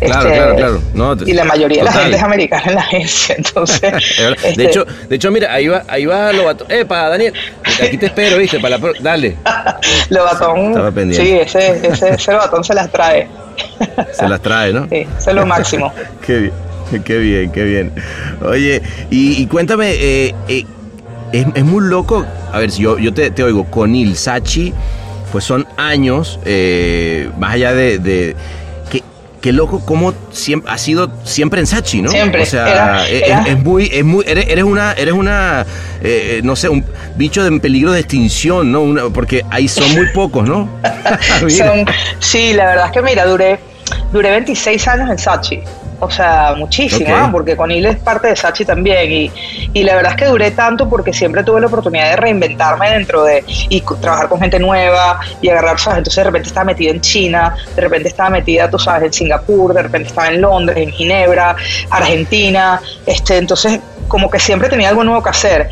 Claro, 0.00 0.28
este, 0.28 0.38
claro, 0.38 0.56
claro. 0.56 0.80
No, 0.94 1.26
y 1.26 1.32
la 1.34 1.44
mayoría 1.44 1.78
de 1.78 1.84
la 1.84 1.92
gente 1.92 2.16
es 2.16 2.22
americana 2.22 2.64
en 2.66 2.74
la 2.74 2.80
agencia, 2.80 3.34
entonces... 3.36 3.80
de, 4.18 4.36
este 4.42 4.64
hecho, 4.64 4.86
de 5.08 5.16
hecho, 5.16 5.30
mira, 5.30 5.52
ahí 5.52 5.68
va, 5.68 5.84
ahí 5.86 6.06
va 6.06 6.32
Lobatón. 6.32 6.66
para 6.88 7.10
Daniel! 7.10 7.34
Aquí 7.82 7.98
te 7.98 8.06
espero, 8.06 8.38
¿viste? 8.38 8.58
Para 8.58 8.78
la 8.78 8.92
dale. 9.00 9.36
Lobatón... 10.08 10.68
Estaba 10.68 10.90
pendiente. 10.90 11.26
Sí, 11.26 11.38
ese, 11.38 11.86
ese, 11.86 12.14
ese 12.14 12.32
Lobatón 12.32 12.64
se 12.64 12.74
las 12.74 12.90
trae. 12.90 13.28
Se 14.12 14.28
las 14.28 14.40
trae, 14.40 14.72
¿no? 14.72 14.86
Sí, 14.90 15.06
eso 15.18 15.30
es 15.30 15.36
lo 15.36 15.46
máximo. 15.46 15.92
qué 16.26 16.38
bien, 16.38 16.52
qué 17.04 17.18
bien, 17.18 17.50
qué 17.50 17.64
bien. 17.64 17.92
Oye, 18.42 18.82
y, 19.10 19.46
cuéntame, 19.46 19.92
eh, 19.92 20.34
eh, 20.48 20.64
es, 21.32 21.64
muy 21.64 21.84
loco, 21.84 22.24
a 22.52 22.58
ver, 22.58 22.70
si 22.70 22.82
yo, 22.82 22.98
yo 22.98 23.12
te, 23.12 23.42
oigo, 23.42 23.64
con 23.64 23.94
Il 23.94 24.16
Sachi, 24.16 24.72
pues 25.32 25.44
son 25.44 25.66
años, 25.76 26.38
eh, 26.44 27.30
más 27.38 27.54
allá 27.54 27.72
de 27.72 28.34
qué 29.44 29.52
loco 29.52 29.84
cómo 29.84 30.14
siempre, 30.30 30.72
ha 30.72 30.78
sido 30.78 31.10
siempre 31.24 31.60
en 31.60 31.66
Sachi, 31.66 32.00
¿no? 32.00 32.08
Siempre. 32.08 32.40
O 32.40 32.46
sea, 32.46 33.06
Es, 33.06 33.62
muy, 33.62 33.90
es 33.92 34.02
muy, 34.02 34.24
eres, 34.26 34.64
una, 34.64 34.94
eres 34.94 35.12
una, 35.12 35.66
eh, 36.00 36.40
no 36.42 36.56
sé, 36.56 36.70
un 36.70 36.82
bicho 37.16 37.44
de 37.44 37.60
peligro 37.60 37.92
de 37.92 38.00
extinción, 38.00 38.72
¿no? 38.72 39.12
porque 39.12 39.44
ahí 39.50 39.68
son 39.68 39.92
muy 39.92 40.06
pocos, 40.14 40.48
¿no? 40.48 40.66
sí, 42.20 42.54
la 42.54 42.64
verdad 42.64 42.86
es 42.86 42.92
que 42.92 43.02
mira, 43.02 43.26
duré, 43.26 43.58
duré 44.14 44.30
26 44.30 44.88
años 44.88 45.10
en 45.10 45.18
Sachi 45.18 45.60
o 46.00 46.10
sea, 46.10 46.54
muchísimo, 46.56 47.30
porque 47.30 47.56
con 47.56 47.70
él 47.70 47.86
es 47.86 47.96
parte 47.96 48.28
de 48.28 48.36
Sachi 48.36 48.64
también. 48.64 49.10
Y, 49.10 49.30
y, 49.72 49.82
la 49.82 49.96
verdad 49.96 50.12
es 50.12 50.18
que 50.18 50.26
duré 50.26 50.50
tanto 50.50 50.88
porque 50.88 51.12
siempre 51.12 51.42
tuve 51.42 51.60
la 51.60 51.66
oportunidad 51.68 52.10
de 52.10 52.16
reinventarme 52.16 52.90
dentro 52.90 53.24
de 53.24 53.44
y 53.68 53.80
trabajar 54.00 54.28
con 54.28 54.40
gente 54.40 54.58
nueva 54.58 55.20
y 55.40 55.48
agarrar, 55.48 55.78
¿sabes? 55.78 55.98
Entonces 55.98 56.16
de 56.16 56.24
repente 56.24 56.48
estaba 56.48 56.64
metida 56.64 56.90
en 56.90 57.00
China, 57.00 57.54
de 57.74 57.80
repente 57.80 58.08
estaba 58.08 58.30
metida, 58.30 58.70
tú 58.70 58.78
sabes, 58.78 59.04
en 59.04 59.12
Singapur, 59.12 59.72
de 59.72 59.82
repente 59.82 60.08
estaba 60.08 60.28
en 60.28 60.40
Londres, 60.40 60.78
en 60.78 60.90
Ginebra, 60.90 61.56
Argentina. 61.90 62.80
este 63.06 63.38
Entonces, 63.38 63.80
como 64.08 64.30
que 64.30 64.38
siempre 64.38 64.68
tenía 64.68 64.88
algo 64.88 65.04
nuevo 65.04 65.22
que 65.22 65.30
hacer. 65.30 65.68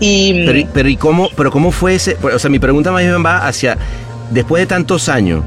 Y, 0.00 0.46
pero, 0.46 0.68
pero, 0.72 0.88
¿y 0.88 0.96
cómo, 0.96 1.28
pero 1.36 1.50
cómo 1.50 1.72
fue 1.72 1.96
ese? 1.96 2.16
O 2.22 2.38
sea, 2.38 2.50
mi 2.50 2.58
pregunta 2.58 2.92
más 2.92 3.02
bien 3.02 3.24
va 3.24 3.46
hacia, 3.46 3.76
después 4.30 4.62
de 4.62 4.66
tantos 4.66 5.08
años, 5.08 5.42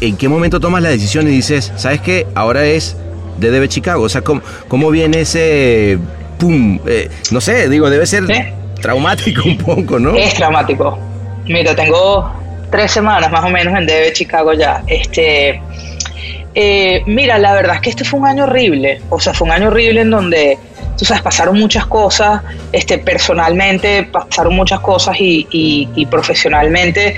¿en 0.00 0.16
qué 0.16 0.28
momento 0.28 0.60
tomas 0.60 0.82
la 0.82 0.90
decisión 0.90 1.26
y 1.26 1.30
dices, 1.30 1.72
¿sabes 1.76 2.00
qué? 2.00 2.26
Ahora 2.34 2.64
es 2.64 2.96
de 3.38 3.50
Debe 3.50 3.68
Chicago? 3.68 4.02
O 4.04 4.08
sea, 4.08 4.22
¿cómo, 4.22 4.42
cómo 4.68 4.90
viene 4.90 5.20
ese 5.20 5.98
pum? 6.38 6.78
Eh, 6.86 7.10
no 7.30 7.40
sé, 7.40 7.68
digo, 7.68 7.90
debe 7.90 8.06
ser 8.06 8.24
traumático 8.80 9.42
un 9.44 9.58
poco, 9.58 9.98
¿no? 9.98 10.14
Es 10.14 10.34
traumático. 10.34 10.98
Mira, 11.46 11.74
tengo 11.74 12.32
tres 12.70 12.92
semanas 12.92 13.30
más 13.30 13.44
o 13.44 13.48
menos 13.48 13.76
en 13.78 13.86
Debe 13.86 14.12
Chicago 14.12 14.52
ya. 14.52 14.82
Este, 14.86 15.60
eh, 16.54 17.02
mira, 17.06 17.38
la 17.38 17.54
verdad 17.54 17.76
es 17.76 17.80
que 17.82 17.90
este 17.90 18.04
fue 18.04 18.20
un 18.20 18.26
año 18.26 18.44
horrible. 18.44 19.00
O 19.10 19.20
sea, 19.20 19.32
fue 19.32 19.46
un 19.46 19.52
año 19.52 19.68
horrible 19.68 20.00
en 20.02 20.10
donde, 20.10 20.58
tú 20.98 21.04
sabes, 21.04 21.22
pasaron 21.22 21.58
muchas 21.58 21.86
cosas. 21.86 22.42
Este, 22.72 22.98
personalmente 22.98 24.04
pasaron 24.04 24.54
muchas 24.54 24.80
cosas 24.80 25.16
y, 25.20 25.46
y 25.50 26.06
profesionalmente 26.06 27.16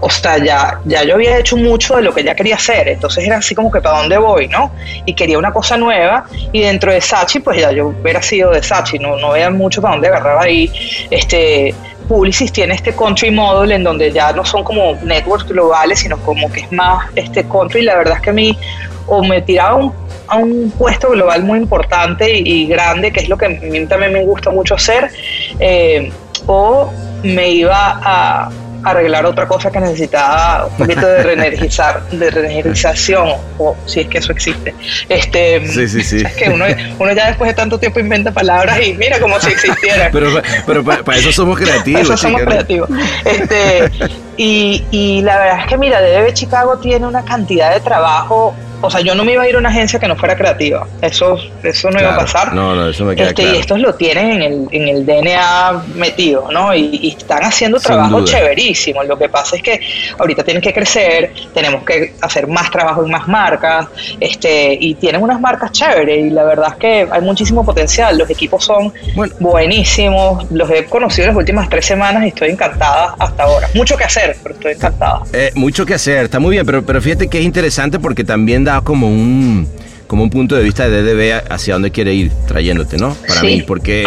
o 0.00 0.10
sea, 0.10 0.38
ya, 0.38 0.80
ya 0.84 1.02
yo 1.04 1.14
había 1.14 1.38
hecho 1.38 1.56
mucho 1.56 1.96
de 1.96 2.02
lo 2.02 2.14
que 2.14 2.22
ya 2.22 2.34
quería 2.34 2.54
hacer, 2.56 2.88
entonces 2.88 3.24
era 3.24 3.38
así 3.38 3.54
como 3.54 3.70
que 3.70 3.80
para 3.80 3.98
dónde 3.98 4.18
voy, 4.18 4.48
¿no? 4.48 4.72
Y 5.04 5.14
quería 5.14 5.38
una 5.38 5.52
cosa 5.52 5.76
nueva, 5.76 6.24
y 6.52 6.60
dentro 6.60 6.92
de 6.92 7.00
Sachi, 7.00 7.40
pues 7.40 7.60
ya 7.60 7.72
yo 7.72 7.88
hubiera 7.88 8.22
sido 8.22 8.50
de 8.50 8.62
Sachi, 8.62 8.98
no, 8.98 9.16
no 9.16 9.32
veía 9.32 9.50
mucho 9.50 9.82
para 9.82 9.94
dónde 9.94 10.08
agarrar 10.08 10.38
ahí. 10.38 10.70
Este, 11.10 11.74
Publicis 12.08 12.52
tiene 12.52 12.74
este 12.74 12.94
country 12.94 13.30
model 13.30 13.72
en 13.72 13.84
donde 13.84 14.10
ya 14.10 14.32
no 14.32 14.44
son 14.44 14.64
como 14.64 14.94
networks 15.02 15.46
globales, 15.46 15.98
sino 15.98 16.16
como 16.18 16.50
que 16.50 16.60
es 16.60 16.72
más 16.72 17.06
este 17.14 17.46
country, 17.46 17.82
la 17.82 17.96
verdad 17.96 18.16
es 18.16 18.22
que 18.22 18.30
a 18.30 18.32
mí 18.32 18.58
o 19.06 19.22
me 19.22 19.42
tiraba 19.42 19.92
a 20.28 20.36
un 20.36 20.70
puesto 20.76 21.10
global 21.10 21.42
muy 21.42 21.58
importante 21.58 22.30
y, 22.30 22.66
grande, 22.66 23.10
que 23.12 23.20
es 23.20 23.28
lo 23.28 23.36
que 23.36 23.46
a 23.46 23.48
mí 23.48 23.86
también 23.86 24.12
me 24.12 24.24
gusta 24.24 24.50
mucho 24.50 24.74
hacer, 24.74 25.10
eh, 25.58 26.12
o 26.46 26.90
me 27.22 27.50
iba 27.50 28.00
a 28.02 28.50
arreglar 28.84 29.26
otra 29.26 29.46
cosa 29.46 29.70
que 29.70 29.80
necesitaba 29.80 30.66
un 30.66 30.76
poquito 30.76 31.06
de 31.06 31.22
reenergizar, 31.22 32.02
de 32.10 32.30
reenergización, 32.30 33.28
o 33.58 33.76
si 33.86 34.00
es 34.00 34.08
que 34.08 34.18
eso 34.18 34.32
existe. 34.32 34.74
Este, 35.08 35.66
sí, 35.66 35.88
sí, 35.88 36.02
sí. 36.02 36.16
Es 36.24 36.34
que 36.34 36.48
uno, 36.50 36.64
uno, 36.98 37.12
ya 37.12 37.28
después 37.28 37.48
de 37.48 37.54
tanto 37.54 37.78
tiempo 37.78 38.00
inventa 38.00 38.32
palabras 38.32 38.78
y 38.84 38.94
mira 38.94 39.18
como 39.18 39.38
si 39.40 39.50
existiera. 39.50 40.08
pero, 40.12 40.42
pero 40.66 40.84
para, 40.84 41.18
eso 41.18 41.32
somos 41.32 41.58
creativos. 41.58 42.02
Para 42.02 42.14
eso 42.14 42.16
somos 42.16 42.42
creativos. 42.42 42.88
Este, 43.24 43.90
y, 44.36 44.84
y 44.90 45.22
la 45.22 45.38
verdad 45.38 45.60
es 45.60 45.66
que 45.66 45.78
mira, 45.78 46.00
DB 46.00 46.32
Chicago 46.32 46.78
tiene 46.78 47.06
una 47.06 47.24
cantidad 47.24 47.74
de 47.74 47.80
trabajo 47.80 48.54
o 48.80 48.90
sea, 48.90 49.00
yo 49.00 49.14
no 49.14 49.24
me 49.24 49.32
iba 49.32 49.42
a 49.42 49.48
ir 49.48 49.56
a 49.56 49.58
una 49.58 49.70
agencia 49.70 49.98
que 49.98 50.06
no 50.06 50.16
fuera 50.16 50.36
creativa. 50.36 50.86
Eso, 51.02 51.36
eso 51.62 51.90
no 51.90 52.00
iba 52.00 52.14
a 52.14 52.18
pasar. 52.18 52.54
No, 52.54 52.74
no, 52.76 52.88
eso 52.88 53.04
me 53.04 53.16
queda 53.16 53.28
este, 53.28 53.42
Y 53.42 53.56
estos 53.56 53.80
lo 53.80 53.94
tienen 53.94 54.30
en 54.30 54.42
el, 54.42 54.68
en 54.70 54.88
el 54.88 55.06
DNA 55.06 55.84
metido, 55.96 56.50
¿no? 56.52 56.74
Y, 56.74 57.16
están 57.18 57.42
haciendo 57.42 57.80
trabajo 57.80 58.24
chéverísimo. 58.24 59.02
Lo 59.02 59.18
que 59.18 59.28
pasa 59.28 59.56
es 59.56 59.62
que 59.62 59.80
ahorita 60.18 60.44
tienen 60.44 60.62
que 60.62 60.72
crecer, 60.72 61.32
tenemos 61.52 61.84
que 61.84 62.14
hacer 62.20 62.46
más 62.46 62.70
trabajo 62.70 63.04
en 63.04 63.10
más 63.10 63.26
marcas, 63.26 63.86
este, 64.20 64.76
y 64.80 64.94
tienen 64.94 65.22
unas 65.22 65.40
marcas 65.40 65.72
chéveres. 65.72 66.26
Y 66.26 66.30
la 66.30 66.44
verdad 66.44 66.68
es 66.72 66.76
que 66.76 67.08
hay 67.10 67.20
muchísimo 67.20 67.64
potencial. 67.64 68.16
Los 68.16 68.30
equipos 68.30 68.64
son 68.64 68.92
buenísimos. 69.40 70.50
Los 70.50 70.70
he 70.70 70.84
conocido 70.84 71.28
las 71.28 71.36
últimas 71.36 71.68
tres 71.68 71.86
semanas 71.86 72.24
y 72.24 72.28
estoy 72.28 72.50
encantada 72.50 73.14
hasta 73.18 73.42
ahora. 73.42 73.68
Mucho 73.74 73.96
que 73.96 74.04
hacer, 74.04 74.36
pero 74.42 74.54
estoy 74.54 74.72
encantada. 74.72 75.22
Eh, 75.32 75.50
mucho 75.54 75.84
que 75.84 75.94
hacer, 75.94 76.24
está 76.24 76.38
muy 76.38 76.52
bien, 76.52 76.64
pero, 76.64 76.84
pero 76.84 77.02
fíjate 77.02 77.28
que 77.28 77.38
es 77.38 77.44
interesante 77.44 77.98
porque 77.98 78.22
también 78.22 78.67
da 78.68 78.82
como 78.82 79.08
un 79.08 79.66
como 80.06 80.22
un 80.22 80.30
punto 80.30 80.56
de 80.56 80.62
vista 80.62 80.88
de 80.88 81.02
DDB 81.02 81.52
hacia 81.52 81.74
dónde 81.74 81.90
quiere 81.90 82.14
ir 82.14 82.32
trayéndote, 82.46 82.96
¿no? 82.96 83.14
Para 83.26 83.42
mí, 83.42 83.62
porque, 83.62 84.06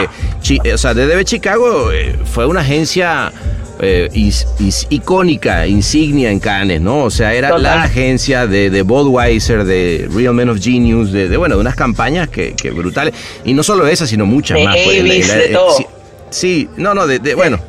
o 0.74 0.78
sea, 0.78 0.95
DDB 0.95 1.24
Chicago 1.24 1.91
eh, 1.91 2.16
fue 2.26 2.47
una 2.47 2.62
agencia 2.62 3.32
eh, 3.80 4.09
icónica, 4.89 5.68
insignia 5.68 6.32
en 6.32 6.39
Cannes, 6.39 6.82
¿no? 6.82 7.03
O 7.03 7.12
sea, 7.12 7.36
era 7.36 7.55
la 7.59 7.84
agencia 7.84 8.47
de, 8.47 8.72
de 8.72 8.82
Budweiser, 8.82 9.64
de 9.64 10.09
Real 10.12 10.34
Men 10.34 10.49
of 10.49 10.59
Genius, 10.59 11.12
de, 11.12 11.38
bueno, 11.38 11.55
de 11.55 11.62
unas 11.62 11.76
campañas 11.76 12.30
que, 12.30 12.55
brutales. 12.76 13.14
Y 13.45 13.53
no 13.53 13.62
solo 13.62 13.88
esas, 13.88 14.09
sino 14.09 14.26
muchas 14.26 14.59
más. 14.64 14.76
Pues, 14.84 15.36
sí, 16.32 16.68
no, 16.78 16.95
no, 16.95 17.05
de, 17.05 17.36
bueno, 17.36 17.59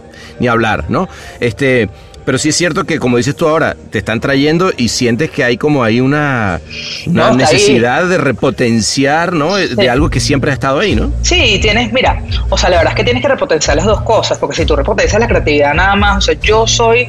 ni 0.40 0.48
hablar, 0.48 0.86
¿no? 0.88 1.06
Este, 1.38 1.90
pero 2.24 2.38
sí 2.38 2.50
es 2.50 2.56
cierto 2.56 2.84
que, 2.84 2.98
como 2.98 3.16
dices 3.16 3.34
tú 3.34 3.48
ahora, 3.48 3.76
te 3.90 3.98
están 3.98 4.20
trayendo 4.20 4.72
y 4.76 4.88
sientes 4.88 5.30
que 5.30 5.44
hay 5.44 5.56
como 5.56 5.82
ahí 5.82 6.00
una, 6.00 6.60
necesidad 7.06 8.06
de 8.06 8.18
repotenciar, 8.18 9.32
¿no? 9.32 9.56
De 9.56 9.90
algo 9.90 10.10
que 10.10 10.20
siempre 10.20 10.50
ha 10.50 10.54
estado 10.54 10.80
ahí, 10.80 10.94
¿no? 10.94 11.12
Sí, 11.22 11.58
tienes, 11.60 11.92
mira, 11.92 12.22
o 12.48 12.56
sea, 12.56 12.70
la 12.70 12.78
verdad 12.78 12.92
es 12.92 12.96
que 12.96 13.04
tienes 13.04 13.22
que 13.22 13.28
repotenciar 13.28 13.76
las 13.76 13.86
dos 13.86 14.02
cosas, 14.02 14.38
porque 14.38 14.56
si 14.56 14.64
tú 14.64 14.76
repotencias 14.76 15.20
la 15.20 15.28
creatividad 15.28 15.74
nada 15.74 15.96
más, 15.96 16.18
o 16.18 16.20
sea, 16.20 16.34
yo 16.40 16.66
soy 16.66 17.08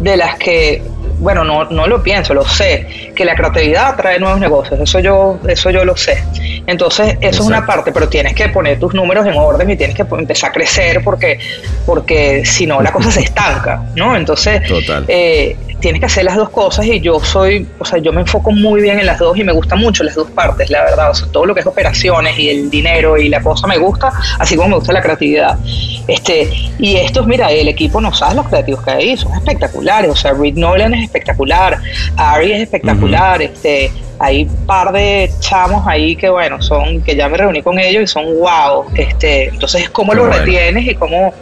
de 0.00 0.16
las 0.16 0.36
que 0.36 0.82
bueno, 1.22 1.44
no, 1.44 1.64
no 1.66 1.86
lo 1.86 2.02
pienso, 2.02 2.34
lo 2.34 2.44
sé, 2.44 3.12
que 3.14 3.24
la 3.24 3.36
creatividad 3.36 3.96
trae 3.96 4.18
nuevos 4.18 4.40
negocios, 4.40 4.80
eso 4.80 4.98
yo, 4.98 5.38
eso 5.46 5.70
yo 5.70 5.84
lo 5.84 5.96
sé. 5.96 6.22
Entonces, 6.66 7.16
eso 7.20 7.42
es 7.42 7.46
una 7.46 7.64
parte, 7.64 7.92
pero 7.92 8.08
tienes 8.08 8.34
que 8.34 8.48
poner 8.48 8.80
tus 8.80 8.92
números 8.92 9.24
en 9.26 9.34
orden 9.34 9.70
y 9.70 9.76
tienes 9.76 9.94
que 9.94 10.02
empezar 10.02 10.50
a 10.50 10.52
crecer 10.52 11.00
porque, 11.04 11.38
porque 11.86 12.44
si 12.44 12.66
no, 12.66 12.82
la 12.82 12.90
cosa 12.90 13.12
se 13.12 13.20
estanca, 13.20 13.84
¿no? 13.94 14.16
Entonces, 14.16 14.62
eh, 15.06 15.56
tienes 15.82 16.00
que 16.00 16.06
hacer 16.06 16.24
las 16.24 16.36
dos 16.36 16.48
cosas 16.50 16.86
y 16.86 17.00
yo 17.00 17.20
soy, 17.20 17.68
o 17.78 17.84
sea, 17.84 17.98
yo 17.98 18.12
me 18.12 18.22
enfoco 18.22 18.52
muy 18.52 18.80
bien 18.80 18.98
en 18.98 19.06
las 19.06 19.18
dos 19.18 19.36
y 19.36 19.44
me 19.44 19.52
gustan 19.52 19.80
mucho 19.80 20.02
las 20.04 20.14
dos 20.14 20.30
partes, 20.30 20.70
la 20.70 20.82
verdad. 20.84 21.10
O 21.10 21.14
sea, 21.14 21.28
todo 21.30 21.44
lo 21.44 21.54
que 21.54 21.60
es 21.60 21.66
operaciones 21.66 22.38
y 22.38 22.48
el 22.48 22.70
dinero 22.70 23.18
y 23.18 23.28
la 23.28 23.42
cosa 23.42 23.66
me 23.66 23.78
gusta, 23.78 24.12
así 24.38 24.56
como 24.56 24.70
me 24.70 24.74
gusta 24.76 24.92
la 24.92 25.02
creatividad. 25.02 25.58
Este, 26.06 26.48
y 26.78 26.96
estos, 26.96 27.26
mira, 27.26 27.50
el 27.50 27.68
equipo 27.68 28.00
no 28.00 28.14
sabe 28.14 28.36
los 28.36 28.46
creativos 28.48 28.82
que 28.82 28.90
hay, 28.90 29.16
son 29.16 29.34
espectaculares. 29.34 30.10
O 30.10 30.16
sea, 30.16 30.32
Rick 30.32 30.56
Nolan 30.56 30.94
es 30.94 31.04
espectacular, 31.12 31.78
Ari 32.16 32.52
es 32.52 32.62
espectacular, 32.62 33.42
este 33.42 33.90
hay 34.18 34.44
un 34.44 34.66
par 34.66 34.92
de 34.92 35.30
chamos 35.40 35.84
ahí 35.86 36.14
que 36.14 36.30
bueno, 36.30 36.62
son, 36.62 37.02
que 37.02 37.16
ya 37.16 37.28
me 37.28 37.36
reuní 37.36 37.60
con 37.60 37.78
ellos 37.78 38.04
y 38.04 38.06
son 38.06 38.24
wow. 38.38 38.84
Este, 38.94 39.48
entonces, 39.48 39.90
¿cómo 39.90 40.14
los 40.14 40.28
retienes 40.34 40.86
y 40.86 40.94
cómo, 40.94 41.34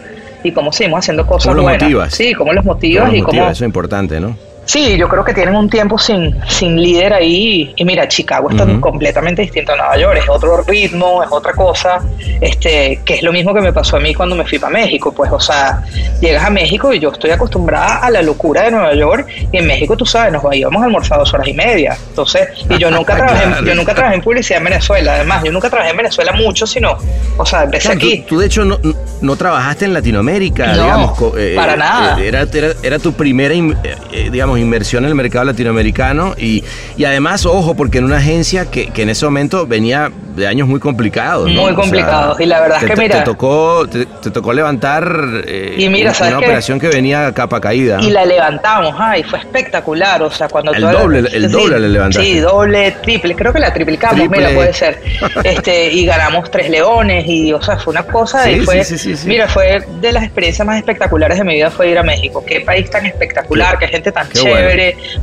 y 0.43 0.51
cómo 0.51 0.73
seguimos 0.73 1.01
haciendo 1.01 1.27
cosas 1.27 1.49
¿Cómo 1.49 1.57
los 1.57 1.65
buenas? 1.65 1.83
motivas? 1.83 2.15
Sí, 2.15 2.33
cómo 2.33 2.55
los 2.55 2.65
motivas 2.65 3.13
y 3.13 3.21
cómo... 3.21 3.43
Eso 3.43 3.51
es 3.51 3.61
importante, 3.63 4.19
¿no? 4.19 4.35
Sí, 4.71 4.97
yo 4.97 5.09
creo 5.09 5.25
que 5.25 5.35
tienen 5.35 5.57
un 5.57 5.69
tiempo 5.69 5.99
sin, 5.99 6.39
sin 6.47 6.81
líder 6.81 7.13
ahí. 7.13 7.75
Y 7.75 7.85
mira, 7.85 8.07
Chicago 8.07 8.51
está 8.51 8.65
completamente 8.79 9.43
distinto 9.43 9.73
a 9.73 9.77
Nueva 9.77 9.97
York, 9.99 10.19
es 10.23 10.29
otro 10.29 10.63
ritmo, 10.63 11.25
es 11.25 11.29
otra 11.33 11.55
cosa, 11.55 12.01
este, 12.41 13.01
que 13.05 13.15
es 13.15 13.23
lo 13.25 13.33
mismo 13.33 13.53
que 13.53 13.63
me 13.63 13.73
pasó 13.73 13.97
a 13.97 14.01
mí 14.01 14.15
cuando 14.15 14.37
me 14.37 14.45
fui 14.45 14.61
para 14.61 14.73
México. 14.73 15.11
Pues, 15.11 15.33
o 15.33 15.41
sea, 15.41 15.83
llegas 16.21 16.45
a 16.45 16.51
México 16.51 16.95
y 16.95 17.01
yo 17.01 17.11
estoy 17.11 17.33
acostumbrada 17.33 17.97
a 17.97 18.11
la 18.11 18.23
locura 18.23 18.63
de 18.63 18.71
Nueva 18.71 18.95
York, 18.95 19.27
y 19.51 19.57
en 19.57 19.67
México, 19.67 19.97
tú 19.97 20.07
sabes, 20.07 20.33
nos 20.33 20.45
íbamos 20.55 20.81
a 20.83 20.85
almorzar 20.85 21.19
dos 21.19 21.35
horas 21.35 21.49
y 21.49 21.55
media. 21.55 21.99
Entonces, 22.11 22.49
y 22.69 22.79
yo 22.79 22.93
nunca 22.93 23.17
trabajé, 23.27 23.67
yo 23.67 23.75
nunca 23.75 23.93
trabajé 23.93 24.15
en 24.15 24.23
publicidad 24.23 24.59
en 24.59 24.65
Venezuela, 24.67 25.15
además, 25.15 25.43
yo 25.43 25.51
nunca 25.51 25.69
trabajé 25.69 25.91
en 25.91 25.97
Venezuela 25.97 26.31
mucho, 26.31 26.65
sino, 26.65 26.97
o 27.37 27.45
sea, 27.45 27.65
empecé 27.65 27.91
aquí. 27.91 28.25
Tú, 28.29 28.39
de 28.39 28.47
hecho, 28.47 28.65
no, 28.65 28.79
no, 29.21 29.35
trabajaste 29.35 29.87
en 29.87 29.95
Latinoamérica, 29.95 30.75
digamos. 30.75 31.19
Eh, 31.37 31.55
para 31.57 31.77
nada. 31.77 32.21
Eh, 32.21 32.29
era, 32.29 32.47
era, 32.85 32.99
tu 33.01 33.13
primera, 33.15 33.53
eh, 33.53 34.29
digamos, 34.31 34.60
inversión 34.61 35.05
en 35.05 35.11
el 35.11 35.15
mercado 35.15 35.45
latinoamericano 35.45 36.35
y, 36.37 36.65
y 36.97 37.05
además, 37.05 37.47
ojo, 37.47 37.75
porque 37.75 37.99
en 37.99 38.05
una 38.05 38.19
agencia 38.19 38.71
que, 38.71 38.89
que 38.89 39.03
en 39.03 39.11
ese 39.11 39.25
momento 39.25 39.67
venía 39.67 40.11
de 40.35 40.47
años 40.47 40.69
muy 40.69 40.81
complicados. 40.81 41.49
Muy 41.51 41.75
complicados. 41.75 42.41
y 42.41 42.47
la 42.47 42.61
verdad 42.61 42.83
es 42.83 42.91
que 42.91 42.97
mira. 42.97 43.19
Te 43.19 43.25
tocó, 43.25 43.87
te, 43.89 44.31
tocó 44.31 44.53
levantar 44.53 45.43
eh, 45.47 45.77
y 45.79 45.89
mira, 45.89 46.13
una, 46.21 46.39
operación 46.39 46.79
que 46.81 46.89
venía 46.89 47.33
capa 47.33 47.61
caída. 47.61 48.01
Y 48.01 48.11
la 48.11 48.25
levantamos, 48.25 48.95
ay, 48.99 49.23
fue 49.23 49.39
espectacular. 49.39 50.23
O 50.23 50.31
sea, 50.31 50.49
cuando 50.49 50.73
el 50.73 50.81
doble, 50.81 51.19
el 51.33 51.51
doble 51.51 51.81
le 51.81 51.89
levantaste. 51.89 52.27
Sí, 52.27 52.39
doble, 52.39 52.93
triple. 53.03 53.35
Creo 53.35 53.53
que 53.53 53.61
la 53.61 53.73
triplicamos, 53.73 54.29
mira, 54.29 54.51
puede 54.51 54.73
ser. 54.73 55.01
este 55.45 55.93
Y 55.93 56.07
ganamos 56.07 56.51
tres 56.51 56.71
leones 56.71 57.27
y, 57.27 57.53
o 57.53 57.63
sea, 57.63 57.79
fue 57.79 57.93
una 57.93 58.05
cosa. 58.05 58.51
y 58.51 58.61
fue, 58.61 58.83
mira, 59.27 59.49
fue 59.49 59.85
de 60.01 60.13
las 60.13 60.25
experiencias 60.25 60.67
más 60.67 60.79
espectaculares 60.79 61.39
de 61.39 61.45
mi 61.45 61.55
vida 61.55 61.71
fue 61.71 61.91
ir 61.91 61.99
a 61.99 62.03
México. 62.03 62.45
Qué 62.47 62.61
país 62.61 62.89
tan 62.91 63.07
espectacular, 63.07 63.79
qué, 63.79 63.89
gente 63.89 64.13
tan 64.13 64.29
chévere. 64.31 64.50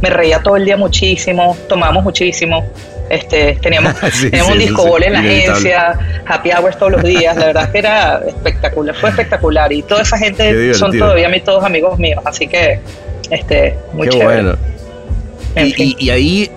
Me 0.02 0.10
reía 0.10 0.40
todo 0.40 0.58
el 0.58 0.66
día 0.66 0.78
muchísimo, 0.78 1.56
tomamos 1.68 2.04
muchísimo. 2.04 2.66
Este, 3.10 3.58
teníamos, 3.62 3.94
teníamos 4.22 4.52
un 4.52 4.60
disco 4.60 4.86
bol 4.86 5.02
en 5.04 5.14
la 5.14 5.20
agencia, 5.20 5.98
happy 6.26 6.52
hours 6.52 6.78
todos 6.78 6.92
los 6.92 7.04
días, 7.04 7.38
la 7.38 7.46
verdad 7.48 7.72
que 7.72 7.78
era 7.78 8.22
espectacular, 8.28 8.96
fue 8.96 9.10
espectacular. 9.10 9.72
Y 9.72 9.82
toda 9.84 10.02
esa 10.02 10.18
gente 10.18 10.74
son 10.74 10.98
todavía 10.98 11.30
mis, 11.30 11.44
todos 11.44 11.64
amigos 11.64 11.98
míos, 11.98 12.22
así 12.26 12.48
que 12.48 12.80
este, 13.30 13.78
muy 13.94 14.10
Qué 14.10 14.24
Bueno. 14.24 14.56
Y, 15.56 16.10
ahí, 16.12 16.52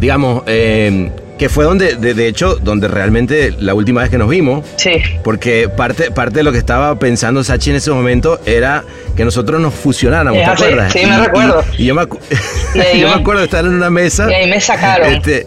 digamos, 0.00 0.42
eh, 0.46 1.10
que 1.40 1.48
fue 1.48 1.64
donde, 1.64 1.94
de, 1.96 2.28
hecho, 2.28 2.56
donde 2.56 2.86
realmente 2.86 3.54
la 3.58 3.72
última 3.72 4.02
vez 4.02 4.10
que 4.10 4.18
nos 4.18 4.28
vimos. 4.28 4.62
Sí. 4.76 5.02
Porque 5.24 5.70
parte, 5.70 6.10
parte 6.10 6.40
de 6.40 6.42
lo 6.42 6.52
que 6.52 6.58
estaba 6.58 6.98
pensando 6.98 7.42
Sachi 7.42 7.70
en 7.70 7.76
ese 7.76 7.90
momento 7.90 8.42
era 8.44 8.84
que 9.16 9.24
nosotros 9.24 9.58
nos 9.58 9.72
fusionáramos, 9.72 10.38
¿te 10.38 10.44
acuerdas? 10.44 10.92
Sí, 10.92 11.06
me 11.06 11.16
recuerdo. 11.18 11.64
Y, 11.78 11.86
yo, 11.86 11.94
me, 11.94 12.02
yo 13.00 13.08
me 13.08 13.14
acuerdo 13.14 13.40
de 13.40 13.46
estar 13.46 13.64
en 13.64 13.72
una 13.72 13.88
mesa. 13.88 14.30
Y 14.30 14.34
ahí 14.34 14.50
me 14.50 14.60
sacaron. 14.60 15.14
Este, 15.14 15.46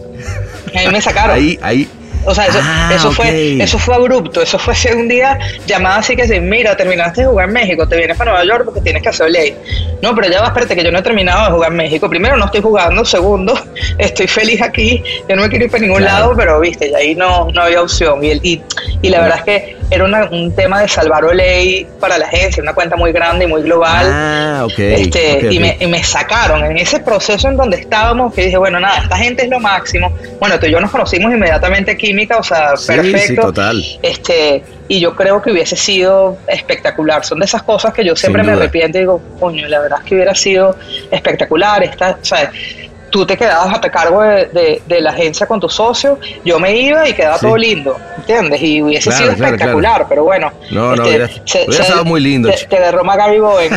ahí 0.76 0.88
me 0.88 1.00
sacaron. 1.00 1.36
Ahí, 1.36 1.60
ahí, 1.62 1.88
o 2.26 2.34
sea, 2.34 2.46
eso, 2.48 2.60
ah, 2.62 2.92
eso 2.94 3.12
fue 3.12 3.62
eso 3.62 3.78
fue 3.78 3.96
abrupto, 3.96 4.42
eso 4.42 4.58
fue 4.58 4.74
hace 4.74 4.94
un 4.96 5.08
día 5.08 5.38
llamada 5.66 5.98
así 5.98 6.16
que 6.16 6.24
decir, 6.24 6.42
mira, 6.42 6.76
terminaste 6.76 7.22
de 7.22 7.28
jugar 7.28 7.48
en 7.48 7.54
México, 7.54 7.88
te 7.88 7.98
vienes 7.98 8.18
para 8.18 8.32
Nueva 8.32 8.46
York 8.46 8.66
porque 8.66 8.82
tienes 8.82 9.02
que 9.02 9.10
hacer 9.10 9.30
ley. 9.30 9.56
No, 10.02 10.16
pero 10.16 10.30
ya 10.30 10.42
va, 10.42 10.48
espérate 10.48 10.76
que 10.76 10.84
yo 10.84 10.92
no 10.92 11.00
he 11.00 11.02
terminado 11.02 11.46
de 11.46 11.52
jugar 11.52 11.72
en 11.72 11.78
México. 11.78 12.10
Primero 12.10 12.38
no 12.38 12.46
estoy 12.46 12.62
jugando, 12.62 13.06
segundo, 13.06 13.54
estoy 13.98 14.28
feliz 14.28 14.62
aquí, 14.62 15.04
yo 15.28 15.36
no 15.36 15.44
me 15.44 15.50
quiero 15.50 15.66
ir 15.66 15.72
para 15.72 15.82
ningún 15.82 16.04
lado, 16.04 16.34
pero 16.36 16.60
viste, 16.60 16.90
y 16.90 16.94
ahí 16.94 17.16
no, 17.16 17.48
no 17.54 17.62
había 17.62 17.82
opción. 17.82 18.24
Y, 18.24 18.32
el, 18.32 18.40
y, 18.44 18.62
y 19.02 19.10
la 19.10 19.22
verdad 19.22 19.38
es 19.40 19.44
que 19.44 19.78
era 19.94 20.30
un 20.32 20.56
tema 20.56 20.82
de 20.82 20.88
salvar 20.88 21.24
ley 21.34 21.88
para 22.00 22.18
la 22.18 22.26
agencia, 22.26 22.62
una 22.62 22.74
cuenta 22.74 22.96
muy 22.96 23.12
grande 23.12 23.46
y 23.46 23.48
muy 23.48 23.62
global. 23.62 24.08
Ah, 24.10 24.62
ok. 24.66 24.80
Este, 24.80 25.54
y, 25.54 25.60
Me, 25.60 25.78
y, 25.80 25.88
Me, 25.88 26.04
sacaron 26.04 26.64
en 26.66 26.78
ese 26.78 27.00
proceso 27.00 27.48
en 27.48 27.58
donde 27.58 27.78
estábamos, 27.78 28.34
que 28.34 28.46
dije, 28.46 28.58
bueno, 28.58 28.80
nada, 28.80 29.00
esta 29.00 29.18
gente 29.18 29.44
es 29.44 29.50
lo 29.50 29.60
máximo. 29.60 30.12
Bueno, 30.40 30.60
tú 30.60 30.66
y 30.66 30.72
yo 30.72 30.80
nos 30.80 30.92
conocimos 30.92 31.32
inmediatamente 31.32 31.96
química, 31.96 32.38
o 32.38 32.44
sea, 32.44 32.74
perfecto. 32.88 33.28
Sí, 33.28 33.36
total. 33.36 33.84
Este, 34.02 34.64
y 34.88 35.00
yo 35.00 35.16
creo 35.16 35.42
que 35.42 35.52
hubiese 35.52 35.76
sido 35.76 36.38
espectacular. 36.48 37.24
Son 37.24 37.40
de 37.40 37.46
esas 37.46 37.64
cosas 37.64 37.94
que 37.94 38.04
yo 38.04 38.16
siempre 38.16 38.44
me 38.44 38.54
arrepiento 38.54 38.98
y 38.98 39.02
digo, 39.02 39.22
coño, 39.40 39.68
la 39.68 39.80
verdad 39.80 40.00
es 40.04 40.10
que 40.10 40.16
hubiera 40.16 40.36
sido 40.36 40.76
espectacular. 41.12 41.84
Esta, 41.84 42.18
o 42.22 42.26
sea, 42.26 42.52
tú 43.14 43.28
te 43.28 43.38
quedabas 43.38 43.78
a 43.78 43.80
cargo 43.92 44.24
de, 44.24 44.82
la 44.88 45.12
agencia 45.12 45.46
con 45.46 45.60
tu 45.60 45.70
socio, 45.70 46.20
yo 46.44 46.60
me 46.60 46.76
iba 46.76 47.08
y 47.08 47.14
quedaba 47.14 47.38
todo 47.38 47.56
lindo, 47.56 47.96
¿entiendes? 48.18 48.60
Y 48.60 48.82
hubiese 48.82 49.12
sido 49.12 49.32
espectacular, 49.32 50.08
pero 50.10 50.24
bueno. 50.24 50.52
No, 50.72 50.96
no, 50.96 51.06
este, 51.06 51.66
hubiera, 51.68 51.84
estado 51.84 52.06
muy 52.06 52.20
lindo. 52.20 52.50
Te, 52.50 52.66
te 52.66 52.80
derroma 52.80 53.16
Gary 53.16 53.40
Bowen. 53.40 53.72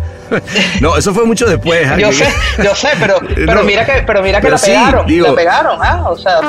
no, 0.80 0.96
eso 0.96 1.12
fue 1.12 1.26
mucho 1.26 1.44
después. 1.44 1.86
¿eh? 1.86 1.96
Yo 1.98 2.10
sé, 2.12 2.26
yo 2.64 2.74
sé, 2.74 2.88
pero, 2.98 3.20
pero 3.34 3.62
mira 3.62 3.84
que, 3.84 4.02
pero 4.06 4.22
mira 4.22 4.40
que 4.40 4.48
la 4.48 4.56
pegaron, 4.56 5.22
la 5.22 5.34
pegaron, 5.34 5.78
¿ah? 5.82 6.04
O 6.08 6.16
sea. 6.16 6.40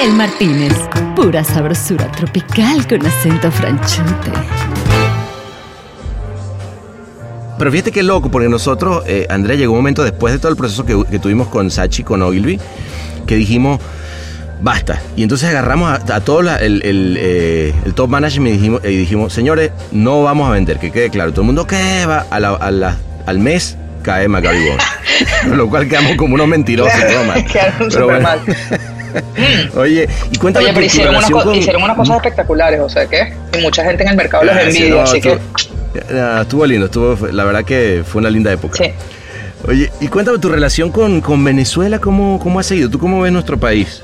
El 0.00 0.12
Martínez, 0.12 0.74
pura 1.16 1.42
sabrosura 1.42 2.06
tropical 2.12 2.86
con 2.86 3.04
acento 3.04 3.50
franchute. 3.50 4.77
Pero 7.58 7.72
fíjate 7.72 7.90
qué 7.90 8.02
loco, 8.02 8.30
porque 8.30 8.48
nosotros, 8.48 9.02
eh, 9.06 9.26
Andrea, 9.28 9.56
llegó 9.56 9.72
un 9.72 9.80
momento 9.80 10.04
después 10.04 10.32
de 10.32 10.38
todo 10.38 10.50
el 10.50 10.56
proceso 10.56 10.84
que, 10.84 11.18
tuvimos 11.18 11.48
con 11.48 11.70
Sachi, 11.70 12.04
con 12.04 12.22
Ogilvy, 12.22 12.60
que 13.26 13.34
dijimos, 13.34 13.80
basta. 14.60 15.02
Y 15.16 15.24
entonces 15.24 15.48
agarramos 15.48 15.92
a, 15.92 16.20
todo 16.20 16.40
el, 16.40 16.82
eh, 16.84 17.74
el, 17.84 17.94
top 17.94 18.08
management 18.08 18.54
y 18.54 18.58
dijimos, 18.58 18.84
y 18.84 18.96
dijimos, 18.96 19.32
señores, 19.32 19.72
no 19.90 20.22
vamos 20.22 20.48
a 20.48 20.52
vender, 20.52 20.78
que 20.78 20.92
quede 20.92 21.10
claro. 21.10 21.32
Todo 21.32 21.42
el 21.42 21.46
mundo 21.46 21.66
que 21.66 22.06
va 22.06 22.26
a 22.30 22.38
la, 22.38 22.96
al 23.26 23.38
mes 23.40 23.76
cae 24.02 24.28
Maccabi 24.28 24.68
Con 25.48 25.56
lo 25.58 25.68
cual 25.68 25.88
quedamos 25.88 26.14
como 26.16 26.34
unos 26.34 26.46
mentirosos. 26.46 26.94
Quedaron 27.52 27.90
súper 27.90 28.22
mal. 28.22 28.40
Oye, 29.76 30.08
y 30.30 30.38
cuéntame 30.38 30.66
Oye, 30.66 30.74
pero 30.74 30.86
hicieron, 30.86 31.82
unas 31.82 31.96
cosas 31.96 32.16
espectaculares, 32.16 32.80
o 32.80 32.88
sea 32.88 33.06
que 33.06 33.32
y 33.56 33.62
mucha 33.62 33.82
gente 33.84 34.02
en 34.02 34.10
el 34.10 34.16
mercado 34.16 34.44
los 34.44 34.56
envidia, 34.56 35.02
así 35.02 35.20
que 35.20 35.38
estuvo 35.94 36.66
lindo, 36.66 36.86
estuvo, 36.86 37.26
la 37.28 37.44
verdad 37.44 37.64
que 37.64 38.02
fue 38.06 38.20
una 38.20 38.30
linda 38.30 38.52
época. 38.52 38.76
Sí. 38.76 38.92
Oye, 39.66 39.90
y 40.00 40.08
cuéntame 40.08 40.38
tu 40.38 40.48
relación 40.48 40.90
con, 40.90 41.20
con 41.20 41.42
Venezuela, 41.42 41.98
¿cómo, 41.98 42.38
¿cómo 42.38 42.60
ha 42.60 42.62
seguido? 42.62 42.90
¿Tú 42.90 42.98
cómo 42.98 43.20
ves 43.20 43.32
nuestro 43.32 43.58
país? 43.58 44.02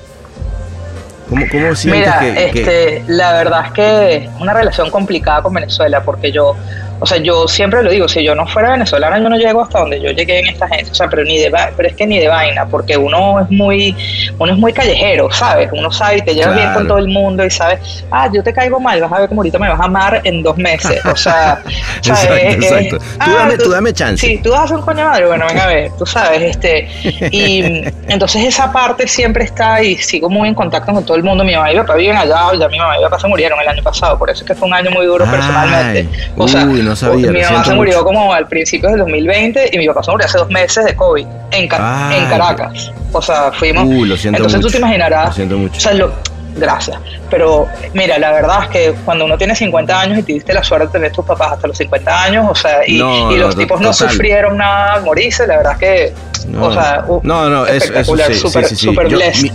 ¿Cómo, 1.29 1.47
cómo 1.51 1.75
sientes 1.75 2.13
Mira, 2.21 2.39
este, 2.39 3.05
la 3.07 3.33
verdad 3.33 3.67
es 3.67 3.73
que 3.73 4.17
es 4.17 4.31
una 4.41 4.53
relación 4.53 4.91
complicada 4.91 5.43
con 5.43 5.55
Venezuela, 5.55 6.03
porque 6.03 6.33
yo, 6.33 6.57
o 7.01 7.07
sea, 7.07 7.19
yo 7.19 7.49
siempre 7.49 7.83
lo 7.83 7.91
digo, 7.91 8.09
si 8.09 8.23
yo 8.23 8.35
no 8.35 8.47
fuera 8.47 8.71
venezolana, 8.71 9.19
yo 9.19 9.29
no 9.29 9.37
llego 9.37 9.63
hasta 9.63 9.81
donde 9.81 10.01
yo 10.01 10.11
llegué 10.11 10.39
en 10.41 10.47
esta 10.49 10.69
gente, 10.69 10.91
o 10.91 10.95
sea, 10.95 11.09
pero 11.09 11.25
ni 11.25 11.39
de 11.39 11.53
pero 11.77 11.89
es 11.89 11.95
que 11.95 12.07
ni 12.07 12.19
de 12.19 12.29
vaina, 12.29 12.67
porque 12.67 12.97
uno 12.97 13.41
es 13.41 13.51
muy, 13.51 13.95
uno 14.39 14.53
es 14.53 14.59
muy 14.59 14.73
callejero, 14.73 15.31
¿sabes? 15.31 15.71
Uno 15.73 15.91
sabe 15.91 16.19
y 16.19 16.23
te 16.23 16.35
llevas 16.35 16.57
bien 16.57 16.73
con 16.73 16.87
todo 16.87 16.99
el 16.99 17.09
mundo 17.09 17.45
y 17.45 17.51
sabes, 17.51 18.05
ah, 18.11 18.29
yo 18.33 18.43
te 18.43 18.53
caigo 18.53 18.81
mal, 18.81 19.01
vas 19.01 19.13
a 19.13 19.21
ver 19.21 19.29
cómo 19.29 19.41
ahorita 19.41 19.59
me 19.59 19.69
vas 19.69 19.81
a 19.81 19.85
amar 19.85 20.21
en 20.25 20.43
dos 20.43 20.57
meses, 20.57 21.05
o 21.05 21.17
sea, 21.17 21.63
exacto, 21.97 22.35
exacto. 22.35 22.99
tú, 22.99 23.05
ah, 23.19 23.35
dame, 23.39 23.59
tú, 23.59 23.71
dame 23.71 23.93
chance. 23.93 24.27
Sí, 24.27 24.41
tú 24.43 24.51
vas 24.51 24.61
a 24.61 24.65
hacer 24.65 24.77
un 24.77 24.85
coño 24.85 25.05
madre, 25.05 25.27
bueno, 25.27 25.47
venga 25.47 25.65
a 25.65 25.67
ver, 25.67 25.91
tú 25.99 26.07
sabes, 26.07 26.43
este, 26.43 26.89
y 27.31 27.63
entonces 28.09 28.45
esa 28.45 28.73
parte 28.73 29.07
siempre 29.09 29.45
está 29.45 29.83
y 29.83 29.97
sigo 29.97 30.31
muy 30.31 30.49
en 30.49 30.55
contacto 30.55 30.93
con 30.93 31.05
todo 31.05 31.17
el 31.17 31.23
mundo, 31.23 31.45
mi 31.45 31.55
mamá 31.55 31.73
y 31.73 31.75
mi 31.75 31.81
papá 31.81 31.97
viven 31.97 32.17
allá, 32.17 32.51
ya 32.59 32.69
mi 32.69 32.79
mamá 32.79 32.97
y 32.97 32.99
mi 32.99 33.05
papá 33.05 33.19
se 33.19 33.29
murieron 33.29 33.61
el 33.61 33.69
año 33.69 33.83
pasado, 33.83 34.19
por 34.19 34.31
eso 34.31 34.43
es 34.43 34.49
que 34.49 34.55
fue 34.55 34.69
un 34.69 34.75
año 34.75 34.91
muy 34.91 35.07
duro 35.07 35.25
personalmente, 35.25 36.09
o 36.37 36.47
sea, 36.47 36.65
no 36.65 36.94
sabía, 36.97 37.31
mi 37.31 37.41
mamá 37.43 37.65
se 37.65 37.75
murió 37.75 38.05
como 38.05 38.33
al 38.33 38.47
principio 38.49 38.91
del 38.91 38.99
2020 39.01 39.71
y 39.73 39.79
mi 39.79 39.87
papá 39.87 40.03
se 40.03 40.11
murió 40.11 40.27
hace 40.27 40.39
dos 40.39 40.51
meses 40.51 40.85
de 40.85 40.95
COVID 40.95 41.27
en, 41.53 41.63
en 41.63 41.69
Caracas. 41.69 42.93
O 43.13 43.23
sea, 43.23 43.53
fuimos. 43.53 43.87
lo 43.87 44.17
siento 44.17 44.39
entonces 44.39 44.59
mucho. 44.59 44.69
tú 44.69 44.73
te 44.73 44.79
imaginarás. 44.79 45.27
Lo 45.29 45.33
siento 45.35 45.59
mucho. 45.59 45.77
O 45.77 45.81
sea, 45.81 45.95
lo, 45.95 46.13
gracias. 46.57 46.99
Pero 47.31 47.69
mira, 47.95 48.19
la 48.19 48.33
verdad 48.33 48.65
es 48.65 48.69
que 48.71 48.95
cuando 49.05 49.25
uno 49.25 49.37
tiene 49.39 49.55
50 49.55 50.01
años 50.01 50.19
y 50.19 50.23
te 50.23 50.33
diste 50.35 50.53
la 50.53 50.63
suerte 50.63 50.87
de 50.87 50.93
tener 50.93 51.13
tus 51.13 51.25
papás 51.25 51.53
hasta 51.53 51.67
los 51.69 51.77
50 51.79 52.23
años, 52.25 52.47
o 52.49 52.55
sea, 52.55 52.81
y, 52.87 52.99
No, 52.99 53.33
y 53.33 53.39
los 53.39 53.55
no, 53.57 53.61
tipos 53.63 53.81
no 53.81 53.91
total. 53.91 54.11
sufrieron 54.11 54.57
nada 54.57 54.95
al 54.95 55.03
morirse, 55.05 55.47
la 55.47 55.57
verdad 55.59 55.73
es 55.73 55.79
que. 55.79 56.13
No, 56.49 56.67
o 56.67 56.73
sea, 56.73 57.05
uh, 57.09 57.21
no, 57.23 57.49
no, 57.49 57.65
es, 57.67 57.77
eso 57.77 57.85
espectacular, 57.85 58.27
sí, 58.35 58.41
super, 58.41 58.65
sí, 58.65 58.69
sí, 58.71 58.77
sí. 58.77 58.87
super 58.87 59.09
Yo- 59.09 59.17
blessed. 59.17 59.43
mi, 59.43 59.51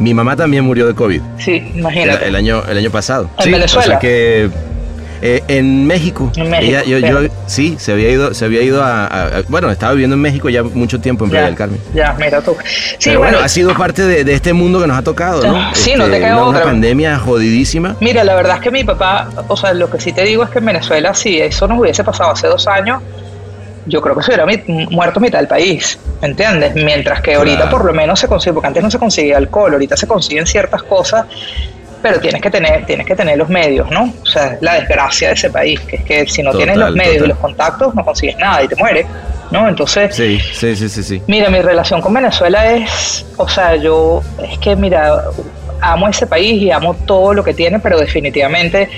mi 0.00 0.12
mamá 0.14 0.34
también 0.34 0.64
murió 0.64 0.86
de 0.88 0.94
COVID 0.94 1.20
Sí, 1.38 1.70
imagínate. 1.76 2.26
el 2.26 2.34
año, 2.34 2.64
el 2.68 2.78
año 2.78 2.90
pasado. 2.90 3.30
¿En 3.38 3.52
Venezuela? 3.52 3.84
O 3.86 3.90
sea 3.90 3.98
que 4.00 4.50
eh, 5.26 5.42
en 5.48 5.86
México. 5.86 6.30
En 6.36 6.50
México, 6.50 6.70
Ella- 6.70 6.84
yo, 6.84 6.98
bien. 6.98 7.12
yo- 7.28 7.34
sí, 7.46 7.76
se 7.78 7.92
había 7.92 8.10
ido, 8.10 8.34
se 8.34 8.44
había 8.44 8.60
ido 8.62 8.82
a, 8.84 9.42
bueno, 9.48 9.70
estaba 9.70 9.92
viviendo 9.94 10.14
en 10.14 10.20
México 10.20 10.50
ya 10.50 10.62
mucho 10.62 11.00
tiempo 11.00 11.24
en 11.24 11.30
Playa 11.30 11.44
ya, 11.44 11.46
del 11.48 11.56
Carmen. 11.56 11.80
ya, 11.94 12.14
mira 12.18 12.42
tú. 12.42 12.54
Sí, 12.62 12.96
Pero 13.06 13.18
bueno, 13.20 13.32
bueno, 13.32 13.44
ha 13.46 13.48
sido 13.48 13.74
parte 13.74 14.02
de, 14.02 14.22
de 14.24 14.34
este 14.34 14.52
mundo 14.52 14.80
que 14.80 14.86
nos 14.86 14.98
ha 14.98 15.02
tocado, 15.02 15.42
¿no? 15.42 15.68
Este, 15.70 15.80
Sí, 15.80 15.92
no 15.96 16.04
te 16.04 16.18
queda 16.18 16.34
una, 16.34 16.42
una 16.42 16.58
otra. 16.58 16.64
pandemia 16.64 17.18
jodidísima. 17.18 17.96
Mira, 18.00 18.22
la 18.22 18.34
verdad 18.34 18.56
es 18.56 18.60
que 18.62 18.70
mi 18.70 18.84
papá, 18.84 19.30
o 19.48 19.56
sea, 19.56 19.72
lo 19.72 19.90
que 19.90 19.98
sí 19.98 20.12
te 20.12 20.22
digo 20.24 20.44
es 20.44 20.50
que 20.50 20.58
en 20.58 20.66
Venezuela, 20.66 21.14
si 21.14 21.40
eso 21.40 21.66
nos 21.66 21.78
hubiese 21.80 22.04
pasado 22.04 22.30
hace 22.32 22.46
dos 22.46 22.66
años, 22.68 23.02
yo 23.86 24.00
creo 24.00 24.14
que 24.16 24.22
se 24.22 24.32
hubiera 24.34 24.46
muerto 24.90 25.20
mitad 25.20 25.38
del 25.38 25.48
país, 25.48 25.98
¿entiendes? 26.22 26.74
Mientras 26.74 27.20
que 27.20 27.34
ahorita 27.34 27.56
Claro. 27.62 27.70
por 27.70 27.84
lo 27.86 27.92
menos 27.92 28.18
se 28.20 28.28
consigue, 28.28 28.52
porque 28.54 28.68
antes 28.68 28.82
no 28.82 28.90
se 28.90 28.98
conseguía 28.98 29.36
alcohol, 29.36 29.72
ahorita 29.72 29.96
se 29.96 30.06
consiguen 30.06 30.46
ciertas 30.46 30.82
cosas, 30.84 31.26
pero 32.04 32.20
tienes 32.20 32.42
que 32.42 32.50
tener, 32.50 32.84
tienes 32.84 33.06
que 33.06 33.16
tener 33.16 33.38
los 33.38 33.48
medios, 33.48 33.90
¿no? 33.90 34.12
O 34.22 34.26
sea, 34.26 34.58
la 34.60 34.74
desgracia 34.74 35.28
de 35.28 35.34
ese 35.34 35.48
país, 35.48 35.80
que 35.80 35.96
es 35.96 36.04
que 36.04 36.26
si 36.26 36.42
no 36.42 36.52
tienes 36.52 36.76
los 36.76 36.94
medios 36.94 37.14
total. 37.14 37.24
y 37.24 37.28
los 37.28 37.38
contactos, 37.38 37.94
no 37.94 38.04
consigues 38.04 38.36
nada 38.36 38.62
y 38.62 38.68
te 38.68 38.76
mueres, 38.76 39.06
¿no? 39.50 39.66
Entonces, 39.66 40.14
Sí, 40.14 40.38
sí, 40.52 40.76
sí, 40.76 40.90
sí, 40.90 41.02
sí. 41.02 41.22
Mira, 41.28 41.48
mi 41.48 41.62
relación 41.62 42.02
con 42.02 42.12
Venezuela 42.12 42.72
es, 42.72 43.24
o 43.38 43.48
sea, 43.48 43.76
yo 43.76 44.22
es 44.46 44.58
que, 44.58 44.76
mira, 44.76 45.18
amo 45.80 46.06
ese 46.06 46.26
país 46.26 46.60
y 46.60 46.70
amo 46.70 46.92
todo 47.06 47.32
lo 47.32 47.42
que 47.42 47.54
tiene, 47.54 47.78
pero 47.78 47.98
definitivamente 47.98 48.90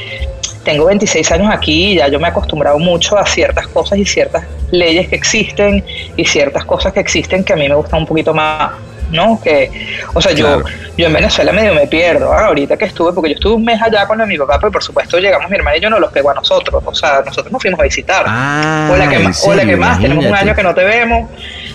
tengo 0.64 0.86
26 0.86 1.30
años 1.30 1.54
aquí 1.54 1.92
y 1.92 1.94
ya 1.98 2.08
yo 2.08 2.18
me 2.18 2.26
he 2.26 2.30
acostumbrado 2.30 2.76
mucho 2.80 3.16
a 3.16 3.24
ciertas 3.24 3.68
cosas 3.68 4.00
y 4.00 4.04
ciertas 4.04 4.44
leyes 4.72 5.06
que 5.06 5.14
existen 5.14 5.84
y 6.16 6.24
ciertas 6.24 6.64
cosas 6.64 6.92
que 6.92 6.98
existen 6.98 7.44
que 7.44 7.52
a 7.52 7.56
mí 7.56 7.68
me 7.68 7.76
gustan 7.76 8.00
un 8.00 8.06
poquito 8.06 8.34
más, 8.34 8.72
¿no? 9.10 9.40
Que, 9.42 9.70
o 10.14 10.20
sea, 10.20 10.32
yo, 10.32 10.60
Claro. 10.62 10.64
yo 10.96 11.06
en 11.06 11.12
Venezuela 11.12 11.52
medio 11.52 11.74
me 11.74 11.86
pierdo, 11.86 12.32
¿ah? 12.32 12.46
ahorita 12.46 12.76
que 12.76 12.86
estuve, 12.86 13.12
porque 13.12 13.30
yo 13.30 13.34
estuve 13.36 13.54
un 13.54 13.64
mes 13.64 13.80
allá 13.80 14.06
con 14.06 14.26
mi 14.26 14.36
papá, 14.38 14.58
pero 14.60 14.72
por 14.72 14.82
supuesto 14.82 15.18
llegamos 15.18 15.48
mi 15.50 15.56
hermana 15.56 15.76
y 15.76 15.80
yo 15.80 15.90
no 15.90 15.98
los 16.00 16.10
pegó 16.12 16.30
a 16.30 16.34
nosotros, 16.34 16.82
o 16.84 16.94
sea, 16.94 17.22
nosotros 17.24 17.52
nos 17.52 17.60
fuimos 17.62 17.78
a 17.80 17.84
visitar. 17.84 18.24
Ah, 18.26 18.90
Hola, 18.92 19.08
¿qué 19.08 19.16
¿en 19.16 19.24
más? 19.24 19.42
Hola, 19.44 19.54
¿qué 19.62 19.68
serio? 19.68 19.78
más? 19.78 20.00
Tenemos 20.00 20.24
un 20.24 20.34
año 20.34 20.54
que 20.54 20.62
no 20.62 20.74
te 20.74 20.84
vemos. 20.84 21.30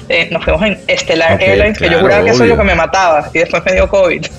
Eh, 0.10 0.28
nos 0.32 0.44
fuimos 0.44 0.62
en 0.64 0.80
Stellar 0.98 1.34
Ok, 1.36 1.42
Airlines, 1.42 1.78
que 1.78 1.90
yo 1.90 2.00
juraba 2.02 2.24
que 2.26 2.32
eso 2.32 2.44
es 2.44 2.50
lo 2.50 2.58
que 2.58 2.64
me 2.64 2.76
mataba, 2.76 3.30
y 3.34 3.40
después 3.40 3.64
me 3.66 3.74
dio 3.74 3.88
COVID. 3.90 4.26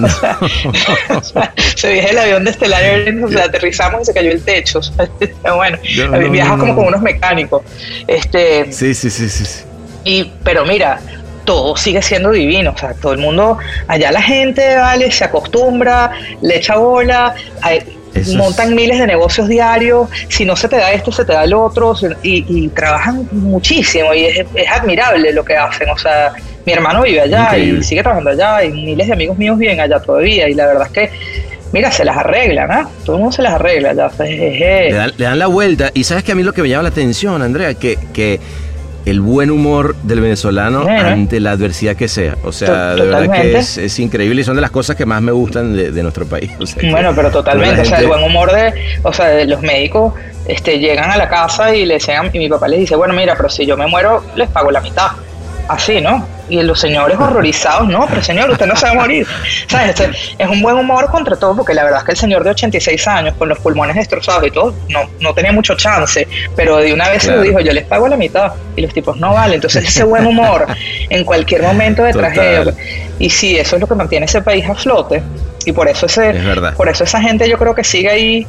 O 0.00 0.08
sea, 0.08 0.38
o 1.16 1.22
sea, 1.22 1.52
se 1.74 1.92
viaje 1.92 2.10
el 2.10 2.18
avión 2.18 2.44
de 2.44 2.52
Stellar 2.52 2.82
Airlines, 2.84 3.24
o 3.24 3.28
sea, 3.28 3.44
aterrizamos 3.46 4.02
y 4.02 4.04
se 4.04 4.14
cayó 4.14 4.30
el 4.30 4.40
techo. 4.42 4.78
O 4.78 4.82
sea, 4.82 5.52
bueno, 5.54 5.76
No, 5.96 6.06
no, 6.08 6.30
viajas 6.30 6.56
no, 6.56 6.60
como 6.60 6.76
con 6.76 6.86
unos 6.86 7.02
mecánicos. 7.02 7.62
Este, 8.06 8.72
Sí, 8.72 8.94
sí, 8.94 9.10
sí, 9.10 9.28
sí. 9.28 9.44
sí. 9.44 9.64
y, 10.04 10.32
pero 10.44 10.64
mira, 10.64 11.00
todo 11.46 11.74
sigue 11.78 12.02
siendo 12.02 12.30
divino. 12.32 12.72
O 12.72 12.78
sea, 12.78 12.92
todo 12.92 13.12
el 13.14 13.18
mundo, 13.18 13.56
allá 13.88 14.12
la 14.12 14.20
gente, 14.20 14.76
vale, 14.76 15.10
se 15.10 15.24
acostumbra, 15.24 16.10
le 16.42 16.56
echa 16.58 16.76
bola, 16.76 17.34
hay- 17.62 17.82
montan 18.34 18.74
miles 18.74 18.98
de 18.98 19.06
negocios 19.06 19.46
diarios. 19.46 20.08
Si 20.28 20.44
no 20.46 20.56
se 20.56 20.68
te 20.68 20.76
da 20.76 20.90
este, 20.92 21.12
se 21.12 21.24
te 21.24 21.32
da 21.34 21.44
el 21.44 21.52
otro. 21.54 21.94
Y, 22.22 22.44
y 22.48 22.68
trabajan 22.68 23.28
muchísimo 23.32 24.12
y 24.14 24.24
es, 24.24 24.46
es 24.54 24.68
admirable 24.70 25.32
lo 25.32 25.44
que 25.44 25.54
hacen. 25.56 25.88
O 25.90 25.98
sea, 25.98 26.32
mi 26.64 26.72
hermano 26.72 27.02
vive 27.02 27.20
allá 27.20 27.44
Increíble. 27.44 27.80
y 27.80 27.82
sigue 27.82 28.02
trabajando 28.02 28.30
allá 28.30 28.64
y 28.64 28.70
miles 28.72 29.06
de 29.06 29.12
amigos 29.12 29.36
míos 29.38 29.58
viven 29.58 29.80
allá 29.80 30.00
todavía. 30.00 30.48
Y 30.48 30.54
la 30.54 30.66
verdad 30.66 30.86
es 30.86 30.92
que, 30.92 31.10
mira, 31.74 31.92
se 31.92 32.06
las 32.06 32.16
arreglan, 32.16 32.70
¿ah? 32.72 32.88
Todo 33.04 33.16
el 33.16 33.22
mundo 33.22 33.36
se 33.36 33.42
las 33.42 33.52
arregla 33.52 33.90
es- 33.90 34.18
Le 34.18 34.92
dan, 34.94 35.12
le 35.16 35.24
dan 35.24 35.38
la 35.38 35.46
vuelta. 35.48 35.90
Y 35.92 36.04
sabes 36.04 36.24
que 36.24 36.32
a 36.32 36.34
mí 36.34 36.42
lo 36.42 36.54
que 36.54 36.62
me 36.62 36.70
llama 36.70 36.84
la 36.84 36.88
atención, 36.88 37.42
Andrea, 37.42 37.74
que, 37.74 37.98
que 38.14 38.40
el 39.06 39.20
buen 39.20 39.50
humor 39.50 39.94
del 40.02 40.20
venezolano 40.20 40.82
Bueno. 40.82 41.08
ante 41.08 41.40
la 41.40 41.52
adversidad 41.52 41.96
que 41.96 42.08
sea. 42.08 42.36
O 42.44 42.52
sea, 42.52 42.94
de 42.94 43.02
verdad 43.06 43.30
que 43.32 43.56
es, 43.56 43.78
es 43.78 43.98
increíble 43.98 44.40
y 44.42 44.44
son 44.44 44.56
de 44.56 44.60
las 44.62 44.70
cosas 44.72 44.96
que 44.96 45.06
más 45.06 45.22
me 45.22 45.32
gustan 45.32 45.74
de, 45.74 45.90
de 45.92 46.02
nuestro 46.02 46.26
país. 46.26 46.50
O 46.60 46.66
sea, 46.66 46.80
que- 46.82 46.90
Bueno, 46.90 47.12
pero 47.16 47.30
totalmente, 47.30 47.80
o 47.80 47.84
sea, 47.84 47.98
el 48.00 48.08
buen 48.08 48.22
humor 48.22 48.52
de, 48.52 48.74
o 49.02 49.12
sea, 49.12 49.28
de 49.28 49.46
los 49.46 49.62
médicos 49.62 50.12
este, 50.46 50.78
llegan 50.78 51.10
a 51.10 51.16
la 51.16 51.28
casa 51.28 51.74
y 51.74 51.86
le 51.86 51.98
y 52.32 52.38
mi 52.38 52.48
papá 52.48 52.68
les 52.68 52.80
dice, 52.80 52.94
bueno, 52.96 53.14
mira, 53.14 53.34
pero 53.36 53.48
si 53.48 53.64
yo 53.64 53.76
me 53.76 53.86
muero, 53.86 54.22
les 54.36 54.48
pago 54.50 54.70
la 54.70 54.80
mitad. 54.80 55.08
Así, 55.68 56.00
¿no? 56.00 56.24
Y 56.48 56.62
los 56.62 56.78
señores 56.78 57.18
horrorizados, 57.18 57.88
no, 57.88 58.06
pero 58.08 58.22
señor, 58.22 58.48
usted 58.50 58.66
no 58.66 58.76
se 58.76 58.86
va 58.86 58.92
a 58.92 58.94
morir. 58.94 59.26
¿Sabes? 59.66 59.98
Este, 59.98 60.10
es 60.38 60.48
un 60.48 60.62
buen 60.62 60.76
humor 60.76 61.06
contra 61.10 61.34
todo, 61.36 61.56
porque 61.56 61.74
la 61.74 61.82
verdad 61.82 61.98
es 62.00 62.04
que 62.04 62.12
el 62.12 62.16
señor 62.18 62.44
de 62.44 62.50
86 62.50 63.08
años, 63.08 63.34
con 63.36 63.48
los 63.48 63.58
pulmones 63.58 63.96
destrozados 63.96 64.46
y 64.46 64.52
todo, 64.52 64.72
no, 64.88 65.00
no 65.20 65.34
tenía 65.34 65.50
mucho 65.50 65.74
chance, 65.74 66.28
pero 66.54 66.76
de 66.76 66.92
una 66.94 67.08
vez 67.08 67.22
se 67.22 67.28
Claro. 67.28 67.40
lo 67.42 67.48
dijo, 67.48 67.60
yo 67.60 67.72
les 67.72 67.84
pago 67.84 68.06
la 68.06 68.16
mitad. 68.16 68.52
Y 68.76 68.82
los 68.82 68.94
tipos, 68.94 69.16
no 69.16 69.32
vale. 69.34 69.56
Entonces, 69.56 69.84
ese 69.88 70.04
buen 70.04 70.24
humor 70.24 70.66
en 71.10 71.24
cualquier 71.24 71.62
momento 71.62 72.04
de 72.04 72.12
Total. 72.12 72.32
tragedia. 72.32 72.74
Y 73.18 73.28
sí, 73.30 73.56
eso 73.58 73.74
es 73.74 73.80
lo 73.80 73.88
que 73.88 73.94
mantiene 73.96 74.26
ese 74.26 74.40
país 74.42 74.64
a 74.68 74.74
flote. 74.76 75.22
Y 75.64 75.72
por 75.72 75.88
eso 75.88 76.06
ese, 76.06 76.30
Es 76.30 76.74
por 76.76 76.88
eso 76.88 77.02
esa 77.02 77.20
gente 77.20 77.48
yo 77.48 77.58
creo 77.58 77.74
que 77.74 77.82
sigue 77.82 78.08
ahí, 78.08 78.46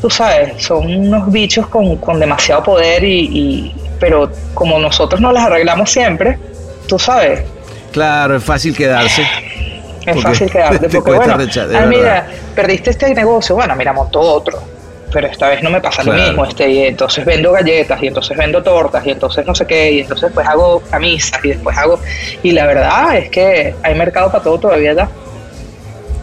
tú 0.00 0.08
sabes, 0.08 0.62
son 0.62 0.86
unos 0.96 1.30
bichos 1.30 1.66
con, 1.66 1.96
con 1.98 2.18
demasiado 2.18 2.62
poder 2.62 3.04
y, 3.04 3.20
y- 3.26 3.74
pero 4.00 4.30
como 4.54 4.78
nosotros 4.78 5.20
no 5.20 5.30
las 5.32 5.44
arreglamos 5.44 5.90
siempre, 5.90 6.38
tú 6.86 6.98
sabes, 6.98 7.42
Claro, 7.92 8.36
es 8.36 8.42
fácil 8.44 8.76
quedarse. 8.76 9.22
es 9.22 9.28
Porque 10.06 10.20
fácil 10.22 10.50
quedarte. 10.50 10.78
te 10.88 10.96
Porque 11.00 11.12
bueno, 11.12 11.36
recha- 11.36 11.66
de 11.66 11.76
ah, 11.78 11.86
mira, 11.86 12.26
perdiste 12.54 12.90
este 12.90 13.14
negocio, 13.14 13.54
bueno, 13.54 13.74
mira, 13.76 13.92
monto 13.92 14.20
otro. 14.20 14.60
Pero 15.12 15.28
esta 15.28 15.48
vez 15.48 15.62
no 15.62 15.70
me 15.70 15.80
pasa 15.80 16.02
lo 16.02 16.12
mismo, 16.12 16.44
este, 16.44 16.68
y 16.68 16.86
entonces 16.86 17.24
vendo 17.24 17.52
galletas, 17.52 18.02
y 18.02 18.08
entonces 18.08 18.36
vendo 18.36 18.64
tortas, 18.64 19.06
y 19.06 19.12
entonces 19.12 19.46
no 19.46 19.54
sé 19.54 19.64
qué, 19.64 19.92
y 19.92 20.00
entonces 20.00 20.24
después 20.24 20.44
hago 20.48 20.80
camisas, 20.90 21.38
y 21.44 21.50
después 21.50 21.78
hago... 21.78 22.00
Y 22.42 22.50
la 22.50 22.66
verdad 22.66 23.16
es 23.16 23.30
que 23.30 23.76
hay 23.84 23.94
mercado 23.94 24.32
para 24.32 24.42
todo 24.42 24.58
todavía 24.58 24.92
ya. 24.92 25.08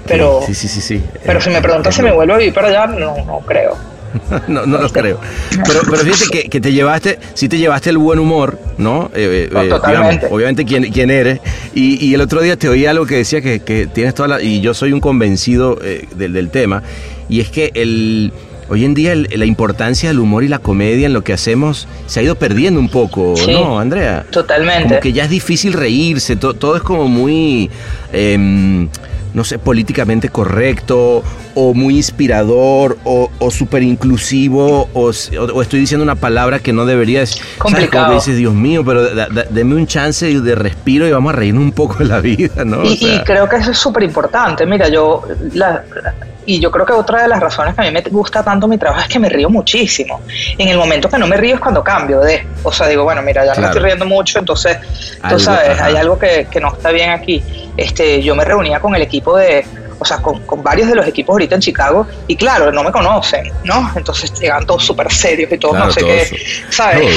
Pero, 0.08 0.42
Sí, 0.46 0.54
sí, 0.54 0.68
sí, 0.68 0.82
sí. 0.82 1.06
pero 1.26 1.40
si 1.40 1.50
me 1.52 1.62
preguntas 1.62 1.96
si 1.96 2.02
me 2.02 2.12
vuelvo 2.12 2.34
a 2.34 2.38
vivir 2.38 2.54
para 2.54 2.68
allá, 2.68 2.88
no, 2.88 3.16
no 3.24 3.40
creo. 3.40 3.78
no, 4.48 4.66
no 4.66 4.78
lo 4.78 4.90
creo. 4.90 5.20
Pero, 5.66 5.82
pero 5.86 5.98
fíjate 5.98 6.26
que, 6.32 6.50
que 6.50 6.62
te 6.62 6.72
llevaste, 6.72 7.20
sí 7.34 7.48
te 7.50 7.58
llevaste 7.58 7.90
el 7.90 7.98
buen 7.98 8.20
humor, 8.20 8.60
¿no? 8.78 9.12
Eh, 9.16 9.48
eh, 9.48 9.50
No, 9.52 9.62
eh, 9.64 9.70
totalmente. 9.70 10.28
obviamente 10.30 10.66
quién, 10.66 10.92
quién 10.92 11.10
eres. 11.12 11.40
Y, 11.74 12.04
y 12.06 12.14
el 12.14 12.22
otro 12.22 12.42
día 12.42 12.58
te 12.58 12.70
oí 12.70 12.86
algo 12.86 13.06
que 13.06 13.16
decía 13.18 13.42
que, 13.42 13.60
que 13.62 13.88
tienes 13.88 14.14
toda 14.16 14.28
la... 14.28 14.42
Y 14.42 14.62
yo 14.62 14.74
soy 14.74 14.94
un 14.94 15.00
convencido 15.00 15.78
eh, 15.84 16.08
del, 16.16 16.34
del 16.34 16.50
tema. 16.50 16.84
Y 17.30 17.40
es 17.40 17.50
que 17.50 17.72
el... 17.76 18.32
Hoy 18.70 18.86
en 18.86 18.94
día 18.94 19.12
el- 19.12 19.28
la 19.36 19.44
importancia 19.46 20.08
del 20.08 20.20
humor 20.20 20.46
y 20.46 20.48
la 20.48 20.60
comedia 20.60 21.06
en 21.06 21.12
lo 21.12 21.26
que 21.26 21.34
hacemos 21.34 21.90
se 22.06 22.22
ha 22.22 22.24
ido 22.24 22.36
perdiendo 22.36 22.80
un 22.80 22.88
poco, 22.88 23.36
Sí. 23.36 23.52
¿no, 23.52 23.78
Andrea? 23.78 24.26
Totalmente. 24.32 24.88
Como 24.88 25.00
que 25.02 25.12
ya 25.12 25.26
es 25.26 25.30
difícil 25.30 25.74
reírse, 25.74 26.38
to- 26.38 26.54
todo 26.54 26.78
es 26.78 26.82
como 26.82 27.10
muy, 27.10 27.70
em, 28.14 28.88
no 29.34 29.44
sé, 29.44 29.60
políticamente 29.60 30.30
correcto, 30.30 31.24
o 31.56 31.74
muy 31.74 31.98
inspirador, 31.98 32.98
o, 33.04 33.30
o 33.40 33.52
súper 33.52 33.84
inclusivo, 33.84 34.90
o, 34.94 35.10
estoy 35.10 35.80
diciendo 35.80 36.04
una 36.04 36.16
palabra 36.16 36.60
que 36.60 36.74
no 36.74 36.86
debería 36.86 37.22
decir. 37.22 37.42
Complicado. 37.58 38.14
dices, 38.14 38.38
Dios 38.38 38.54
mío, 38.54 38.84
pero 38.86 39.14
da- 39.14 39.28
da- 39.28 39.46
deme 39.50 39.76
un 39.76 39.88
chance 39.88 40.40
de, 40.40 40.56
respiro 40.56 41.08
y 41.08 41.12
vamos 41.12 41.34
a 41.34 41.36
reírnos 41.36 41.64
un 41.64 41.72
poco 41.72 41.96
de 41.96 42.06
la 42.06 42.20
vida, 42.20 42.64
¿no? 42.66 42.80
O 42.80 42.84
Y, 42.86 43.20
creo 43.26 43.48
que 43.48 43.58
eso 43.58 43.72
es 43.72 43.78
súper 43.78 44.04
importante. 44.04 44.66
Mira, 44.66 44.90
yo, 44.90 45.24
la- 45.54 45.84
y 46.46 46.60
yo 46.60 46.72
creo 46.72 46.86
que 46.86 46.94
otra 46.94 47.22
de 47.22 47.28
las 47.28 47.40
razones 47.40 47.76
que 47.76 47.82
a 47.82 47.84
mí 47.86 47.92
me 47.92 48.02
gusta 48.10 48.44
tanto 48.44 48.68
mi 48.68 48.78
trabajo 48.78 49.02
es 49.04 49.08
que 49.08 49.20
me 49.20 49.30
río 49.30 49.50
muchísimo. 49.50 50.22
En 50.58 50.68
el 50.70 50.78
momento 50.78 51.08
que 51.08 51.18
no 51.18 51.28
me 51.28 51.38
río 51.38 51.56
es 51.56 51.62
cuando 51.62 51.84
cambio 51.84 52.20
de, 52.22 52.46
o 52.64 52.72
sea, 52.72 52.88
digo, 52.88 53.04
bueno, 53.04 53.22
mira, 53.22 53.46
ya 53.46 53.54
no 53.54 53.62
me 53.62 53.68
estoy 53.68 53.82
riendo 53.84 54.06
mucho, 54.06 54.40
entonces, 54.40 54.78
tú 54.82 55.18
Algo, 55.22 55.40
sabes, 55.40 55.70
ajá. 55.70 55.86
hay 55.86 55.96
algo 55.98 56.18
que, 56.18 56.48
que 56.50 56.60
no 56.60 56.74
está 56.74 56.92
bien 56.92 57.12
aquí. 57.12 57.44
Este, 57.82 58.22
yo 58.22 58.36
me 58.36 58.46
reunía 58.46 58.80
con 58.80 58.96
el 58.96 59.02
equipo 59.02 59.38
de, 59.38 59.66
o 59.98 60.06
sea, 60.06 60.18
con, 60.18 60.42
con, 60.42 60.62
varios 60.62 60.88
de 60.88 60.96
los 60.96 61.08
equipos 61.08 61.34
ahorita 61.34 61.56
en 61.56 61.62
Chicago, 61.62 62.08
y 62.28 62.36
claro, 62.36 62.72
no 62.72 62.84
me 62.84 62.92
conocen, 62.92 63.52
¿no? 63.64 63.92
Entonces 63.96 64.32
llegan 64.40 64.66
todos 64.66 64.86
súper 64.86 65.12
serios 65.12 65.52
y 65.52 65.58
todos 65.58 65.78
no 65.78 65.92
sé 65.92 66.02
qué, 66.02 66.46
¿sabes? 66.70 67.08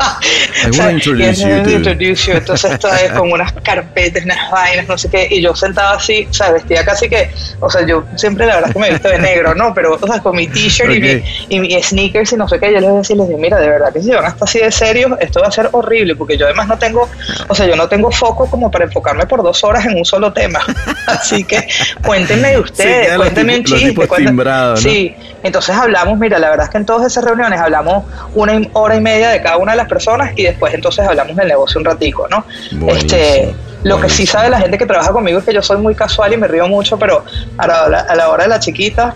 I 0.64 0.70
want 0.78 0.92
introduce 0.94 1.40
you, 1.40 1.70
introduce 1.70 2.26
you. 2.26 2.34
Entonces 2.34 2.72
está 2.72 3.14
con 3.14 3.32
unas 3.32 3.52
carpetas, 3.62 4.24
unas 4.24 4.50
vainas, 4.50 4.88
no 4.88 4.98
sé 4.98 5.08
qué, 5.08 5.28
y 5.30 5.42
yo 5.42 5.54
sentada 5.54 5.92
así, 5.92 6.26
o 6.30 6.34
sea, 6.34 6.50
vestida 6.52 6.84
casi 6.84 7.08
que, 7.08 7.30
o 7.60 7.70
sea, 7.70 7.86
yo 7.86 8.04
siempre 8.16 8.46
la 8.46 8.56
verdad 8.56 8.72
que 8.72 8.78
me 8.78 8.88
he 8.88 8.90
visto 8.92 9.08
de 9.08 9.18
negro, 9.18 9.54
¿no? 9.54 9.74
Pero, 9.74 9.98
o 10.00 10.06
sea, 10.06 10.20
con 10.20 10.36
mi 10.36 10.46
t-shirt 10.46 10.92
y, 10.94 11.00
mi, 11.00 11.22
y 11.48 11.60
mi 11.60 11.82
sneakers 11.82 12.32
y 12.32 12.36
no 12.36 12.48
sé 12.48 12.58
qué, 12.58 12.72
yo 12.72 12.80
les 12.80 12.94
decía, 12.94 13.16
les 13.16 13.28
digo, 13.28 13.38
mira, 13.38 13.58
de 13.58 13.68
verdad 13.68 13.92
que 13.92 14.02
si 14.02 14.10
van 14.10 14.24
hasta 14.24 14.44
así 14.44 14.58
de 14.58 14.70
serios, 14.70 15.12
esto 15.20 15.40
va 15.40 15.48
a 15.48 15.52
ser 15.52 15.68
horrible, 15.72 16.16
porque 16.16 16.36
yo 16.36 16.46
además 16.46 16.68
no 16.68 16.78
tengo, 16.78 17.08
o 17.48 17.54
sea, 17.54 17.66
yo 17.66 17.76
no 17.76 17.88
tengo 17.88 18.10
foco 18.10 18.48
como 18.48 18.70
para 18.70 18.84
enfocarme 18.84 19.26
por 19.26 19.42
dos 19.42 19.62
horas 19.64 19.86
en 19.86 19.96
un 19.96 20.04
solo 20.04 20.32
tema. 20.32 20.60
Así 21.06 21.44
que 21.44 21.66
cuéntenme 22.04 22.52
de 22.52 22.60
ustedes, 22.60 23.16
cuéntenme 23.16 23.58
un 23.58 23.64
chiste. 23.64 24.06
Cuéntenme, 24.06 24.44
¿no? 24.44 24.76
Sí, 24.76 25.14
entonces 25.42 25.74
hablamos, 25.74 26.18
mira, 26.18 26.38
la 26.38 26.50
verdad 26.50 26.66
es 26.66 26.70
que 26.70 26.78
en 26.78 26.86
todas 26.86 27.06
esas 27.06 27.24
reuniones 27.24 27.60
hablamos 27.60 28.04
una 28.34 28.60
hora 28.72 28.96
y 28.96 29.00
media 29.00 29.30
de 29.30 29.42
cada 29.42 29.56
una 29.56 29.72
de 29.72 29.78
las 29.78 29.88
personas 29.90 30.32
y 30.36 30.44
después 30.44 30.72
entonces 30.72 31.06
hablamos 31.06 31.36
del 31.36 31.48
negocio 31.48 31.78
un 31.78 31.84
ratico, 31.84 32.26
¿no? 32.28 32.46
este, 32.88 33.54
lo 33.82 34.00
que 34.00 34.08
sí 34.08 34.26
sabe 34.26 34.48
la 34.48 34.60
gente 34.60 34.78
que 34.78 34.86
trabaja 34.86 35.12
conmigo 35.12 35.38
es 35.38 35.44
que 35.44 35.52
yo 35.52 35.62
soy 35.62 35.76
muy 35.76 35.94
casual 35.94 36.32
y 36.32 36.38
me 36.38 36.48
río 36.48 36.66
mucho, 36.68 36.98
pero 36.98 37.24
a 37.58 37.66
la, 37.66 38.00
a 38.00 38.14
la 38.14 38.28
hora 38.30 38.44
de 38.44 38.48
la 38.48 38.60
chiquita, 38.60 39.14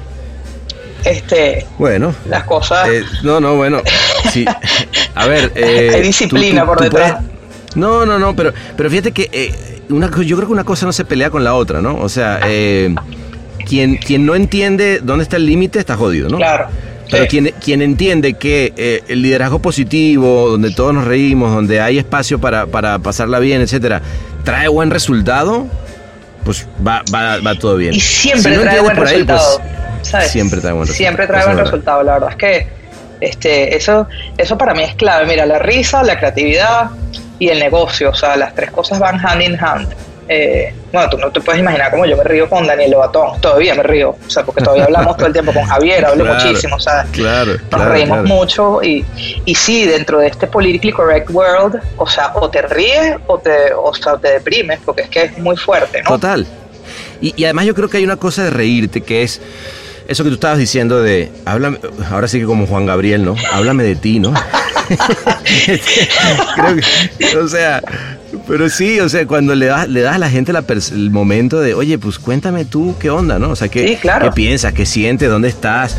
este, 1.04 1.66
bueno, 1.78 2.14
las 2.28 2.44
cosas. 2.44 2.88
Eh, 2.88 3.04
no, 3.22 3.40
no, 3.40 3.56
bueno, 3.56 3.82
sí. 4.32 4.44
A 5.14 5.26
ver, 5.26 5.52
eh, 5.54 5.90
hay 5.94 6.02
disciplina 6.02 6.64
por 6.64 6.80
detrás. 6.80 7.22
no, 7.74 8.06
no, 8.06 8.18
no, 8.18 8.34
pero, 8.34 8.52
pero 8.76 8.90
fíjate 8.90 9.12
que 9.12 9.28
eh, 9.32 9.82
una, 9.90 10.10
yo 10.10 10.36
creo 10.36 10.48
que 10.48 10.52
una 10.52 10.64
cosa 10.64 10.86
no 10.86 10.92
se 10.92 11.04
pelea 11.04 11.30
con 11.30 11.44
la 11.44 11.54
otra, 11.54 11.82
¿no? 11.82 11.96
O 11.96 12.08
sea, 12.08 12.40
quien, 13.66 13.96
quien 13.96 14.26
no 14.26 14.34
entiende 14.34 15.00
dónde 15.02 15.24
está 15.24 15.36
el 15.36 15.46
límite 15.46 15.78
está 15.78 15.96
jodido, 15.96 16.28
¿no? 16.28 16.38
Claro. 16.38 16.68
Pero 17.14 17.26
quien, 17.28 17.54
quien 17.62 17.82
entiende 17.82 18.34
que 18.34 18.72
eh, 18.76 19.02
el 19.08 19.22
liderazgo 19.22 19.60
positivo, 19.60 20.48
donde 20.48 20.70
todos 20.72 20.94
nos 20.94 21.04
reímos, 21.04 21.54
donde 21.54 21.80
hay 21.80 21.98
espacio 21.98 22.40
para, 22.40 22.66
para 22.66 22.98
pasarla 22.98 23.38
bien, 23.38 23.60
etcétera, 23.62 24.02
trae 24.44 24.68
buen 24.68 24.90
resultado, 24.90 25.66
pues 26.44 26.66
va, 26.86 27.02
va, 27.12 27.38
va 27.40 27.54
todo 27.54 27.76
bien. 27.76 27.94
Y 27.94 28.00
siempre 28.00 28.58
trae 28.58 28.80
buen 28.80 28.96
pues, 28.96 29.10
resultado. 29.10 29.60
Siempre 30.02 30.60
trae 30.60 30.72
buen 30.72 30.86
resultado. 30.86 30.96
Siempre 30.96 31.26
trae 31.26 31.44
buen 31.46 31.58
resultado. 31.58 32.02
La 32.02 32.12
verdad 32.14 32.30
es 32.30 32.36
que 32.36 32.66
este, 33.20 33.76
eso, 33.76 34.06
eso 34.36 34.58
para 34.58 34.74
mí 34.74 34.82
es 34.82 34.94
clave. 34.94 35.26
Mira, 35.26 35.46
la 35.46 35.58
risa, 35.58 36.02
la 36.02 36.18
creatividad 36.18 36.90
y 37.38 37.48
el 37.48 37.58
negocio, 37.58 38.10
o 38.10 38.14
sea, 38.14 38.36
las 38.36 38.54
tres 38.54 38.70
cosas 38.70 38.98
van 38.98 39.18
hand 39.24 39.42
in 39.42 39.56
hand. 39.58 39.88
Eh, 40.28 40.72
bueno, 40.92 41.10
tú 41.10 41.18
no 41.18 41.30
te 41.30 41.40
puedes 41.40 41.60
imaginar 41.60 41.90
cómo 41.90 42.06
yo 42.06 42.16
me 42.16 42.24
río 42.24 42.48
con 42.48 42.66
Daniel 42.66 42.92
Lobatón, 42.92 43.40
todavía 43.40 43.74
me 43.74 43.82
río, 43.82 44.10
o 44.10 44.30
sea, 44.30 44.44
porque 44.44 44.62
todavía 44.62 44.84
hablamos 44.84 45.16
todo 45.16 45.26
el 45.26 45.32
tiempo 45.32 45.52
con 45.52 45.64
Javier, 45.64 46.04
hablo 46.04 46.24
muchísimo, 46.24 46.76
o 46.76 46.80
sea, 46.80 47.06
nos 47.70 47.84
reímos 47.84 48.24
mucho 48.24 48.82
y, 48.82 49.04
y 49.44 49.54
sí, 49.54 49.86
dentro 49.86 50.20
de 50.20 50.28
este 50.28 50.46
politically 50.46 50.92
correct 50.92 51.30
world, 51.30 51.80
o 51.98 52.06
sea, 52.06 52.32
o 52.34 52.48
te 52.48 52.62
ríes 52.62 53.16
o 53.26 53.38
te, 53.38 53.74
o 53.76 53.92
sea, 53.94 54.16
te 54.16 54.28
deprimes, 54.28 54.80
porque 54.84 55.02
es 55.02 55.08
que 55.08 55.22
es 55.24 55.38
muy 55.38 55.56
fuerte, 55.56 56.02
¿no? 56.02 56.10
Total. 56.10 56.46
Y, 57.20 57.34
y 57.36 57.44
además 57.44 57.66
yo 57.66 57.74
creo 57.74 57.88
que 57.88 57.98
hay 57.98 58.04
una 58.04 58.16
cosa 58.16 58.44
de 58.44 58.50
reírte 58.50 59.00
que 59.02 59.22
es 59.22 59.40
eso 60.06 60.22
que 60.24 60.30
tú 60.30 60.34
estabas 60.34 60.58
diciendo 60.58 61.02
de, 61.02 61.30
háblame, 61.44 61.78
ahora 62.10 62.28
sí 62.28 62.38
que 62.38 62.44
como 62.44 62.66
Juan 62.66 62.86
Gabriel, 62.86 63.24
¿no? 63.24 63.36
Háblame 63.52 63.84
de 63.84 63.96
ti, 63.96 64.18
¿no? 64.18 64.34
Creo 66.54 66.76
que, 66.76 67.36
o 67.38 67.48
sea, 67.48 67.82
pero 68.46 68.68
sí, 68.68 69.00
o 69.00 69.08
sea, 69.08 69.26
cuando 69.26 69.54
le 69.54 69.66
das, 69.66 69.88
le 69.88 70.02
das 70.02 70.16
a 70.16 70.18
la 70.18 70.28
gente 70.28 70.52
el 70.92 71.10
momento 71.10 71.60
de, 71.60 71.74
oye, 71.74 71.98
pues 71.98 72.18
cuéntame 72.18 72.64
tú 72.64 72.94
qué 72.98 73.10
onda, 73.10 73.38
¿no? 73.38 73.50
O 73.50 73.56
sea, 73.56 73.68
qué, 73.68 73.98
qué 74.00 74.30
piensas, 74.34 74.72
qué 74.72 74.84
sientes, 74.84 75.30
dónde 75.30 75.48
estás. 75.48 75.96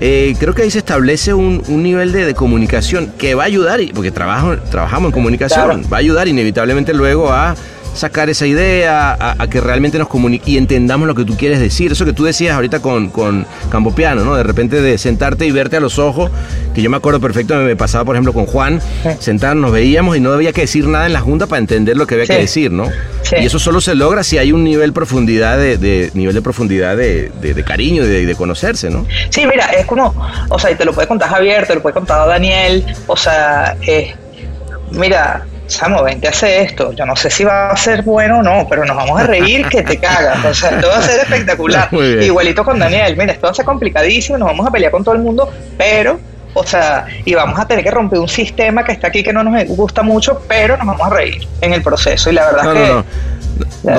Eh, 0.00 0.34
creo 0.38 0.54
que 0.54 0.62
ahí 0.62 0.70
se 0.70 0.78
establece 0.78 1.34
un, 1.34 1.62
nivel 1.68 2.12
de, 2.12 2.34
comunicación 2.34 3.12
que 3.16 3.34
va 3.34 3.44
a 3.44 3.46
ayudar, 3.46 3.80
porque 3.94 4.10
trabajo, 4.10 4.56
trabajamos 4.70 5.08
en 5.08 5.12
comunicación, 5.12 5.84
va 5.92 5.96
a 5.96 6.00
ayudar 6.00 6.28
inevitablemente 6.28 6.92
luego 6.92 7.32
a 7.32 7.54
sacar 7.96 8.30
esa 8.30 8.46
idea, 8.46 9.16
a, 9.18 9.46
que 9.48 9.60
realmente 9.60 9.98
nos 9.98 10.08
comunique 10.08 10.52
y 10.52 10.56
entendamos 10.58 11.06
lo 11.06 11.14
que 11.14 11.24
tú 11.24 11.36
quieres 11.36 11.60
decir. 11.60 11.92
Eso 11.92 12.04
que 12.04 12.12
tú 12.12 12.24
decías 12.24 12.54
ahorita 12.54 12.80
con, 12.80 13.08
con 13.08 13.46
Campopiano, 13.70 14.24
¿no? 14.24 14.36
De 14.36 14.42
repente 14.42 14.80
de 14.80 14.98
sentarte 14.98 15.46
y 15.46 15.50
verte 15.50 15.76
a 15.76 15.80
los 15.80 15.98
ojos, 15.98 16.30
que 16.74 16.82
yo 16.82 16.90
me 16.90 16.96
acuerdo 16.96 17.20
perfecto, 17.20 17.56
me 17.56 17.76
pasaba 17.76 18.04
por 18.04 18.14
ejemplo 18.14 18.32
con 18.32 18.46
Juan, 18.46 18.80
sentarnos, 19.18 19.62
nos 19.62 19.72
veíamos 19.72 20.16
y 20.16 20.20
no 20.20 20.32
había 20.32 20.52
que 20.52 20.62
decir 20.62 20.86
nada 20.86 21.06
en 21.06 21.12
la 21.12 21.20
junta 21.20 21.46
para 21.46 21.58
entender 21.58 21.96
lo 21.96 22.06
que 22.06 22.14
había 22.14 22.26
que 22.26 22.38
decir, 22.38 22.70
¿no? 22.70 22.88
Y 23.32 23.46
eso 23.46 23.58
solo 23.58 23.80
se 23.80 23.94
logra 23.94 24.22
si 24.22 24.38
hay 24.38 24.52
un 24.52 24.64
nivel 24.64 24.92
profundidad 24.92 25.58
de, 25.58 26.10
nivel 26.14 26.34
de 26.34 26.42
profundidad 26.42 26.96
de, 26.96 27.30
de, 27.40 27.64
cariño 27.64 28.04
y 28.04 28.24
de, 28.24 28.34
conocerse, 28.34 28.90
¿no? 28.90 29.06
Sí, 29.30 29.46
mira, 29.46 29.66
es 29.66 29.86
como, 29.86 30.14
o 30.48 30.58
sea, 30.58 30.70
y 30.70 30.74
te 30.74 30.84
lo 30.84 30.92
puede 30.92 31.08
contar 31.08 31.30
Javier, 31.30 31.66
te 31.66 31.74
lo 31.74 31.82
puede 31.82 31.94
contar 31.94 32.28
Daniel, 32.28 32.84
o 33.06 33.16
sea, 33.16 33.76
eh, 33.86 34.14
mira, 34.90 35.46
Samo, 35.66 36.02
ven 36.02 36.20
que 36.20 36.28
hace 36.28 36.62
esto. 36.62 36.92
Yo 36.92 37.04
no 37.04 37.16
sé 37.16 37.30
si 37.30 37.44
va 37.44 37.70
a 37.70 37.76
ser 37.76 38.02
bueno 38.02 38.38
o 38.38 38.42
no, 38.42 38.66
pero 38.68 38.84
nos 38.84 38.96
vamos 38.96 39.20
a 39.20 39.24
reír 39.24 39.66
que 39.68 39.82
te 39.82 39.98
cagas. 39.98 40.44
O 40.44 40.54
sea, 40.54 40.70
esto 40.70 40.88
va 40.88 40.98
a 40.98 41.02
ser 41.02 41.20
espectacular. 41.20 41.88
Igualito 42.22 42.64
con 42.64 42.78
Daniel. 42.78 43.16
Mira, 43.16 43.32
esto 43.32 43.46
va 43.46 43.50
a 43.50 43.54
ser 43.54 43.64
complicadísimo, 43.64 44.38
nos 44.38 44.48
vamos 44.48 44.66
a 44.66 44.70
pelear 44.70 44.92
con 44.92 45.02
todo 45.02 45.14
el 45.14 45.22
mundo, 45.22 45.50
pero, 45.76 46.20
o 46.54 46.64
sea, 46.64 47.06
y 47.24 47.34
vamos 47.34 47.58
a 47.58 47.66
tener 47.66 47.84
que 47.84 47.90
romper 47.90 48.18
un 48.18 48.28
sistema 48.28 48.84
que 48.84 48.92
está 48.92 49.08
aquí 49.08 49.22
que 49.22 49.32
no 49.32 49.42
nos 49.42 49.64
gusta 49.66 50.02
mucho, 50.02 50.42
pero 50.48 50.76
nos 50.76 50.86
vamos 50.86 51.06
a 51.06 51.10
reír 51.10 51.46
en 51.60 51.72
el 51.72 51.82
proceso. 51.82 52.30
Y 52.30 52.34
la 52.34 52.46
verdad 52.46 52.76
es 52.76 52.82
que. 52.82 52.88
No 52.92 53.04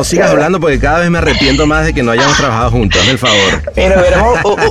sigas 0.04 0.32
hablando 0.32 0.60
porque 0.60 0.80
cada 0.80 1.00
vez 1.00 1.10
me 1.10 1.18
arrepiento 1.18 1.66
más 1.66 1.86
de 1.86 1.94
que 1.94 2.04
no 2.04 2.12
hayamos 2.12 2.38
trabajado 2.38 2.72
juntos, 2.72 3.00
hazme 3.02 3.12
el 3.12 3.18
favor. 3.18 3.74
Pero 3.76 4.02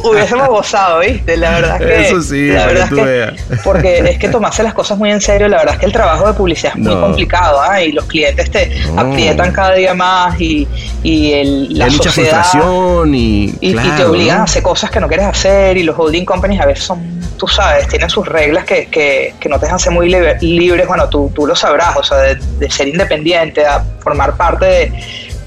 hubiésemos 0.04 0.48
gozado, 0.48 1.00
¿viste? 1.00 1.36
La 1.36 1.50
verdad 1.50 1.82
es 1.82 1.86
que. 1.86 2.06
Eso 2.06 2.22
sí, 2.22 2.48
la 2.48 2.66
verdad 2.66 2.88
es 2.92 3.40
que, 3.40 3.56
Porque 3.64 3.98
es 3.98 4.18
que 4.18 4.28
tomarse 4.28 4.62
las 4.62 4.74
cosas 4.74 4.98
muy 4.98 5.10
en 5.10 5.20
serio, 5.20 5.48
la 5.48 5.58
verdad 5.58 5.74
es 5.74 5.80
que 5.80 5.86
el 5.86 5.92
trabajo 5.92 6.26
de 6.26 6.34
publicidad 6.34 6.72
es 6.76 6.82
muy 6.82 6.94
complicado, 6.94 7.60
¿ah? 7.60 7.82
Y 7.82 7.92
los 7.92 8.04
clientes 8.06 8.50
te 8.50 8.82
aprietan 8.96 9.52
cada 9.52 9.74
día 9.74 9.94
más 9.94 10.40
y, 10.40 10.66
y 11.02 11.32
el, 11.32 11.78
la 11.78 11.86
mucha 11.88 12.10
frustración 12.10 13.14
y. 13.14 13.54
Y, 13.60 13.74
te 13.96 14.04
obligan 14.04 14.40
a 14.40 14.42
hacer 14.44 14.62
cosas 14.62 14.90
que 14.90 15.00
no 15.00 15.08
quieres 15.08 15.26
hacer 15.26 15.76
y 15.76 15.82
los 15.82 15.98
holding 15.98 16.24
companies 16.24 16.60
a 16.60 16.66
veces 16.66 16.84
son, 16.84 17.15
tú 17.36 17.46
sabes, 17.46 17.88
tienen 17.88 18.08
sus 18.10 18.26
reglas 18.26 18.64
que, 18.64 18.86
que, 18.86 19.34
que 19.38 19.48
no 19.48 19.58
te 19.58 19.66
dejan 19.66 19.78
ser 19.78 19.92
muy 19.92 20.08
libres, 20.08 20.86
bueno, 20.86 21.08
tú, 21.08 21.30
tú 21.34 21.46
lo 21.46 21.54
sabrás, 21.54 21.96
o 21.96 22.02
sea, 22.02 22.18
de, 22.18 22.34
de 22.34 22.70
ser 22.70 22.88
independiente, 22.88 23.64
a 23.64 23.84
formar 24.00 24.36
parte 24.36 24.64
de 24.64 24.92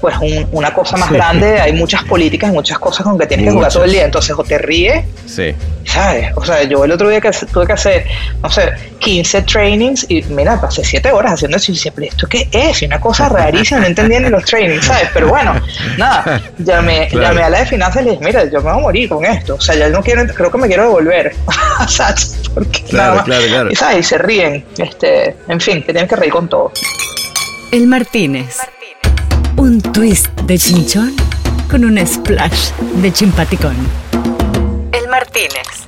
pues 0.00 0.14
una 0.52 0.72
cosa 0.72 0.96
más 0.96 1.10
grande, 1.10 1.60
hay 1.60 1.72
muchas 1.72 2.04
políticas 2.04 2.50
y 2.50 2.52
muchas 2.52 2.78
cosas 2.78 3.04
con 3.04 3.18
que 3.18 3.26
tienes 3.26 3.46
que 3.46 3.52
jugar 3.52 3.72
todo 3.72 3.84
el 3.84 3.92
día, 3.92 4.04
entonces 4.04 4.34
o 4.36 4.42
te 4.42 4.56
ríes, 4.58 5.04
sí. 5.26 5.54
¿sabes? 5.84 6.32
O 6.36 6.44
sea, 6.44 6.62
yo 6.62 6.84
el 6.84 6.92
otro 6.92 7.08
día 7.08 7.20
que 7.20 7.30
tuve 7.30 7.66
que 7.66 7.72
hacer, 7.72 8.06
no 8.42 8.48
sé, 8.48 8.72
15 8.98 9.42
trainings 9.42 10.06
y 10.08 10.22
mira, 10.22 10.60
pasé 10.60 10.84
7 10.84 11.12
horas 11.12 11.34
haciendo 11.34 11.58
eso 11.58 11.72
y 11.72 11.76
siempre, 11.76 12.06
¿esto 12.06 12.26
qué 12.26 12.48
es? 12.50 12.82
Y 12.82 12.86
una 12.86 13.00
cosa 13.00 13.28
rarísima, 13.28 13.80
no 13.80 13.86
entendía 13.86 14.20
ni 14.20 14.30
los 14.30 14.44
trainings, 14.44 14.86
¿sabes? 14.86 15.08
Pero 15.12 15.28
bueno, 15.28 15.54
nada, 15.98 16.40
llamé, 16.58 17.08
llamé 17.12 17.42
a 17.42 17.50
la 17.50 17.60
de 17.60 17.66
finanzas 17.66 18.02
y 18.02 18.04
le 18.06 18.10
dije, 18.12 18.24
mira, 18.24 18.44
yo 18.44 18.58
me 18.58 18.70
voy 18.70 18.78
a 18.78 18.82
morir 18.82 19.08
con 19.08 19.24
esto, 19.24 19.56
o 19.56 19.60
sea, 19.60 19.74
ya 19.74 19.88
no 19.88 20.02
quiero, 20.02 20.26
creo 20.26 20.50
que 20.50 20.58
me 20.58 20.66
quiero 20.66 20.84
devolver, 20.84 21.34
¿sabes? 21.88 22.40
Porque 22.54 22.82
claro, 22.84 23.22
claro, 23.24 23.46
claro. 23.46 23.70
Y, 23.70 23.76
¿sabes? 23.76 23.98
y 23.98 24.02
se 24.02 24.18
ríen, 24.18 24.64
este, 24.78 25.36
en 25.48 25.60
fin, 25.60 25.82
que 25.82 25.92
tienen 25.92 26.08
que 26.08 26.16
reír 26.16 26.32
con 26.32 26.48
todo. 26.48 26.72
El 27.70 27.86
Martínez. 27.86 28.56
Un 29.56 29.80
twist 29.80 30.28
de 30.42 30.58
chinchón 30.58 31.14
con 31.70 31.84
un 31.84 32.04
splash 32.06 32.72
de 33.02 33.12
chimpaticón. 33.12 33.76
El 34.92 35.08
Martínez. 35.08 35.86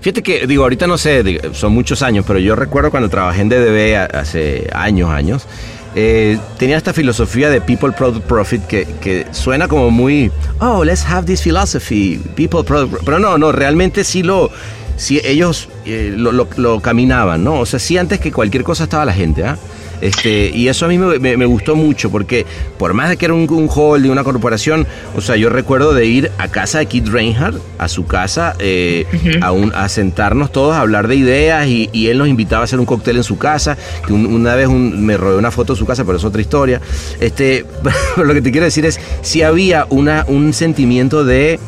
Fíjate 0.00 0.22
que, 0.22 0.46
digo, 0.46 0.64
ahorita 0.64 0.86
no 0.86 0.98
sé, 0.98 1.40
son 1.54 1.72
muchos 1.72 2.02
años, 2.02 2.24
pero 2.26 2.38
yo 2.38 2.54
recuerdo 2.54 2.90
cuando 2.90 3.08
trabajé 3.08 3.42
en 3.42 3.48
DDB 3.48 4.16
hace 4.16 4.68
años, 4.74 5.10
años, 5.10 5.46
eh, 5.94 6.38
tenía 6.58 6.76
esta 6.76 6.92
filosofía 6.92 7.48
de 7.50 7.60
People 7.60 7.92
Product 7.92 8.26
Profit 8.26 8.62
que, 8.66 9.26
suena 9.30 9.68
como 9.68 9.90
muy, 9.90 10.30
oh, 10.60 10.84
let's 10.84 11.04
have 11.06 11.26
this 11.26 11.40
philosophy, 11.40 12.20
People 12.34 12.64
Product 12.64 13.02
Pero 13.04 13.18
no, 13.18 13.38
no, 13.38 13.52
realmente 13.52 14.04
sí 14.04 14.22
lo, 14.22 14.50
sí 14.96 15.20
ellos 15.24 15.68
eh, 15.86 16.12
lo, 16.16 16.32
lo, 16.32 16.80
caminaban, 16.80 17.44
¿no? 17.44 17.60
O 17.60 17.66
sea, 17.66 17.78
sí 17.78 17.96
antes 17.96 18.20
que 18.20 18.32
cualquier 18.32 18.64
cosa 18.64 18.84
estaba 18.84 19.04
la 19.04 19.12
gente, 19.12 19.44
¿ah? 19.44 19.56
Este, 20.04 20.50
y 20.50 20.68
eso 20.68 20.84
a 20.84 20.88
mí 20.88 20.98
me, 20.98 21.46
gustó 21.46 21.76
mucho 21.76 22.10
porque 22.10 22.44
por 22.76 22.92
más 22.92 23.08
de 23.08 23.16
que 23.16 23.24
era 23.24 23.32
un, 23.32 23.50
un 23.50 23.70
hall 23.74 24.02
de 24.02 24.10
una 24.10 24.22
corporación, 24.22 24.86
o 25.16 25.22
sea, 25.22 25.36
yo 25.36 25.48
recuerdo 25.48 25.94
de 25.94 26.04
ir 26.04 26.30
a 26.36 26.48
casa 26.48 26.80
de 26.80 26.84
Keith 26.84 27.08
Reinhardt, 27.08 27.58
a 27.78 27.88
su 27.88 28.04
casa, 28.06 28.54
eh, 28.58 29.06
a, 29.40 29.88
sentarnos 29.88 30.52
todos 30.52 30.74
a 30.74 30.82
hablar 30.82 31.08
de 31.08 31.16
ideas 31.16 31.66
y, 31.66 31.88
él 32.06 32.18
nos 32.18 32.28
invitaba 32.28 32.60
a 32.60 32.64
hacer 32.64 32.80
un 32.80 32.84
cóctel 32.84 33.16
en 33.16 33.24
su 33.24 33.38
casa, 33.38 33.78
que 34.06 34.12
una 34.12 34.54
vez 34.54 34.68
me 34.68 35.16
robé 35.16 35.38
una 35.38 35.50
foto 35.50 35.72
de 35.72 35.78
su 35.78 35.86
casa, 35.86 36.04
pero 36.04 36.18
es 36.18 36.24
otra 36.24 36.42
historia. 36.42 36.82
Este, 37.18 37.64
lo 38.18 38.34
que 38.34 38.42
te 38.42 38.52
quiero 38.52 38.66
decir 38.66 38.84
es, 38.84 39.00
si 39.22 39.40
había 39.40 39.86
una, 39.88 40.26
un 40.28 40.52
sentimiento 40.52 41.24
de... 41.24 41.58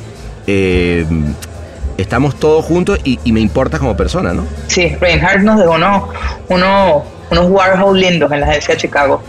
Eh, 0.46 1.06
estamos 1.96 2.38
todos 2.38 2.66
juntos 2.66 3.00
y, 3.02 3.32
me 3.32 3.40
importa 3.40 3.78
como 3.78 3.96
persona, 3.96 4.34
¿no? 4.34 4.44
Sí, 4.66 4.94
Reinhardt 5.00 5.42
nos 5.42 5.58
dejó 5.58 5.72
uno, 5.72 6.10
uno 6.50 7.15
unos 7.30 7.50
Warhol 7.50 8.00
lindos 8.00 8.30
en 8.32 8.40
la 8.40 8.46
agencia 8.46 8.74
de 8.74 8.80
Chicago. 8.80 9.22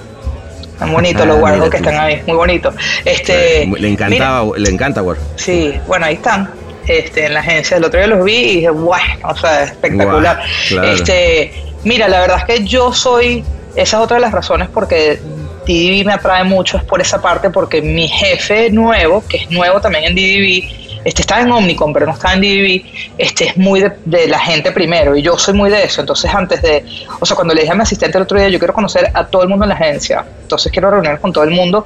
Tan 0.80 0.92
bonito 0.94 1.26
los 1.26 1.40
guardos 1.40 1.70
que 1.70 1.78
están 1.78 1.96
ahí, 1.96 2.22
muy 2.28 2.36
bonito. 2.36 2.72
Este, 3.04 3.66
le 3.66 3.88
encantaba, 3.88 4.58
le 4.58 4.70
encanta 4.70 5.02
Warhol. 5.02 5.24
Sí, 5.36 5.74
bueno, 5.88 6.06
ahí 6.06 6.16
están. 6.16 6.50
Este, 6.88 7.26
en 7.26 7.34
la 7.34 7.42
agencia, 7.42 7.78
el 7.78 7.84
otro 7.84 8.00
día 8.00 8.08
los 8.08 8.24
vi 8.24 8.36
y 8.36 8.56
dije, 8.56 8.70
bueno, 8.70 9.04
o 9.24 9.36
sea, 9.36 9.64
espectacular. 9.64 10.40
Este, 10.84 11.52
mira, 11.84 12.08
la 12.08 12.22
verdad 12.22 12.38
es 12.38 12.46
que 12.46 12.66
yo 12.66 12.94
soy, 12.94 13.44
esa 13.76 13.98
es 13.98 14.04
otra 14.04 14.16
de 14.16 14.22
las 14.22 14.32
razones 14.32 14.70
porque 14.74 15.20
DDB 15.66 16.06
me 16.06 16.14
atrae 16.14 16.46
mucho, 16.46 16.78
es 16.78 16.84
por 16.84 17.02
esa 17.02 17.22
parte, 17.22 17.50
porque 17.50 17.82
mi 17.82 18.08
jefe 18.08 18.70
nuevo, 18.72 19.24
que 19.28 19.38
es 19.38 19.52
nuevo 19.52 19.82
también 19.82 20.06
en 20.06 20.16
DDB, 20.16 20.87
este 21.08 21.22
está 21.22 21.40
en 21.40 21.50
Omnicom, 21.50 21.94
pero 21.94 22.06
no 22.06 22.12
está 22.12 22.34
en 22.34 22.42
DDB, 22.42 22.84
este 23.18 23.46
es 23.46 23.58
muy 23.58 23.82
de, 23.82 24.28
la 24.28 24.40
gente 24.40 24.74
primero 24.74 25.16
y 25.16 25.22
yo 25.22 25.38
soy 25.38 25.54
muy 25.54 25.70
de 25.70 25.86
eso. 25.86 26.02
Entonces, 26.02 26.30
antes 26.36 26.62
de, 26.62 26.84
o 27.22 27.26
sea, 27.26 27.34
cuando 27.34 27.54
le 27.54 27.62
dije 27.62 27.72
a 27.72 27.76
mi 27.76 27.84
asistente 27.84 28.18
el 28.18 28.24
otro 28.24 28.38
día, 28.38 28.50
yo 28.50 28.60
quiero 28.60 28.74
conocer 28.74 29.10
a 29.14 29.26
todo 29.26 29.42
el 29.42 29.48
mundo 29.48 29.64
en 29.64 29.70
la 29.70 29.76
agencia, 29.76 30.26
entonces 30.42 30.70
quiero 30.70 30.92
reunir 30.92 31.18
con 31.20 31.32
todo 31.32 31.46
el 31.46 31.52
mundo, 31.52 31.86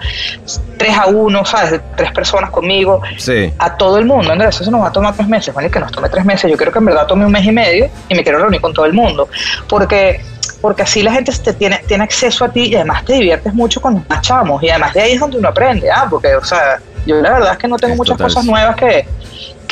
tres 0.75 0.97
a 0.97 1.05
uno, 1.05 1.45
¿sabes? 1.45 1.79
Tres 1.95 2.11
personas 2.13 2.49
conmigo, 2.49 2.99
sí. 3.19 3.53
a 3.59 3.77
todo 3.77 3.99
el 3.99 4.05
mundo. 4.05 4.31
Andrés, 4.31 4.59
eso 4.59 4.71
nos 4.71 4.81
va 4.81 4.87
a 4.87 4.91
tomar 4.91 5.13
tres 5.13 5.27
meses, 5.27 5.53
bueno, 5.53 5.69
que 5.69 5.79
nos 5.79 5.91
tome 5.91 6.09
tres 6.09 6.25
meses. 6.25 6.49
Yo 6.49 6.57
quiero 6.57 6.71
que 6.71 6.79
en 6.79 6.85
verdad 6.85 7.05
tome 7.05 7.23
un 7.23 7.31
mes 7.31 7.45
y 7.45 7.51
medio 7.51 7.91
y 8.09 8.15
me 8.15 8.23
quiero 8.23 8.39
reunir 8.39 8.59
con 8.59 8.73
todo 8.73 8.87
el 8.87 8.93
mundo, 8.93 9.29
porque 9.69 10.19
porque 10.61 10.83
así 10.83 11.01
la 11.01 11.11
gente 11.11 11.31
te 11.31 11.53
tiene, 11.53 11.79
tiene 11.87 12.03
acceso 12.03 12.45
a 12.45 12.49
ti 12.49 12.65
y 12.65 12.75
además 12.75 13.03
te 13.03 13.13
diviertes 13.13 13.53
mucho 13.53 13.81
cuando 13.81 14.03
nos 14.07 14.21
chamos 14.21 14.61
y 14.61 14.69
además 14.69 14.93
de 14.93 15.01
ahí 15.01 15.11
es 15.13 15.19
donde 15.19 15.37
uno 15.37 15.49
aprende, 15.49 15.89
ah, 15.89 16.07
porque, 16.09 16.35
o 16.35 16.43
sea, 16.43 16.79
yo 17.05 17.21
la 17.21 17.31
verdad 17.33 17.51
es 17.53 17.57
que 17.57 17.67
no 17.67 17.77
tengo 17.77 17.95
muchas 17.95 18.17
cosas 18.17 18.45
nuevas 18.45 18.75
que, 18.75 19.07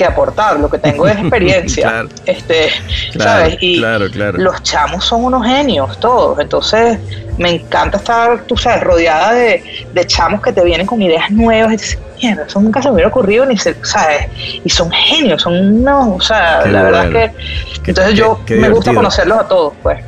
aportar, 0.06 0.58
lo 0.58 0.70
que 0.70 0.78
tengo 0.78 1.06
es 1.08 1.18
experiencia. 1.20 2.06
este, 2.26 2.70
¿sabes? 3.18 3.58
Y 3.60 3.78
los 3.80 4.64
chamos 4.64 5.04
son 5.04 5.26
unos 5.26 5.46
genios 5.46 6.00
todos. 6.00 6.40
Entonces, 6.40 6.98
me 7.38 7.50
encanta 7.52 7.98
estar, 7.98 8.44
tú 8.44 8.56
sabes, 8.56 8.82
rodeada 8.82 9.34
de, 9.34 9.62
chamos 10.08 10.42
que 10.42 10.54
te 10.54 10.64
vienen 10.64 10.88
con 10.88 11.02
ideas 11.02 11.30
nuevas 11.32 11.74
y 11.74 11.78
dices, 11.78 12.00
mierda, 12.22 12.46
eso 12.46 12.62
nunca 12.62 12.82
se 12.82 12.88
me 12.88 12.96
hubiera 12.96 13.10
ocurrido 13.10 13.46
ni 13.46 13.58
se, 13.58 13.76
¿sabes? 13.84 14.28
Y 14.64 14.70
son 14.70 14.90
genios, 14.92 15.42
son 15.42 15.54
unos, 15.54 16.16
o 16.16 16.22
sea, 16.22 16.66
la 16.66 16.84
verdad 16.84 17.06
es 17.16 17.80
que 17.82 17.92
entonces 17.92 18.16
yo 18.16 18.40
me 18.50 18.70
gusta 18.70 18.94
conocerlos 18.94 19.40
a 19.40 19.48
todos, 19.48 19.74
pues. 19.84 20.00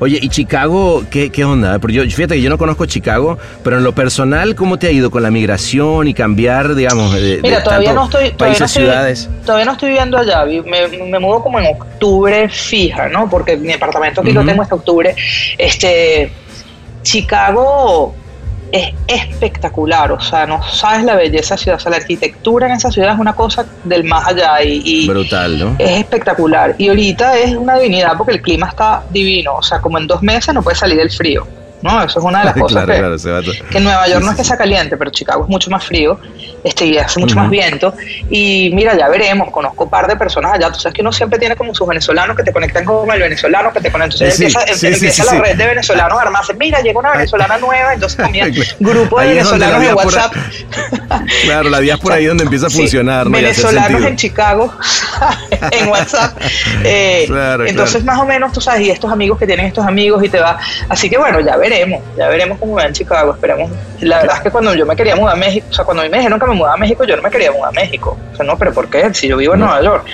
Oye, 0.00 0.18
¿y 0.20 0.28
Chicago 0.28 1.04
qué, 1.10 1.30
qué 1.30 1.44
onda? 1.44 1.78
Porque 1.78 1.94
yo, 1.94 2.02
fíjate 2.02 2.34
que 2.34 2.42
yo 2.42 2.50
no 2.50 2.58
conozco 2.58 2.86
Chicago, 2.86 3.38
pero 3.62 3.78
en 3.78 3.84
lo 3.84 3.94
personal, 3.94 4.54
¿cómo 4.54 4.78
te 4.78 4.88
ha 4.88 4.90
ido 4.90 5.10
con 5.10 5.22
la 5.22 5.30
migración 5.30 6.08
y 6.08 6.14
cambiar, 6.14 6.74
digamos, 6.74 7.14
de, 7.14 7.40
Mira, 7.42 7.62
todavía 7.62 7.92
no 7.92 8.04
estoy, 8.04 8.30
todavía 8.32 8.58
no 8.58 8.64
estoy, 8.64 8.82
ciudades? 8.82 9.30
Todavía 9.44 9.64
no 9.66 9.72
estoy 9.72 9.90
viviendo 9.90 10.18
allá. 10.18 10.44
Me, 10.44 10.88
me, 10.88 11.18
mudo 11.18 11.42
como 11.42 11.60
en 11.60 11.66
octubre 11.66 12.48
fija, 12.48 13.08
¿no? 13.08 13.30
Porque 13.30 13.56
mi 13.56 13.72
apartamento 13.72 14.20
aquí 14.20 14.32
lo 14.32 14.44
tengo 14.44 14.62
hasta 14.62 14.74
octubre. 14.74 15.14
Este, 15.58 16.32
Chicago 17.02 18.14
es 18.74 18.92
espectacular, 19.06 20.10
o 20.10 20.20
sea, 20.20 20.46
no 20.46 20.60
sabes 20.64 21.04
la 21.04 21.14
belleza 21.14 21.54
de 21.54 21.58
la 21.58 21.62
ciudad, 21.62 21.76
o 21.76 21.80
sea, 21.80 21.90
la 21.92 21.98
arquitectura 21.98 22.66
en 22.66 22.72
esa 22.72 22.90
ciudad 22.90 23.14
es 23.14 23.20
una 23.20 23.32
cosa 23.32 23.64
del 23.84 24.02
más 24.02 24.26
allá 24.26 24.60
y, 24.64 25.06
brutal, 25.06 25.58
¿no? 25.60 25.76
Es 25.78 26.00
espectacular 26.00 26.74
y 26.76 26.88
ahorita 26.88 27.38
es 27.38 27.54
una 27.54 27.78
divinidad 27.78 28.16
porque 28.16 28.32
el 28.32 28.42
clima 28.42 28.66
está 28.66 29.04
divino, 29.10 29.54
o 29.54 29.62
sea, 29.62 29.80
como 29.80 29.98
en 29.98 30.08
dos 30.08 30.22
meses 30.24 30.52
no 30.52 30.60
puede 30.62 30.76
salir 30.76 30.96
del 30.96 31.10
frío. 31.10 31.46
¿no? 31.82 32.02
Eso 32.02 32.18
es 32.18 32.24
una 32.24 32.38
de 32.38 32.44
las 32.46 32.54
cosas 32.58 32.86
que, 33.70 33.80
Nueva 33.80 34.08
York 34.08 34.24
no 34.24 34.30
es 34.30 34.36
que 34.38 34.44
sea 34.44 34.56
caliente, 34.56 34.96
pero 34.96 35.10
Chicago 35.10 35.44
es 35.44 35.50
mucho 35.50 35.70
más 35.70 35.84
frío 35.84 36.18
este, 36.64 36.86
y 36.86 36.98
hace 36.98 37.20
mucho 37.20 37.36
más 37.36 37.50
viento. 37.50 37.94
Y 38.30 38.70
mira, 38.74 38.96
ya 38.96 39.08
veremos, 39.08 39.50
conozco 39.50 39.84
un 39.84 39.90
par 39.90 40.06
de 40.06 40.16
personas 40.16 40.54
allá. 40.54 40.72
Tú 40.72 40.80
sabes 40.80 40.94
que 40.94 41.02
uno 41.02 41.12
siempre 41.12 41.38
tiene 41.38 41.56
como 41.56 41.74
sus 41.74 41.86
venezolanos 41.86 42.36
que 42.36 42.42
te 42.42 42.52
conectan 42.52 42.84
con 42.84 43.10
el 43.10 43.20
venezolano 43.20 43.72
que 43.72 43.80
te 43.80 43.92
conectan. 43.92 44.28
Entonces 44.28 44.82
empieza, 44.82 45.24
la 45.24 45.40
red 45.40 45.56
de 45.56 45.66
venezolanos 45.66 46.18
armados. 46.18 46.50
Mira, 46.58 46.80
llega 46.80 46.98
una 46.98 47.12
venezolana 47.12 47.58
nueva, 47.58 47.94
entonces 47.94 48.16
también 48.24 48.52
grupo 48.80 49.20
de 49.20 49.28
venezolanos 49.28 49.80
de 49.80 49.94
WhatsApp. 49.94 50.32
claro, 51.44 51.68
la 51.68 51.80
diáspora 51.80 52.16
ahí 52.16 52.24
donde 52.24 52.44
empieza 52.44 52.66
a 52.66 52.70
funcionar. 52.70 53.28
Venezolanos 53.28 54.02
en 54.04 54.16
Chicago, 54.16 54.72
en 55.70 55.88
WhatsApp. 55.88 56.36
Eh, 56.86 57.26
entonces, 57.66 58.04
más 58.04 58.18
o 58.18 58.26
menos, 58.26 58.52
tú 58.52 58.60
sabes, 58.60 58.82
y 58.86 58.90
estos 58.90 59.10
amigos 59.10 59.38
que 59.38 59.46
tienen 59.46 59.66
estos 59.66 59.86
amigos 59.86 60.22
y 60.22 60.28
te 60.28 60.38
va. 60.38 60.58
Así 60.88 61.08
que 61.08 61.16
bueno, 61.16 61.40
ya 61.40 61.56
veremos 61.56 61.84
ya 62.16 62.28
veremos 62.28 62.58
cómo 62.58 62.74
va 62.74 62.84
en 62.84 62.92
Chicago, 62.92 63.32
esperemos. 63.32 63.70
La 64.00 64.18
verdad 64.18 64.36
es 64.36 64.42
que 64.42 64.50
cuando 64.50 64.74
yo 64.74 64.86
me 64.86 64.96
quería 64.96 65.16
mudar 65.16 65.34
a 65.34 65.38
México, 65.38 65.66
o 65.70 65.72
sea, 65.72 65.84
cuando 65.84 66.02
a 66.02 66.04
mí 66.04 66.10
me 66.10 66.18
dijeron 66.18 66.38
que 66.38 66.46
me 66.46 66.53
mudaba 66.54 66.74
a 66.74 66.76
México, 66.78 67.04
yo 67.04 67.16
no 67.16 67.22
me 67.22 67.30
quería 67.30 67.52
mudar 67.52 67.68
a 67.68 67.72
México. 67.72 68.16
O 68.32 68.36
sea, 68.36 68.44
no, 68.46 68.56
pero 68.56 68.72
¿por 68.72 68.88
qué? 68.88 69.12
Si 69.12 69.28
yo 69.28 69.36
vivo 69.36 69.54
en 69.54 69.60
Nueva 69.60 69.82
York. 69.82 70.04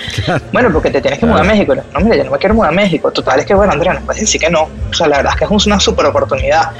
Bueno, 0.51 0.69
porque 0.71 0.89
te 0.89 1.01
tienes 1.01 1.19
que 1.19 1.25
mudar 1.25 1.43
a 1.43 1.47
México. 1.47 1.75
No, 1.75 1.99
mira, 1.99 2.15
yo 2.15 2.23
no 2.23 2.31
me 2.31 2.37
quiero 2.37 2.55
mudar 2.55 2.71
a 2.71 2.75
México. 2.75 3.11
Total, 3.11 3.39
es 3.39 3.45
que 3.45 3.53
bueno, 3.53 3.71
Andrea, 3.71 3.93
no 3.93 4.01
puedes 4.01 4.21
decir 4.21 4.41
que 4.41 4.49
no. 4.49 4.63
O 4.89 4.93
sea, 4.93 5.07
la 5.07 5.17
verdad 5.17 5.33
es 5.33 5.39
que 5.39 5.55
es 5.55 5.65
una 5.65 5.79
super 5.79 6.05
oportunidad. 6.05 6.71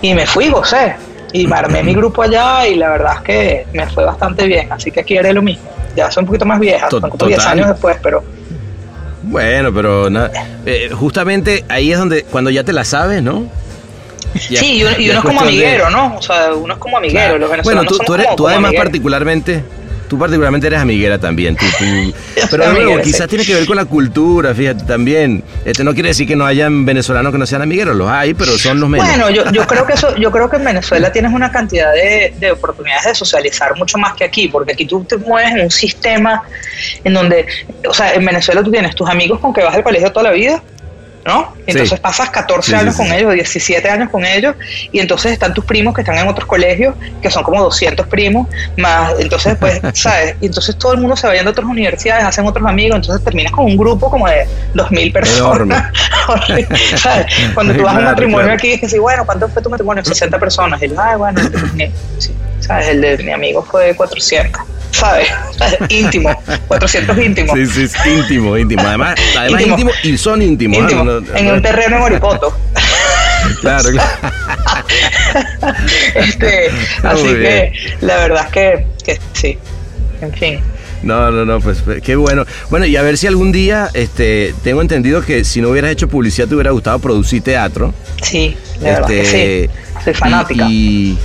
Y 0.00 0.14
me 0.14 0.26
fui, 0.26 0.48
gocé. 0.48 0.94
Y 1.32 1.46
me 1.46 1.56
armé 1.56 1.82
mi 1.82 1.94
grupo 1.94 2.22
allá 2.22 2.66
y 2.66 2.74
la 2.74 2.90
verdad 2.90 3.14
es 3.16 3.20
que 3.22 3.66
me 3.72 3.86
fue 3.88 4.04
bastante 4.04 4.46
bien. 4.46 4.70
Así 4.70 4.90
que 4.90 5.00
aquí 5.00 5.16
haré 5.16 5.32
lo 5.32 5.42
mismo. 5.42 5.64
Ya 5.96 6.10
soy 6.10 6.22
un 6.22 6.26
poquito 6.26 6.44
más 6.44 6.60
vieja, 6.60 6.88
son 6.90 7.00
como 7.02 7.26
10 7.26 7.46
años 7.46 7.68
después, 7.68 7.96
pero... 8.02 8.22
Bueno, 9.24 9.72
pero 9.72 10.08
eh, 10.66 10.90
justamente 10.92 11.64
ahí 11.68 11.92
es 11.92 11.98
donde, 11.98 12.24
cuando 12.24 12.50
ya 12.50 12.64
te 12.64 12.72
la 12.72 12.84
sabes, 12.84 13.22
¿no? 13.22 13.46
Sí, 14.38 14.76
y 14.76 14.82
uno, 14.82 15.18
es 15.18 15.24
como 15.24 15.40
amiguero, 15.40 15.90
¿no? 15.90 16.16
O 16.16 16.22
sea, 16.22 16.52
uno 16.54 16.74
es 16.74 16.78
como 16.78 16.96
amiguero. 16.96 17.38
Los 17.38 17.62
bueno, 17.62 17.84
tú, 17.84 17.98
tú, 17.98 18.14
eres, 18.14 18.28
tú 18.36 18.48
además 18.48 18.72
particularmente, 18.76 19.62
tú 20.08 20.18
particularmente 20.18 20.66
eres 20.66 20.80
amiguera 20.80 21.18
también. 21.18 21.56
Tú, 21.56 21.64
pero 22.50 22.72
luego, 22.72 23.00
quizás 23.02 23.28
tiene 23.28 23.44
que 23.44 23.54
ver 23.54 23.66
con 23.66 23.76
la 23.76 23.84
cultura, 23.84 24.54
fíjate, 24.54 24.84
también. 24.84 25.42
Este 25.64 25.84
no 25.84 25.94
quiere 25.94 26.10
decir 26.10 26.26
que 26.26 26.36
no 26.36 26.46
hayan 26.46 26.84
venezolanos 26.84 27.32
que 27.32 27.38
no 27.38 27.46
sean 27.46 27.62
amigueros, 27.62 27.96
los 27.96 28.08
hay, 28.08 28.34
pero 28.34 28.56
son 28.58 28.80
los 28.80 28.88
menos. 28.88 29.06
Bueno, 29.06 29.30
yo, 29.30 29.50
yo 29.52 29.66
creo 29.66 29.86
que 29.86 29.94
eso, 29.94 30.16
yo 30.16 30.30
creo 30.30 30.48
que 30.48 30.56
en 30.56 30.64
Venezuela 30.64 31.12
tienes 31.12 31.32
una 31.32 31.50
cantidad 31.50 31.92
de, 31.92 32.34
de 32.38 32.52
oportunidades 32.52 33.04
de 33.04 33.14
socializar 33.14 33.76
mucho 33.76 33.98
más 33.98 34.14
que 34.14 34.24
aquí, 34.24 34.48
porque 34.48 34.72
aquí 34.72 34.86
tú 34.86 35.04
te 35.04 35.16
mueves 35.16 35.52
en 35.52 35.60
un 35.62 35.70
sistema 35.70 36.42
en 37.04 37.14
donde, 37.14 37.46
o 37.88 37.94
sea, 37.94 38.14
en 38.14 38.24
Venezuela 38.24 38.62
tú 38.62 38.70
tienes 38.70 38.94
tus 38.94 39.08
amigos 39.08 39.40
con 39.40 39.52
que 39.52 39.62
vas 39.62 39.74
al 39.74 39.82
colegio 39.82 40.10
toda 40.10 40.24
la 40.24 40.32
vida 40.32 40.62
¿no? 41.24 41.54
Entonces 41.66 42.00
pasas 42.00 42.30
14 42.30 42.74
años 42.76 42.96
con 42.96 43.06
ellos, 43.12 43.32
17 43.32 43.88
años 43.88 44.10
con 44.10 44.24
ellos, 44.24 44.56
y 44.90 44.98
entonces 44.98 45.32
están 45.32 45.54
tus 45.54 45.64
primos 45.64 45.94
que 45.94 46.00
están 46.00 46.18
en 46.18 46.28
otros 46.28 46.46
colegios, 46.46 46.94
que 47.20 47.30
son 47.30 47.42
como 47.42 47.62
200 47.62 48.06
primos, 48.08 48.48
más, 48.76 49.14
entonces 49.18 49.56
pues, 49.58 49.80
¿sabes? 49.94 50.36
Y 50.40 50.46
entonces 50.46 50.76
todo 50.76 50.94
el 50.94 51.00
mundo 51.00 51.16
se 51.16 51.26
va 51.26 51.34
yendo 51.34 51.50
a 51.50 51.52
otras 51.52 51.66
universidades, 51.66 52.24
hacen 52.24 52.46
otros 52.46 52.66
amigos, 52.66 52.96
entonces 52.96 53.24
terminas 53.24 53.52
con 53.52 53.66
un 53.66 53.76
grupo 53.76 54.10
como 54.10 54.26
de 54.28 54.46
2.000 54.74 55.12
personas. 55.12 55.92
¿sabes? 56.96 57.26
Cuando 57.54 57.74
tú 57.74 57.82
vas 57.84 57.96
a 57.96 57.98
un 57.98 58.04
matrimonio 58.04 58.52
aquí, 58.52 58.72
es 58.72 58.80
que 58.80 58.88
sí, 58.88 58.98
bueno, 58.98 59.24
¿cuánto 59.24 59.48
fue 59.48 59.62
tu 59.62 59.70
matrimonio? 59.70 60.04
60 60.04 60.38
personas. 60.38 60.82
Y 60.82 60.88
yo, 60.88 61.00
ay, 61.00 61.16
bueno, 61.16 61.40
¿sabes? 62.62 62.88
El 62.88 63.00
de 63.00 63.18
mi 63.18 63.32
amigo 63.32 63.62
fue 63.62 63.94
400. 63.94 64.62
¿sabes? 64.92 65.28
íntimo, 65.88 66.30
400 66.68 67.18
íntimos. 67.18 67.58
Sí, 67.58 67.66
sí, 67.66 67.82
es 67.84 68.06
íntimo, 68.06 68.56
íntimo. 68.56 68.82
Además, 68.82 69.18
además 69.36 69.62
íntimo. 69.62 69.90
y 70.02 70.18
son 70.18 70.42
íntimos. 70.42 70.92
en 71.34 71.50
un 71.50 71.62
terreno 71.62 71.96
en 71.96 72.02
Oripoto. 72.02 72.56
Claro, 73.60 73.90
claro. 73.90 74.10
este, 76.14 76.70
así 77.02 77.26
que 77.26 77.72
la 78.00 78.16
verdad 78.18 78.44
es 78.46 78.52
que, 78.52 78.86
que 79.04 79.20
sí, 79.32 79.58
en 80.20 80.32
fin. 80.32 80.60
No, 81.02 81.32
no, 81.32 81.44
no, 81.44 81.60
pues, 81.60 81.80
pues 81.84 82.00
qué 82.02 82.14
bueno. 82.14 82.44
Bueno, 82.70 82.86
y 82.86 82.94
a 82.94 83.02
ver 83.02 83.18
si 83.18 83.26
algún 83.26 83.50
día, 83.50 83.90
este, 83.94 84.54
tengo 84.62 84.80
entendido 84.80 85.22
que 85.22 85.42
si 85.42 85.60
no 85.60 85.70
hubieras 85.70 85.90
hecho 85.90 86.08
publicidad 86.08 86.46
te 86.46 86.54
hubiera 86.54 86.70
gustado 86.70 87.00
producir 87.00 87.42
teatro. 87.42 87.92
Sí, 88.22 88.56
la 88.80 88.90
verdad 88.90 89.08
que 89.08 89.20
este, 89.22 89.66
sí. 89.66 90.04
Soy 90.04 90.14
fanática. 90.14 90.66
y, 90.68 90.72
y 90.72 91.18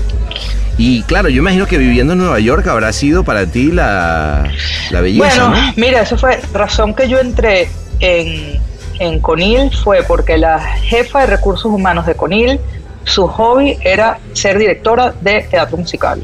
claro, 1.08 1.30
yo 1.30 1.40
imagino 1.40 1.66
que 1.66 1.78
viviendo 1.78 2.14
en 2.14 2.20
Nueva 2.20 2.40
York 2.40 2.68
habrá 2.68 2.94
sido 2.94 3.24
para 3.24 3.46
ti 3.46 3.72
la, 3.72 4.52
la 4.92 5.02
belleza. 5.02 5.50
Bueno, 5.50 5.74
mira, 5.76 6.02
eso 6.02 6.18
fue 6.18 6.40
razón 6.54 6.94
que 6.94 7.10
yo 7.10 7.20
entré 7.20 7.68
en, 8.00 8.60
en 9.00 9.20
Conil, 9.20 9.72
fue 9.72 10.04
porque 10.04 10.38
la 10.38 10.60
jefa 10.60 11.22
de 11.22 11.28
recursos 11.28 11.66
humanos 11.66 12.06
de 12.06 12.16
Conil, 12.16 12.60
su 13.04 13.28
hobby 13.28 13.78
era 13.82 14.20
ser 14.34 14.58
directora 14.58 15.14
de 15.22 15.42
teatro 15.50 15.78
musical. 15.78 16.24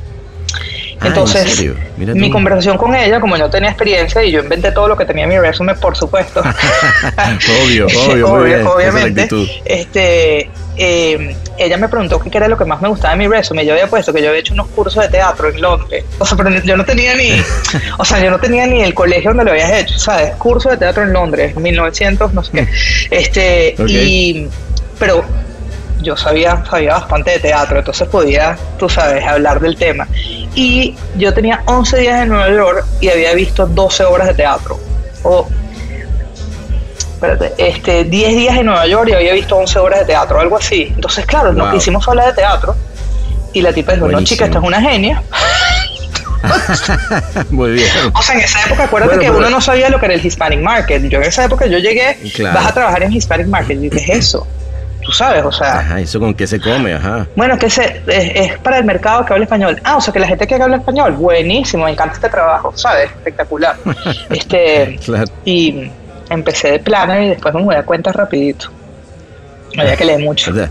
Ah, 1.00 1.08
Entonces, 1.08 1.66
mi 1.98 2.30
conversación 2.30 2.78
con 2.78 2.96
ella, 2.96 3.20
como 3.20 3.36
yo 3.36 3.50
tenía 3.50 3.70
experiencia 3.70 4.24
y 4.24 4.32
yo 4.32 4.42
inventé 4.42 4.72
todo 4.72 4.88
lo 4.88 4.96
que 4.96 5.06
tenía 5.06 5.24
en 5.26 5.32
mi 5.32 5.40
resumen, 5.40 5.76
por 5.80 5.98
supuesto. 5.98 6.42
obvio, 7.66 7.88
obvio, 7.88 8.72
obviamente. 8.76 9.28
Este, 9.66 10.50
eh, 10.78 11.36
ella 11.58 11.78
me 11.78 11.88
preguntó 11.88 12.20
qué 12.20 12.36
era 12.36 12.48
lo 12.48 12.58
que 12.58 12.66
más 12.66 12.82
me 12.82 12.88
gustaba 12.88 13.14
de 13.14 13.20
mi 13.20 13.28
resumen. 13.28 13.66
Yo 13.66 13.74
había 13.74 13.88
puesto 13.88 14.14
que 14.14 14.22
yo 14.22 14.30
había 14.30 14.40
hecho 14.40 14.54
unos 14.54 14.68
cursos 14.70 15.04
de 15.04 15.10
teatro 15.10 15.50
en 15.50 15.62
Londres. 15.62 16.06
O 16.18 16.26
sea, 16.26 16.38
pero 16.38 16.50
yo 16.50 16.78
no 16.78 16.86
tenía 16.86 17.16
ni, 17.16 17.42
o 17.98 18.06
sea, 18.06 18.20
yo 18.20 18.32
no 18.32 18.40
tenía 18.40 18.66
ni 18.68 18.82
el 18.82 18.94
colegio 18.94 19.32
donde 19.32 19.46
lo 19.46 19.52
habías 19.52 19.72
hecho, 19.72 19.98
¿sabes? 20.00 20.36
Curso 20.36 20.70
de 20.70 20.78
teatro 20.78 21.04
en 21.04 21.14
Londres, 21.14 21.56
1900, 21.56 22.34
no 22.34 22.44
sé 22.44 22.52
qué. 22.52 22.68
Este, 23.12 23.76
y, 23.88 24.48
pero 25.00 25.24
yo 26.02 26.18
sabía, 26.18 26.64
sabía 26.70 26.94
bastante 26.94 27.32
de 27.32 27.40
teatro, 27.40 27.80
entonces 27.80 28.08
podía, 28.08 28.58
tú 28.78 28.90
sabes, 28.90 29.26
hablar 29.26 29.60
del 29.60 29.76
tema. 29.76 30.08
Y 30.54 30.96
yo 31.16 31.34
tenía 31.34 31.64
11 31.66 31.98
días 31.98 32.24
en 32.24 32.30
Nueva 32.30 32.50
York 32.50 32.86
y 33.00 33.10
había 33.10 33.34
visto 33.34 33.66
12 33.66 34.04
obras 34.04 34.28
de 34.28 34.34
teatro. 34.34 34.80
O, 35.24 35.48
espérate, 37.28 37.54
este, 37.58 38.04
10 38.04 38.36
días 38.36 38.58
en 38.58 38.66
Nueva 38.68 38.86
York 38.88 39.10
y 39.10 39.14
había 39.14 39.34
visto 39.34 39.56
11 39.56 39.80
horas 39.80 40.00
de 40.00 40.06
teatro, 40.06 40.40
algo 40.40 40.58
así. 40.58 40.92
Entonces, 40.96 41.26
claro, 41.26 41.54
Wow. 41.54 41.76
hicimos 41.76 42.04
fue 42.04 42.12
hablar 42.14 42.28
de 42.28 42.34
teatro. 42.34 42.76
Y 43.54 43.62
la 43.62 43.72
tipa 43.72 43.94
dijo, 43.94 44.06
no, 44.08 44.14
Buenísimo. 44.14 44.36
chica, 44.36 44.46
esta 44.46 44.58
es 44.60 44.64
una 44.64 44.82
genia. 44.82 45.22
Muy 47.52 47.72
bien. 47.72 47.88
O 48.14 48.22
sea, 48.22 48.36
en 48.36 48.42
esa 48.42 48.62
época, 48.66 48.84
acuérdate 48.86 49.16
Bueno, 49.16 49.32
que 49.34 49.38
uno 49.38 49.50
no 49.50 49.62
sabía 49.62 49.90
lo 49.90 50.00
que 50.00 50.06
era 50.08 50.16
el 50.16 50.26
Hispanic 50.26 50.60
Market. 50.60 51.04
Yo 51.04 51.20
en 51.20 51.26
esa 51.26 51.46
época 51.46 51.66
yo 51.68 51.78
llegué, 51.78 52.18
Claro. 52.36 52.56
vas 52.60 52.68
a 52.68 52.74
trabajar 52.74 53.04
en 53.04 53.14
Hispanic 53.14 53.48
Market. 53.48 53.78
Y 53.80 53.84
yo, 53.86 53.90
¿qué 53.92 53.98
es 54.00 54.10
eso? 54.10 54.48
Tú 55.02 55.12
sabes, 55.12 55.44
o 55.44 55.52
sea, 55.52 55.80
Ajá, 55.80 56.00
eso 56.00 56.18
con 56.20 56.34
qué 56.34 56.48
se 56.48 56.62
come, 56.62 56.94
ajá. 56.94 57.28
bueno, 57.36 57.60
que 57.60 57.70
se, 57.70 58.02
es, 58.08 58.52
es 58.52 58.58
para 58.60 58.78
el 58.78 58.86
mercado 58.86 59.26
que 59.26 59.34
habla 59.34 59.44
español. 59.44 59.80
Ah, 59.84 59.98
o 59.98 60.02
sea, 60.02 60.14
que 60.14 60.20
la 60.20 60.28
gente 60.28 60.48
que 60.48 60.56
habla 60.56 60.78
español, 60.78 61.12
buenísimo, 61.12 61.84
me 61.86 61.92
encanta 61.92 62.16
este 62.16 62.30
trabajo, 62.30 62.72
¿sabes? 62.76 63.10
Espectacular. 63.12 63.76
este, 64.30 64.98
Claro. 65.04 65.26
y 65.44 65.92
empecé 66.34 66.72
de 66.72 66.80
plano 66.80 67.22
y 67.22 67.30
después 67.30 67.54
me 67.54 67.62
voy 67.62 67.76
a 67.76 67.84
cuenta 67.84 68.12
rapidito. 68.12 68.70
Había 69.78 69.96
que 69.96 70.06
leer 70.06 70.20
mucho. 70.20 70.52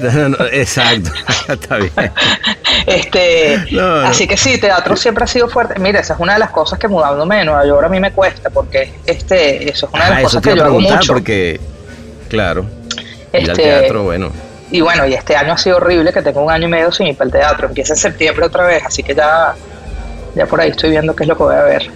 No, 0.00 0.28
no, 0.28 0.36
exacto, 0.52 1.10
está 1.48 1.76
bien. 1.78 1.92
Este, 2.86 3.58
No. 3.72 3.96
Así 4.02 4.28
que 4.28 4.36
sí, 4.36 4.58
teatro 4.58 4.96
siempre 4.96 5.24
ha 5.24 5.26
sido 5.26 5.48
fuerte. 5.48 5.78
Mira, 5.80 6.00
esa 6.00 6.14
es 6.14 6.20
una 6.20 6.34
de 6.34 6.38
las 6.38 6.50
cosas 6.50 6.78
que 6.78 6.86
mudándome 6.86 7.38
de 7.38 7.44
Nueva 7.44 7.66
York 7.66 7.84
a 7.84 7.88
mí 7.88 7.98
me 7.98 8.12
cuesta, 8.12 8.50
porque 8.50 8.92
este, 9.06 9.68
eso 9.68 9.86
es 9.86 9.92
una 9.92 10.04
de 10.04 10.10
las 10.10 10.18
eso 10.20 10.26
cosas 10.26 10.42
que 10.42 10.56
yo 10.56 10.64
hago 10.64 10.80
mucho. 10.80 11.12
porque, 11.12 11.60
claro, 12.28 12.66
Este, 13.32 13.52
teatro, 13.52 14.04
bueno. 14.04 14.30
Y 14.70 14.80
bueno, 14.80 15.06
y 15.06 15.14
este 15.14 15.36
año 15.36 15.52
ha 15.52 15.58
sido 15.58 15.76
horrible, 15.76 16.12
que 16.12 16.22
tengo 16.22 16.42
un 16.42 16.50
año 16.50 16.66
y 16.68 16.70
medio 16.70 16.90
sin 16.92 17.08
ir 17.08 17.16
para 17.16 17.26
el 17.26 17.32
teatro. 17.32 17.68
Empieza 17.68 17.94
en 17.94 17.98
septiembre 17.98 18.46
otra 18.46 18.66
vez, 18.66 18.82
así 18.84 19.02
que 19.02 19.14
ya, 19.14 19.54
ya 20.34 20.46
por 20.46 20.60
ahí 20.60 20.70
estoy 20.70 20.90
viendo 20.90 21.14
qué 21.14 21.24
es 21.24 21.28
lo 21.28 21.36
que 21.36 21.42
voy 21.42 21.56
a 21.56 21.62
ver. 21.62 21.90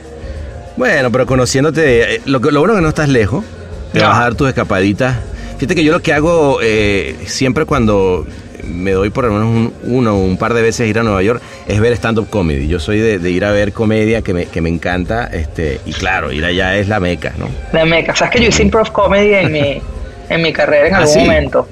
Bueno, 0.79 1.11
pero 1.13 1.27
conociéndote, 1.27 2.15
eh, 2.15 2.21
lo, 2.25 2.39
lo 2.39 2.61
bueno 2.61 2.75
es 2.75 2.79
que 2.79 2.83
no 2.83 2.89
estás 2.89 3.09
lejos, 3.09 3.45
te 3.93 3.99
No. 3.99 4.07
vas 4.09 4.19
a 4.19 4.23
dar 4.23 4.35
tus 4.37 4.49
escapaditas. 4.49 5.17
Fíjate 5.59 5.75
que 5.75 5.83
yo 5.85 5.93
lo 5.93 6.01
que 6.01 6.13
hago 6.13 6.61
eh, 6.63 7.17
siempre 7.27 7.65
cuando 7.65 8.25
me 8.65 8.93
doy 8.93 9.11
por 9.11 9.25
lo 9.25 9.33
menos 9.33 9.49
un, 9.49 9.73
uno 9.85 10.15
o 10.15 10.19
un 10.21 10.37
par 10.37 10.55
de 10.55 10.63
veces 10.63 10.87
ir 10.89 10.99
a 10.99 11.03
Nueva 11.03 11.23
York 11.23 11.43
es 11.67 11.81
ver 11.81 11.93
stand-up 11.95 12.29
comedy. 12.31 12.69
Yo 12.69 12.79
soy 12.79 12.99
de, 13.01 13.19
de 13.19 13.31
ir 13.31 13.45
a 13.45 13.51
ver 13.51 13.73
comedia 13.73 14.23
que 14.23 14.33
me, 14.35 14.47
que 14.47 14.61
me 14.61 14.69
encanta 14.69 15.25
este 15.27 15.81
y 15.85 15.93
claro, 15.93 16.31
ir 16.31 16.45
allá 16.45 16.77
es 16.77 16.87
la 16.87 17.01
meca, 17.01 17.33
¿no? 17.39 17.49
La 17.73 17.85
meca. 17.85 18.15
¿Sabes 18.15 18.35
que 18.35 18.43
yo 18.43 18.49
hice 18.51 18.63
improv 18.63 18.93
comedy 18.93 19.35
en 19.35 19.51
mi, 19.53 19.83
en 20.29 20.43
mi 20.43 20.53
carrera 20.53 20.87
en 20.89 20.95
¿Ah, 20.95 20.99
algún 20.99 21.13
sí? 21.15 21.19
momento? 21.21 21.69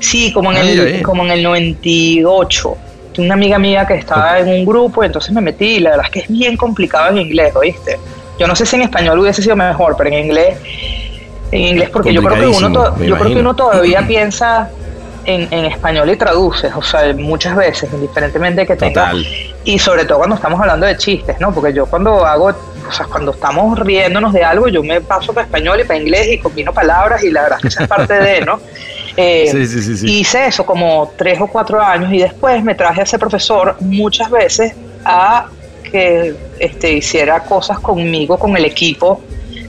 Sí, 0.00 0.32
como 0.32 0.50
en, 0.50 0.56
Ah, 0.56 0.60
el, 0.62 1.02
como 1.02 1.24
en 1.24 1.30
el 1.30 1.42
98. 1.44 2.76
Tengo 3.14 3.26
Una 3.26 3.34
amiga 3.34 3.58
mía 3.58 3.86
que 3.86 3.94
estaba 3.94 4.40
en 4.40 4.48
un 4.48 4.64
grupo, 4.64 5.02
y 5.02 5.06
entonces 5.06 5.32
me 5.32 5.40
metí. 5.40 5.76
Y 5.76 5.80
la 5.80 5.90
verdad 5.90 6.06
es 6.06 6.12
que 6.12 6.18
es 6.20 6.28
bien 6.28 6.56
complicado 6.56 7.10
en 7.10 7.18
inglés, 7.18 7.54
¿oíste? 7.54 7.96
Yo 8.40 8.46
no 8.46 8.56
sé 8.56 8.64
si 8.64 8.76
en 8.76 8.82
español 8.82 9.18
hubiese 9.18 9.42
sido 9.42 9.54
mejor, 9.54 9.94
pero 9.98 10.08
en 10.10 10.24
inglés, 10.24 10.58
en 11.52 11.60
inglés 11.60 11.90
porque 11.90 12.12
yo 12.14 12.22
creo 12.22 12.34
que 12.40 12.46
uno, 12.46 12.72
to- 12.72 12.96
yo 13.04 13.18
creo 13.18 13.34
que 13.34 13.40
uno 13.40 13.54
todavía 13.54 14.06
piensa 14.06 14.70
en, 15.26 15.46
en 15.52 15.66
español 15.66 16.08
y 16.10 16.16
traduces, 16.16 16.72
o 16.74 16.80
sea, 16.82 17.12
muchas 17.14 17.54
veces, 17.54 17.92
indiferentemente 17.92 18.62
de 18.62 18.66
que 18.66 18.76
tenga 18.76 19.10
Total. 19.10 19.26
y 19.64 19.78
sobre 19.78 20.06
todo 20.06 20.16
cuando 20.18 20.36
estamos 20.36 20.58
hablando 20.58 20.86
de 20.86 20.96
chistes, 20.96 21.36
¿no? 21.38 21.52
Porque 21.52 21.74
yo 21.74 21.84
cuando 21.84 22.24
hago, 22.24 22.46
o 22.46 22.92
sea, 22.92 23.04
cuando 23.04 23.32
estamos 23.32 23.78
riéndonos 23.78 24.32
de 24.32 24.42
algo, 24.42 24.68
yo 24.68 24.82
me 24.82 25.02
paso 25.02 25.34
para 25.34 25.44
español 25.44 25.78
y 25.80 25.84
para 25.84 26.00
inglés 26.00 26.28
y 26.32 26.38
combino 26.38 26.72
palabras 26.72 27.22
y 27.22 27.30
la 27.30 27.42
verdad 27.42 27.58
es 27.58 27.62
que 27.62 27.68
esa 27.68 27.82
es 27.82 27.88
parte 27.88 28.14
de, 28.14 28.40
¿no? 28.40 28.58
Eh, 29.16 29.48
sí, 29.50 29.66
sí, 29.66 29.96
sí. 29.96 30.20
Hice 30.20 30.46
eso 30.46 30.64
como 30.64 31.12
tres 31.18 31.38
o 31.40 31.48
cuatro 31.48 31.82
años 31.82 32.10
y 32.12 32.18
después 32.18 32.62
me 32.62 32.76
traje 32.76 33.00
a 33.00 33.04
ese 33.04 33.18
profesor 33.18 33.74
muchas 33.80 34.30
veces 34.30 34.72
a 35.04 35.46
que 35.90 36.34
este, 36.58 36.92
hiciera 36.94 37.40
cosas 37.40 37.78
conmigo, 37.80 38.38
con 38.38 38.56
el 38.56 38.64
equipo. 38.64 39.20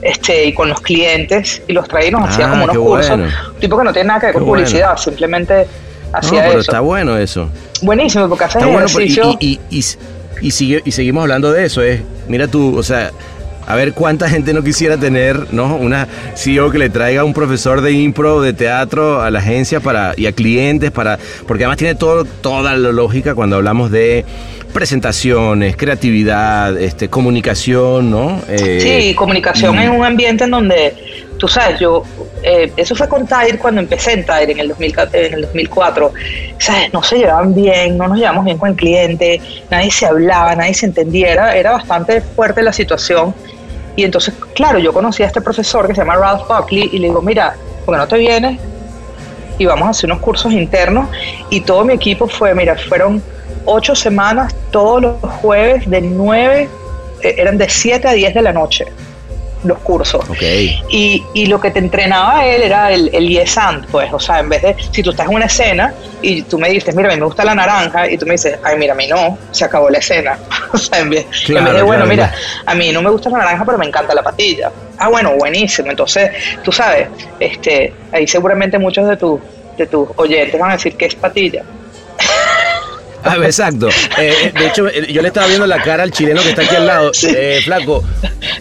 Este, 0.02 0.46
y 0.46 0.54
con 0.54 0.68
los 0.68 0.82
clientes 0.82 1.62
y 1.68 1.74
los 1.74 1.88
traía 1.88 2.08
y 2.08 2.12
nos 2.12 2.28
hacía 2.28 2.48
Ah, 2.48 2.50
como 2.50 2.64
unos 2.64 2.78
cursos 2.78 3.18
bueno. 3.20 3.32
un 3.54 3.60
tipo 3.60 3.78
que 3.78 3.84
no 3.84 3.94
tiene 3.94 4.08
nada 4.08 4.20
que 4.20 4.26
ver 4.28 4.34
Qué 4.34 4.40
con 4.40 4.48
bueno. 4.48 4.64
publicidad 4.64 4.98
simplemente 4.98 5.68
No, 6.12 6.18
hacía 6.18 6.40
pero 6.40 6.52
eso 6.54 6.60
está 6.62 6.80
bueno 6.80 7.18
eso. 7.20 7.50
buenísimo 7.84 8.28
porque 8.28 8.46
Está 8.46 8.66
bueno, 8.66 8.80
ejercicio 8.88 9.38
y, 9.40 9.60
y, 9.70 9.78
y, 9.80 9.84
y 10.42 10.52
sigue- 10.52 10.82
y 10.84 10.92
seguimos 10.92 11.22
hablando 11.22 11.52
de 11.52 11.66
eso. 11.66 11.84
Es, 11.84 12.02
mira 12.28 12.48
tú, 12.48 12.76
o 12.76 12.82
sea, 12.82 13.12
a 13.68 13.76
ver 13.76 13.94
cuánta 13.94 14.30
gente 14.30 14.54
no 14.54 14.64
quisiera 14.64 14.98
tener, 14.98 15.54
¿no? 15.54 15.76
Una 15.76 16.08
CEO 16.36 16.72
que 16.72 16.78
le 16.80 16.90
traiga 16.90 17.24
un 17.24 17.34
profesor 17.34 17.82
de 17.82 17.92
impro, 17.92 18.42
de 18.42 18.54
teatro 18.54 19.22
a 19.22 19.30
la 19.32 19.40
agencia 19.40 19.80
para, 19.80 20.14
y 20.18 20.26
a 20.26 20.32
clientes 20.32 20.92
para. 20.92 21.18
Porque 21.48 21.64
además 21.64 21.78
tiene 21.78 21.96
todo, 21.96 22.26
toda 22.26 22.76
la 22.76 22.92
lógica 22.92 23.36
cuando 23.36 23.56
hablamos 23.58 23.92
de 23.92 24.26
presentaciones, 24.74 25.76
creatividad, 25.76 26.78
este, 26.82 27.08
comunicación, 27.10 28.10
¿no? 28.10 28.42
Eh, 28.50 29.08
Sí, 29.10 29.16
comunicación 29.16 29.76
y- 29.76 29.84
en 29.84 29.92
un 29.92 30.04
ambiente 30.04 30.46
en 30.46 30.52
donde, 30.52 30.94
tú 31.42 31.48
sabes, 31.48 31.80
yo, 31.80 32.04
eh, 32.44 32.72
eso 32.78 32.94
fue 32.94 33.10
con 33.10 33.26
Tire 33.26 33.58
cuando 33.58 33.82
empecé 33.82 34.14
en 34.14 34.24
Tire 34.24 34.52
en 34.52 34.60
el, 34.60 34.68
2000 34.68 34.96
en 35.14 35.34
el 35.34 35.42
2004, 35.42 36.14
¿sabes? 36.60 36.94
No 36.94 37.02
se 37.02 37.18
llevaban 37.18 37.56
bien, 37.56 37.98
no 37.98 38.08
nos 38.08 38.20
llevamos 38.20 38.46
bien 38.46 38.60
con 38.60 38.70
el 38.70 38.76
cliente, 38.76 39.42
nadie 39.72 39.90
se 39.90 40.06
hablaba, 40.06 40.56
nadie 40.56 40.76
se 40.76 40.86
entendía, 40.86 41.32
era, 41.32 41.56
era 41.56 41.72
bastante 41.72 42.22
fuerte 42.22 42.62
la 42.62 42.72
situación. 42.72 43.34
Y 43.96 44.04
entonces, 44.04 44.36
claro, 44.54 44.78
yo 44.78 44.94
conocí 44.94 45.24
a 45.24 45.26
este 45.26 45.42
profesor 45.42 45.88
que 45.88 45.96
se 45.96 46.02
llama 46.02 46.16
Ralph 46.16 46.48
Buckley 46.48 46.92
y 46.94 47.00
le 47.00 47.08
digo, 47.08 47.24
mira, 47.24 47.56
¿por 47.88 47.96
qué 47.96 47.98
no 47.98 48.08
te 48.08 48.18
vienes? 48.20 48.60
Y 49.58 49.66
vamos 49.66 49.88
a 49.88 49.90
hacer 49.90 50.12
unos 50.12 50.22
cursos 50.22 50.54
internos. 50.54 51.10
Y 51.50 51.62
todo 51.62 51.84
mi 51.84 51.94
equipo 51.94 52.28
fue, 52.28 52.54
mira, 52.54 52.78
fueron 52.88 53.20
ocho 53.66 53.96
semanas, 53.96 54.56
todos 54.70 55.02
los 55.02 55.20
jueves 55.42 55.90
de 55.90 56.02
nueve, 56.02 56.70
eh, 57.24 57.34
eran 57.36 57.58
de 57.58 57.68
7 57.68 58.08
a 58.08 58.12
10 58.12 58.36
de 58.36 58.42
la 58.44 58.54
noche 58.54 58.86
los 59.64 59.80
cursos. 59.80 60.28
Ok. 60.30 60.42
Y, 60.90 61.24
y 61.34 61.46
lo 61.46 61.60
que 61.60 61.72
te 61.72 61.80
entrenaba 61.80 62.46
él 62.46 62.64
era 62.64 62.92
el, 62.92 63.10
el 63.14 63.28
yes 63.28 63.58
and, 63.58 63.88
pues, 63.88 64.12
o 64.12 64.20
sea, 64.20 64.40
en 64.40 64.50
vez 64.50 64.62
de, 64.62 64.76
si 64.92 65.04
tú 65.04 65.12
estás 65.12 65.28
en 65.28 65.36
una 65.36 65.46
escena 65.46 65.94
y 66.22 66.44
tú 66.44 66.58
me 66.60 66.70
dices, 66.70 66.96
mira, 66.96 67.10
a 67.10 67.14
mí 67.14 67.20
me 67.20 67.26
gusta 67.26 67.44
la 67.44 67.56
naranja, 67.56 68.10
y 68.10 68.18
tú 68.18 68.26
me 68.26 68.34
dices, 68.34 68.60
ay, 68.64 68.78
mira, 68.78 68.94
a 68.94 68.96
mí 68.96 69.08
no, 69.08 69.38
se 69.52 69.66
acabó 69.66 69.90
la 69.90 70.00
escena. 70.00 70.38
o 70.74 70.78
sea, 70.78 71.00
en 71.00 71.10
vez, 71.10 71.26
en 71.26 71.46
Claro, 71.46 71.66
vez 71.66 71.76
de, 71.76 71.82
bueno, 71.84 72.06
claro, 72.06 72.10
mira, 72.10 72.34
a 72.66 72.76
mí 72.76 72.92
no 72.92 73.02
me 73.02 73.10
gusta 73.10 73.30
la 73.30 73.40
naranja, 73.40 73.66
pero 73.66 73.78
me 73.78 73.86
encanta 73.86 74.14
la 74.14 74.24
patilla. 74.24 74.72
Ah, 74.98 75.10
bueno, 75.10 75.36
buenísimo. 75.36 75.90
Entonces, 75.90 76.30
tú 76.64 76.72
sabes, 76.72 77.08
este, 77.40 77.94
ahí 78.12 78.28
seguramente 78.28 78.78
muchos 78.78 79.08
de, 79.08 79.18
tus 79.18 79.40
de 79.78 79.88
tus 79.88 80.10
oyentes 80.16 80.60
van 80.60 80.72
a 80.72 80.74
decir 80.74 80.96
que 80.96 81.06
es 81.06 81.16
patilla. 81.16 81.64
Ah, 83.24 83.38
exacto. 83.44 83.90
Eh, 84.18 84.34
eh, 84.46 84.54
de 84.58 84.68
hecho, 84.68 84.88
eh, 84.88 85.12
yo 85.12 85.22
le 85.22 85.28
estaba 85.30 85.48
viendo 85.48 85.68
la 85.68 85.82
cara 85.82 86.04
al 86.04 86.12
chileno 86.12 86.42
que 86.42 86.50
está 86.50 86.64
aquí 86.64 86.76
al 86.76 86.88
lado. 86.88 87.14
Sí. 87.14 87.28
Eh, 87.36 87.62
flaco, 87.64 88.04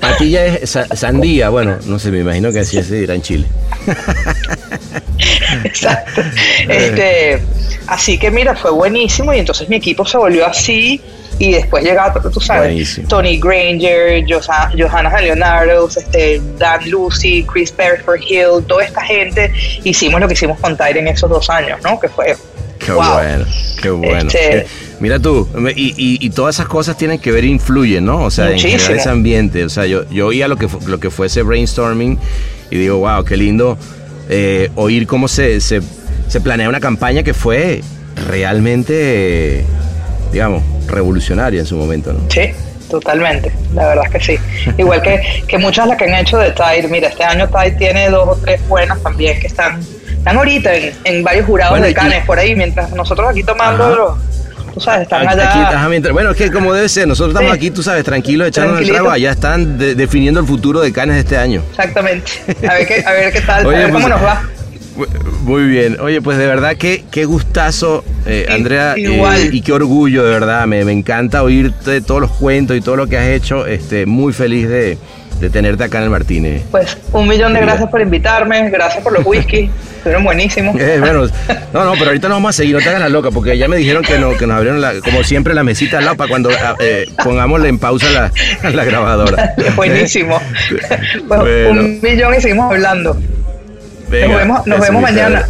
patilla 0.00 0.44
es 0.46 0.70
sa- 0.70 0.86
sandía. 0.94 1.48
Bueno, 1.48 1.78
no 1.86 1.98
sé, 1.98 2.10
me 2.10 2.20
imagino 2.20 2.52
que 2.52 2.60
así 2.60 2.82
se 2.82 2.94
dirá 2.96 3.14
en 3.14 3.22
Chile. 3.22 3.46
Exacto. 5.64 6.22
Este, 6.68 7.42
así 7.86 8.18
que 8.18 8.30
mira, 8.30 8.54
fue 8.56 8.70
buenísimo 8.70 9.32
y 9.34 9.38
entonces 9.38 9.68
mi 9.68 9.76
equipo 9.76 10.04
se 10.06 10.18
volvió 10.18 10.46
así 10.46 11.00
y 11.38 11.52
después 11.52 11.82
llegaba, 11.82 12.12
tú 12.20 12.38
sabes, 12.40 12.64
Buenísimo. 12.68 13.08
Tony 13.08 13.38
Granger, 13.40 14.24
Johanna 14.28 15.20
Leonardo, 15.22 15.88
este, 15.88 16.40
Dan 16.58 16.88
Lucy, 16.90 17.46
Chris 17.50 17.74
Beresford 17.74 18.20
Hill, 18.28 18.62
toda 18.68 18.84
esta 18.84 19.00
gente, 19.02 19.50
hicimos 19.84 20.20
lo 20.20 20.28
que 20.28 20.34
hicimos 20.34 20.58
con 20.60 20.76
Tyre 20.76 21.00
en 21.00 21.08
esos 21.08 21.30
dos 21.30 21.48
años, 21.48 21.80
¿no? 21.82 21.98
Que 21.98 22.08
fue... 22.08 22.36
Qué 22.84 22.92
wow. 22.92 23.12
bueno, 23.12 23.44
qué 23.82 23.90
bueno. 23.90 24.16
Este- 24.28 24.58
Eh, 24.58 24.66
Mira 25.00 25.18
tú, 25.18 25.48
y, 25.76 25.94
y- 25.96 26.18
y 26.26 26.30
todas 26.30 26.56
esas 26.56 26.66
cosas 26.68 26.96
tienen 26.98 27.18
que 27.18 27.32
ver, 27.32 27.44
influyen, 27.44 28.04
¿no? 28.04 28.22
O 28.24 28.30
sea, 28.30 28.50
en 28.50 28.58
general 28.58 28.92
ese 28.98 29.08
ambiente. 29.08 29.64
O 29.64 29.68
sea, 29.70 29.86
yo, 29.86 30.06
yo 30.10 30.26
oía 30.26 30.46
lo 30.46 30.56
que, 30.56 30.68
lo 30.86 31.00
que 31.00 31.08
fue 31.10 31.28
ese 31.28 31.42
brainstorming 31.42 32.18
y 32.70 32.76
digo, 32.76 32.98
wow, 32.98 33.24
qué 33.24 33.36
lindo 33.38 33.78
eh, 34.28 34.68
oír 34.76 35.06
cómo 35.06 35.26
se, 35.26 35.60
se, 35.62 35.80
se 36.28 36.40
planea 36.42 36.68
una 36.68 36.80
campaña 36.80 37.22
que 37.22 37.32
fue 37.32 37.80
realmente, 38.28 39.64
digamos, 40.32 40.62
revolucionaria 40.86 41.60
en 41.60 41.66
su 41.66 41.76
momento, 41.76 42.12
¿no? 42.12 42.20
Sí, 42.28 42.42
totalmente, 42.90 43.50
la 43.74 43.86
verdad 43.88 44.04
es 44.06 44.10
que 44.12 44.20
sí. 44.36 44.72
Igual 44.78 45.00
que, 45.02 45.20
que 45.48 45.58
muchas 45.58 45.86
las 45.88 45.96
que 45.96 46.04
han 46.04 46.14
hecho 46.14 46.36
de 46.38 46.50
Tide, 46.52 46.88
mira, 46.88 47.08
este 47.08 47.24
año 47.24 47.48
Tide 47.48 47.72
tiene 47.72 48.10
dos 48.10 48.28
o 48.28 48.36
tres 48.36 48.60
buenas 48.68 49.02
también 49.02 49.40
que 49.40 49.46
están, 49.46 49.80
están 50.20 50.36
ahorita 50.36 50.74
en, 50.74 50.94
en 51.04 51.24
varios 51.24 51.46
jurados 51.46 51.72
Bueno, 51.72 51.84
de 51.86 51.90
y- 51.92 51.94
Cannes 51.94 52.24
por 52.24 52.38
ahí, 52.38 52.54
mientras 52.54 52.92
nosotros 52.92 53.28
aquí 53.30 53.42
tomando, 53.42 54.16
tú 54.74 54.80
sabes, 54.80 55.02
están 55.02 55.26
Aquí- 55.28 55.40
allá. 55.40 55.50
aquí- 55.50 55.74
ajá, 55.76 55.88
mientras- 55.88 56.12
bueno, 56.12 56.30
es 56.30 56.36
que 56.36 56.50
como 56.50 56.72
debe 56.72 56.88
ser, 56.88 57.08
nosotros 57.08 57.34
estamos 57.34 57.52
Sí. 57.52 57.56
aquí, 57.56 57.70
tú 57.70 57.82
sabes, 57.82 58.04
tranquilos, 58.04 58.48
echando 58.48 58.78
el 58.78 58.86
trago, 58.88 59.10
allá 59.10 59.32
están 59.32 59.78
de- 59.78 59.94
definiendo 59.94 60.38
el 60.40 60.46
futuro 60.46 60.80
de 60.80 60.92
Canes 60.92 61.16
este 61.16 61.36
año. 61.36 61.62
Exactamente. 61.70 62.30
A 62.68 62.74
ver 62.74 62.86
qué, 62.86 63.04
a 63.04 63.12
ver 63.12 63.32
qué 63.32 63.40
tal, 63.40 63.66
Oye, 63.66 63.76
a 63.76 63.80
ver 63.80 63.90
pues, 63.90 64.04
cómo 64.04 64.14
nos 64.14 64.22
va. 64.24 64.42
Muy 65.44 65.64
bien. 65.64 65.98
Oye, 66.00 66.20
pues 66.20 66.36
de 66.36 66.46
verdad 66.46 66.76
que 66.76 67.04
qué 67.10 67.24
gustazo, 67.24 68.04
eh, 68.26 68.46
Andrea, 68.50 68.94
eh, 68.98 69.48
y 69.50 69.62
qué 69.62 69.72
orgullo, 69.72 70.24
de 70.24 70.30
verdad. 70.30 70.66
Me, 70.66 70.84
me 70.84 70.92
encanta 70.92 71.42
oírte 71.42 72.02
todos 72.02 72.20
los 72.20 72.30
cuentos 72.32 72.76
y 72.76 72.82
todo 72.82 72.96
lo 72.96 73.06
que 73.06 73.16
has 73.16 73.28
hecho. 73.28 73.66
Este, 73.66 74.04
muy 74.04 74.34
feliz 74.34 74.68
de, 74.68 74.98
de 75.40 75.50
tenerte 75.50 75.84
acá 75.84 75.98
en 75.98 76.04
el 76.04 76.10
Martínez. 76.10 76.62
Pues 76.70 76.96
un 77.12 77.26
millón 77.26 77.54
de 77.54 77.60
gracias 77.60 77.88
por 77.88 78.00
invitarme, 78.00 78.68
gracias 78.70 79.02
por 79.02 79.12
los 79.12 79.24
whisky, 79.24 79.70
fueron 80.02 80.24
buenísimos. 80.24 80.78
Eh, 80.78 80.98
bueno, 81.00 81.26
no, 81.72 81.84
no, 81.84 81.92
pero 81.92 82.06
ahorita 82.06 82.28
no 82.28 82.34
vamos 82.34 82.50
a 82.50 82.52
seguir, 82.52 82.74
no 82.74 82.80
te 82.80 82.88
hagas 82.88 83.00
la 83.00 83.08
loca, 83.08 83.30
porque 83.30 83.56
ya 83.56 83.66
me 83.66 83.76
dijeron 83.76 84.02
que, 84.02 84.18
no, 84.18 84.36
que 84.36 84.46
nos 84.46 84.56
abrieron, 84.56 84.80
la, 84.80 85.00
como 85.00 85.24
siempre, 85.24 85.54
la 85.54 85.64
mesita 85.64 85.98
al 85.98 86.04
lado 86.04 86.16
para 86.16 86.28
cuando 86.28 86.50
ah, 86.50 86.76
eh, 86.78 87.06
pongámosle 87.24 87.68
en 87.68 87.78
pausa 87.78 88.06
la, 88.62 88.70
la 88.70 88.84
grabadora. 88.84 89.54
Buenísimo. 89.76 90.40
Bueno, 91.26 91.70
Un 91.70 92.00
millón 92.02 92.34
y 92.34 92.40
seguimos 92.40 92.70
hablando. 92.70 93.14
nos 93.14 94.10
vemos, 94.10 94.66
nos 94.66 94.80
vemos 94.80 95.02
mañana. 95.02 95.46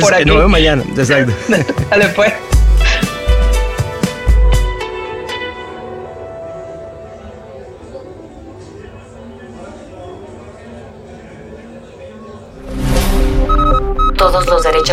Por 0.00 0.14
aquí. 0.14 0.24
Nos 0.26 0.36
vemos 0.36 0.50
mañana, 0.50 0.82
exacto. 0.96 1.32
Dale 1.90 2.08
pues. 2.08 2.32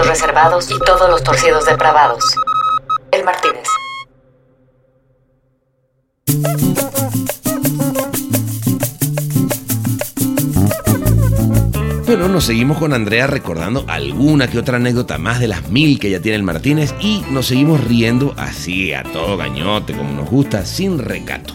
Reservados 0.05 0.69
y 0.69 0.77
todos 0.79 1.09
los 1.09 1.23
torcidos 1.23 1.65
depravados. 1.65 2.23
El 3.11 3.23
Martínez. 3.23 3.67
Bueno, 12.05 12.29
nos 12.29 12.45
seguimos 12.45 12.77
con 12.77 12.93
Andrea 12.93 13.27
recordando 13.27 13.83
alguna 13.87 14.47
que 14.47 14.57
otra 14.59 14.77
anécdota 14.77 15.17
más 15.17 15.41
de 15.41 15.47
las 15.47 15.69
mil 15.69 15.99
que 15.99 16.09
ya 16.09 16.21
tiene 16.21 16.37
el 16.37 16.43
Martínez 16.43 16.95
y 17.01 17.21
nos 17.31 17.47
seguimos 17.47 17.83
riendo 17.83 18.33
así, 18.37 18.93
a 18.93 19.03
todo 19.03 19.35
gañote, 19.35 19.93
como 19.95 20.13
nos 20.13 20.29
gusta, 20.29 20.65
sin 20.65 20.99
recato. 20.99 21.53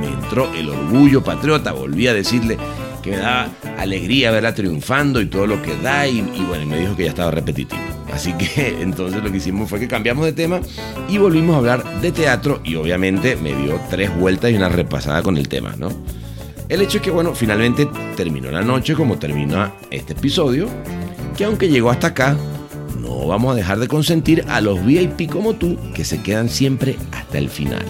Me 0.00 0.06
entró 0.06 0.52
el 0.54 0.68
orgullo 0.68 1.24
patriota, 1.24 1.72
volví 1.72 2.06
a 2.06 2.14
decirle 2.14 2.58
que 3.02 3.10
me 3.10 3.16
daba 3.18 3.48
alegría 3.78 4.30
verla 4.30 4.54
triunfando 4.54 5.20
y 5.20 5.26
todo 5.26 5.46
lo 5.46 5.60
que 5.60 5.76
da 5.76 6.06
y, 6.06 6.22
bueno, 6.48 6.66
me 6.66 6.78
dijo 6.78 6.96
que 6.96 7.04
ya 7.04 7.10
estaba 7.10 7.30
repetitivo. 7.30 7.80
Así 8.12 8.32
que 8.34 8.76
entonces 8.80 9.22
lo 9.22 9.30
que 9.30 9.38
hicimos 9.38 9.68
fue 9.68 9.80
que 9.80 9.88
cambiamos 9.88 10.24
de 10.24 10.32
tema 10.32 10.60
y 11.08 11.18
volvimos 11.18 11.54
a 11.54 11.58
hablar 11.58 12.00
de 12.00 12.12
teatro 12.12 12.60
y 12.64 12.76
obviamente 12.76 13.36
me 13.36 13.54
dio 13.54 13.80
tres 13.90 14.14
vueltas 14.16 14.50
y 14.50 14.54
una 14.54 14.68
repasada 14.68 15.22
con 15.22 15.36
el 15.36 15.48
tema, 15.48 15.74
¿no? 15.76 15.88
El 16.68 16.80
hecho 16.80 16.98
es 16.98 17.02
que, 17.02 17.10
bueno, 17.10 17.34
finalmente 17.34 17.86
terminó 18.16 18.50
la 18.50 18.62
noche 18.62 18.94
como 18.94 19.18
termina 19.18 19.74
este 19.90 20.14
episodio, 20.14 20.68
que 21.36 21.44
aunque 21.44 21.68
llegó 21.68 21.90
hasta 21.90 22.08
acá, 22.08 22.36
no 22.98 23.26
vamos 23.26 23.52
a 23.52 23.56
dejar 23.56 23.78
de 23.78 23.88
consentir 23.88 24.44
a 24.48 24.60
los 24.60 24.84
VIP 24.84 25.30
como 25.30 25.54
tú 25.54 25.76
que 25.94 26.04
se 26.04 26.22
quedan 26.22 26.48
siempre 26.48 26.96
hasta 27.12 27.38
el 27.38 27.50
final. 27.50 27.84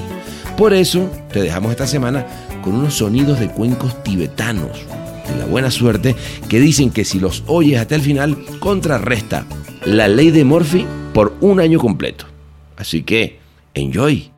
Por 0.63 0.75
eso 0.75 1.11
te 1.33 1.43
dejamos 1.43 1.73
esta 1.73 1.89
semana 1.89 2.25
con 2.63 2.77
unos 2.77 2.95
sonidos 2.95 3.41
de 3.41 3.49
cuencos 3.49 4.01
tibetanos 4.05 4.87
de 5.29 5.37
la 5.37 5.45
buena 5.47 5.73
suerte 5.73 6.15
que 6.49 6.61
dicen 6.61 6.91
que 6.91 7.05
si 7.05 7.19
los 7.19 7.43
oyes 7.49 7.81
hasta 7.81 7.97
el 7.97 8.01
final 8.01 8.39
contrarresta 8.61 9.45
la 9.85 10.07
ley 10.07 10.31
de 10.31 10.45
Murphy 10.45 10.87
por 11.13 11.35
un 11.41 11.59
año 11.59 11.81
completo. 11.81 12.27
Así 12.77 13.03
que, 13.03 13.41
enjoy. 13.75 14.32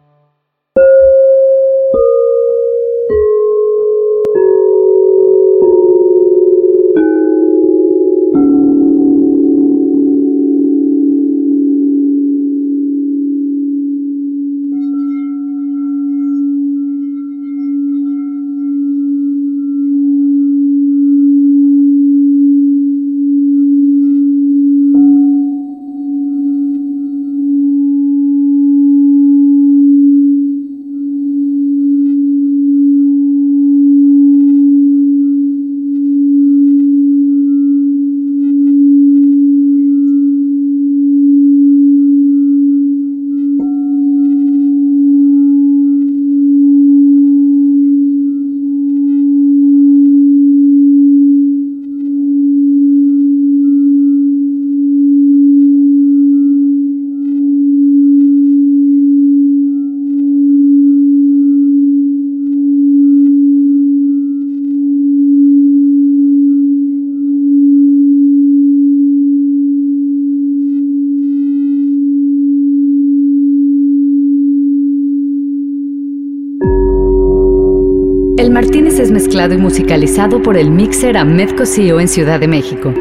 Mezclado 79.44 79.54
y 79.54 79.62
musicalizado 79.62 80.42
por 80.42 80.56
el 80.56 80.70
mixer 80.70 81.18
Ahmed 81.18 81.50
Cosío 81.54 82.00
en 82.00 82.08
Ciudad 82.08 82.40
de 82.40 82.48
México. 82.48 82.94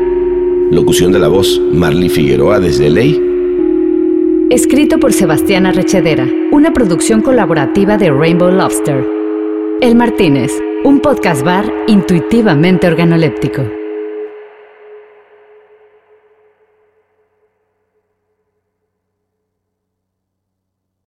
Locución 0.71 1.13
de 1.13 1.19
la 1.19 1.29
voz, 1.29 1.61
Marley 1.71 2.09
Figueroa 2.09 2.59
desde 2.59 2.89
Ley. 2.89 3.17
Escrito 4.49 4.99
por 4.99 5.13
Sebastián 5.13 5.65
Arrechedera, 5.65 6.27
una 6.51 6.73
producción 6.73 7.21
colaborativa 7.21 7.97
de 7.97 8.11
Rainbow 8.11 8.51
Lobster. 8.51 9.07
El 9.79 9.95
Martínez, 9.95 10.51
un 10.83 10.99
podcast 10.99 11.43
bar 11.43 11.71
intuitivamente 11.87 12.87
organoléptico. 12.87 13.63